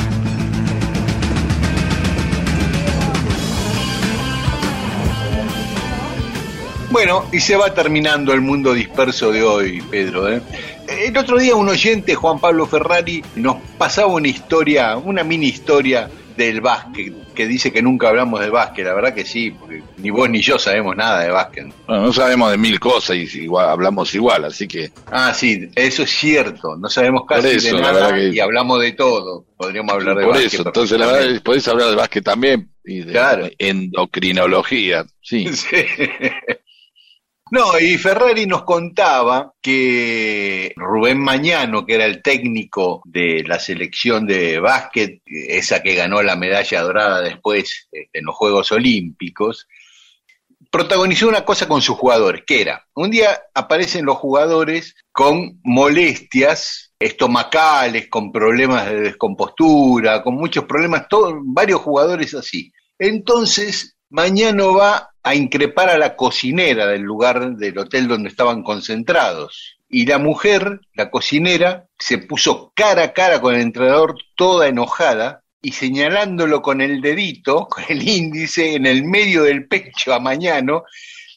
Bueno, 6.90 7.26
y 7.30 7.40
se 7.40 7.54
va 7.54 7.74
terminando 7.74 8.32
el 8.32 8.40
mundo 8.40 8.72
disperso 8.72 9.30
de 9.30 9.42
hoy, 9.42 9.82
Pedro. 9.90 10.32
¿eh? 10.32 10.40
El 10.88 11.14
otro 11.18 11.38
día 11.38 11.54
un 11.54 11.68
oyente, 11.68 12.14
Juan 12.14 12.38
Pablo 12.38 12.66
Ferrari, 12.66 13.22
nos 13.36 13.56
pasaba 13.76 14.06
una 14.08 14.28
historia, 14.28 14.96
una 14.96 15.22
mini 15.22 15.48
historia 15.48 16.08
del 16.34 16.62
básquet, 16.62 17.34
que 17.34 17.46
dice 17.46 17.72
que 17.72 17.82
nunca 17.82 18.08
hablamos 18.08 18.40
de 18.40 18.48
básquet. 18.48 18.86
La 18.86 18.94
verdad 18.94 19.12
que 19.12 19.26
sí, 19.26 19.54
ni 20.02 20.10
vos 20.10 20.28
ni 20.28 20.42
yo 20.42 20.58
sabemos 20.58 20.96
nada 20.96 21.20
de 21.20 21.30
básquet. 21.30 21.66
Bueno, 21.86 22.02
no 22.06 22.12
sabemos 22.12 22.50
de 22.50 22.58
mil 22.58 22.78
cosas 22.80 23.16
y 23.16 23.22
igual, 23.42 23.68
hablamos 23.68 24.14
igual, 24.14 24.44
así 24.44 24.66
que... 24.68 24.90
Ah, 25.10 25.32
sí, 25.32 25.68
eso 25.74 26.02
es 26.02 26.10
cierto. 26.10 26.76
No 26.76 26.88
sabemos 26.90 27.22
casi 27.26 27.42
Por 27.42 27.50
eso, 27.56 27.76
de 27.76 27.82
nada 27.82 28.14
que- 28.14 28.28
y 28.30 28.40
hablamos 28.40 28.80
de 28.80 28.92
todo. 28.92 29.44
Podríamos 29.56 29.92
hablar 29.94 30.16
de 30.16 30.24
Por 30.24 30.32
básquet. 30.34 30.52
eso, 30.54 30.62
entonces 30.66 30.98
la 30.98 31.06
verdad 31.06 31.26
es 31.26 31.34
que 31.34 31.40
podés 31.40 31.68
hablar 31.68 31.88
de 31.90 31.96
básquet 31.96 32.24
también 32.24 32.68
y 32.84 33.00
de 33.00 33.12
Claro. 33.12 33.48
endocrinología, 33.58 35.04
sí. 35.22 35.46
Sí. 35.52 35.76
No, 37.50 37.78
y 37.78 37.98
Ferrari 37.98 38.46
nos 38.46 38.62
contaba 38.62 39.52
que 39.60 40.72
Rubén 40.74 41.18
Mañano, 41.20 41.84
que 41.84 41.96
era 41.96 42.06
el 42.06 42.22
técnico 42.22 43.02
de 43.04 43.44
la 43.46 43.58
selección 43.58 44.26
de 44.26 44.58
básquet, 44.58 45.20
esa 45.26 45.82
que 45.82 45.94
ganó 45.94 46.22
la 46.22 46.34
medalla 46.34 46.80
dorada 46.80 47.20
después 47.20 47.88
este, 47.92 48.08
en 48.18 48.24
los 48.24 48.34
Juegos 48.36 48.72
Olímpicos, 48.72 49.68
protagonizó 50.72 51.28
una 51.28 51.44
cosa 51.44 51.68
con 51.68 51.82
sus 51.82 51.98
jugadores, 51.98 52.44
que 52.46 52.62
era, 52.62 52.86
un 52.94 53.10
día 53.10 53.42
aparecen 53.52 54.06
los 54.06 54.16
jugadores 54.16 54.96
con 55.12 55.60
molestias 55.62 56.94
estomacales, 56.98 58.08
con 58.08 58.32
problemas 58.32 58.86
de 58.86 59.02
descompostura, 59.02 60.22
con 60.22 60.34
muchos 60.34 60.64
problemas, 60.64 61.06
varios 61.44 61.82
jugadores 61.82 62.34
así. 62.34 62.72
Entonces, 62.98 63.96
Mañano 64.08 64.74
va 64.74 65.10
a 65.22 65.34
increpar 65.34 65.90
a 65.90 65.98
la 65.98 66.16
cocinera 66.16 66.86
del 66.86 67.02
lugar 67.02 67.56
del 67.56 67.76
hotel 67.76 68.08
donde 68.08 68.30
estaban 68.30 68.62
concentrados. 68.62 69.76
Y 69.90 70.06
la 70.06 70.16
mujer, 70.16 70.80
la 70.94 71.10
cocinera, 71.10 71.86
se 71.98 72.16
puso 72.16 72.72
cara 72.74 73.04
a 73.04 73.12
cara 73.12 73.42
con 73.42 73.54
el 73.54 73.60
entrenador 73.60 74.16
toda 74.36 74.68
enojada 74.68 75.41
y 75.62 75.72
señalándolo 75.72 76.60
con 76.60 76.80
el 76.80 77.00
dedito, 77.00 77.66
con 77.70 77.84
el 77.88 78.06
índice 78.06 78.74
en 78.74 78.86
el 78.86 79.04
medio 79.04 79.44
del 79.44 79.66
pecho 79.66 80.12
a 80.12 80.20
Mañano, 80.20 80.84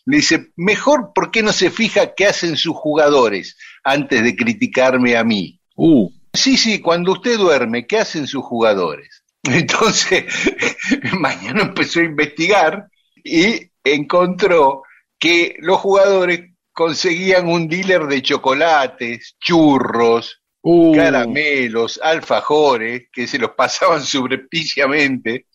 le 0.06 0.18
dice, 0.18 0.50
mejor, 0.56 1.14
¿por 1.16 1.32
qué 1.32 1.42
no 1.42 1.54
se 1.54 1.72
fija 1.72 2.14
qué 2.14 2.28
hacen 2.28 2.58
sus 2.58 2.76
jugadores 2.76 3.58
antes 3.84 4.24
de 4.24 4.36
criticarme 4.36 5.18
a 5.18 5.24
mí? 5.24 5.60
Uh, 5.76 6.12
Sí, 6.36 6.58
sí, 6.58 6.82
cuando 6.82 7.14
usted 7.14 7.38
duerme, 7.38 7.88
¿qué 7.88 8.00
hacen 8.00 8.28
sus 8.28 8.44
jugadores? 8.44 9.24
Entonces, 9.44 10.26
mañana 11.20 11.62
empezó 11.62 12.02
a 12.02 12.04
investigar 12.04 12.88
y 13.24 13.72
encontró 13.84 14.84
que 15.18 15.56
los 15.60 15.80
jugadores 15.80 16.52
conseguían 16.74 17.48
un 17.48 17.70
dealer 17.70 18.08
de 18.08 18.22
chocolates, 18.22 19.38
churros, 19.40 20.42
uh, 20.66 20.96
caramelos, 20.96 22.00
alfajores, 22.02 23.04
que 23.12 23.28
se 23.28 23.38
los 23.38 23.52
pasaban 23.52 24.02
subrepticiamente. 24.06 25.46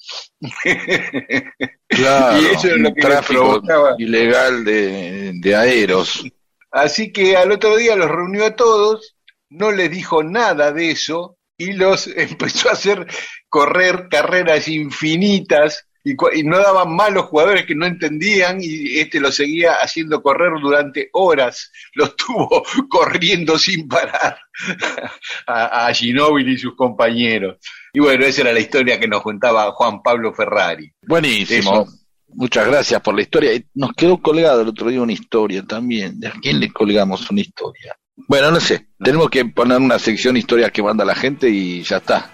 claro, 1.88 2.40
y 2.40 2.46
eso 2.46 2.68
es 2.68 2.76
lo 2.76 2.94
que 2.94 3.00
tráfico 3.00 3.62
ilegal 3.98 4.64
de, 4.64 5.32
de 5.34 5.56
aeros. 5.56 6.24
Así 6.70 7.12
que 7.12 7.36
al 7.36 7.50
otro 7.50 7.76
día 7.76 7.96
los 7.96 8.08
reunió 8.08 8.46
a 8.46 8.54
todos, 8.56 9.16
no 9.48 9.72
les 9.72 9.90
dijo 9.90 10.22
nada 10.22 10.70
de 10.72 10.92
eso 10.92 11.36
y 11.58 11.72
los 11.72 12.06
empezó 12.16 12.68
a 12.68 12.72
hacer 12.72 13.06
correr 13.48 14.08
carreras 14.08 14.68
infinitas 14.68 15.86
y, 16.04 16.14
cua- 16.16 16.30
y 16.34 16.42
no 16.42 16.58
daban 16.58 16.94
mal 16.94 17.14
los 17.14 17.26
jugadores 17.26 17.66
que 17.66 17.74
no 17.74 17.86
entendían 17.86 18.58
y 18.60 18.98
este 18.98 19.20
los 19.20 19.34
seguía 19.34 19.74
haciendo 19.74 20.22
correr 20.22 20.50
durante 20.60 21.10
horas, 21.12 21.70
los 21.94 22.16
tuvo 22.16 22.62
corriendo 22.88 23.58
sin 23.58 23.86
parar 23.88 24.38
a, 25.46 25.86
a 25.86 25.94
Ginóbili 25.94 26.54
y 26.54 26.58
sus 26.58 26.74
compañeros. 26.76 27.56
Y 27.92 28.00
bueno, 28.00 28.24
esa 28.24 28.42
era 28.42 28.52
la 28.52 28.60
historia 28.60 28.98
que 29.00 29.08
nos 29.08 29.22
contaba 29.22 29.72
Juan 29.72 30.02
Pablo 30.02 30.32
Ferrari. 30.32 30.92
Buenísimo. 31.06 31.82
Eso. 31.82 31.92
Muchas 32.32 32.66
gracias 32.68 33.00
por 33.02 33.14
la 33.16 33.22
historia. 33.22 33.52
Y 33.54 33.64
Nos 33.74 33.92
quedó 33.92 34.18
colgado 34.22 34.62
el 34.62 34.68
otro 34.68 34.88
día 34.88 35.02
una 35.02 35.12
historia 35.12 35.64
también. 35.64 36.20
¿De 36.20 36.28
a 36.28 36.32
quién 36.40 36.60
le 36.60 36.72
colgamos 36.72 37.28
una 37.30 37.40
historia? 37.40 37.96
Bueno, 38.28 38.52
no 38.52 38.60
sé. 38.60 38.86
Tenemos 39.02 39.28
que 39.30 39.44
poner 39.46 39.78
una 39.78 39.98
sección 39.98 40.36
historias 40.36 40.70
que 40.70 40.82
manda 40.82 41.04
la 41.04 41.16
gente 41.16 41.48
y 41.50 41.82
ya 41.82 41.96
está. 41.96 42.30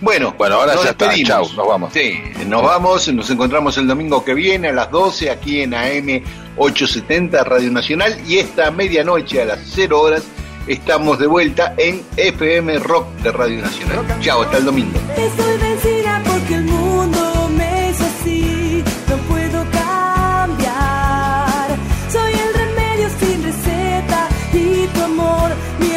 Bueno, 0.00 0.34
Bueno, 0.36 0.56
ahora 0.56 0.74
nos 0.74 0.84
ya 0.84 0.90
está. 0.90 1.06
despedimos. 1.06 1.28
Chau, 1.48 1.56
nos 1.56 1.68
vamos. 1.68 1.92
Sí, 1.92 2.20
nos 2.46 2.62
vamos, 2.62 3.08
nos 3.12 3.30
encontramos 3.30 3.76
el 3.78 3.86
domingo 3.86 4.24
que 4.24 4.34
viene 4.34 4.68
a 4.68 4.72
las 4.72 4.90
12 4.90 5.30
aquí 5.30 5.62
en 5.62 5.72
AM 5.74 6.22
870 6.56 7.44
Radio 7.44 7.70
Nacional 7.70 8.16
y 8.26 8.38
esta 8.38 8.70
medianoche 8.70 9.42
a 9.42 9.44
las 9.46 9.60
0 9.74 10.00
horas 10.00 10.22
estamos 10.66 11.18
de 11.18 11.26
vuelta 11.26 11.74
en 11.76 12.02
FM 12.16 12.78
Rock 12.80 13.08
de 13.22 13.32
Radio 13.32 13.60
Nacional. 13.62 14.04
Chao, 14.20 14.42
hasta 14.42 14.58
el 14.58 14.64
domingo. 14.64 14.98
Estoy 15.16 15.58
vencida 15.58 16.22
porque 16.26 16.54
el 16.54 16.64
mundo 16.64 17.50
me 17.56 17.90
hizo 17.90 18.04
así, 18.04 18.84
no 19.08 19.16
puedo 19.28 19.64
cambiar. 20.64 21.68
Soy 22.10 22.32
el 22.32 22.54
remedio 22.54 23.08
sin 23.20 23.42
receta 23.42 24.28
y 24.52 24.86
tu 24.88 25.02
amor 25.02 25.50
mi 25.80 25.88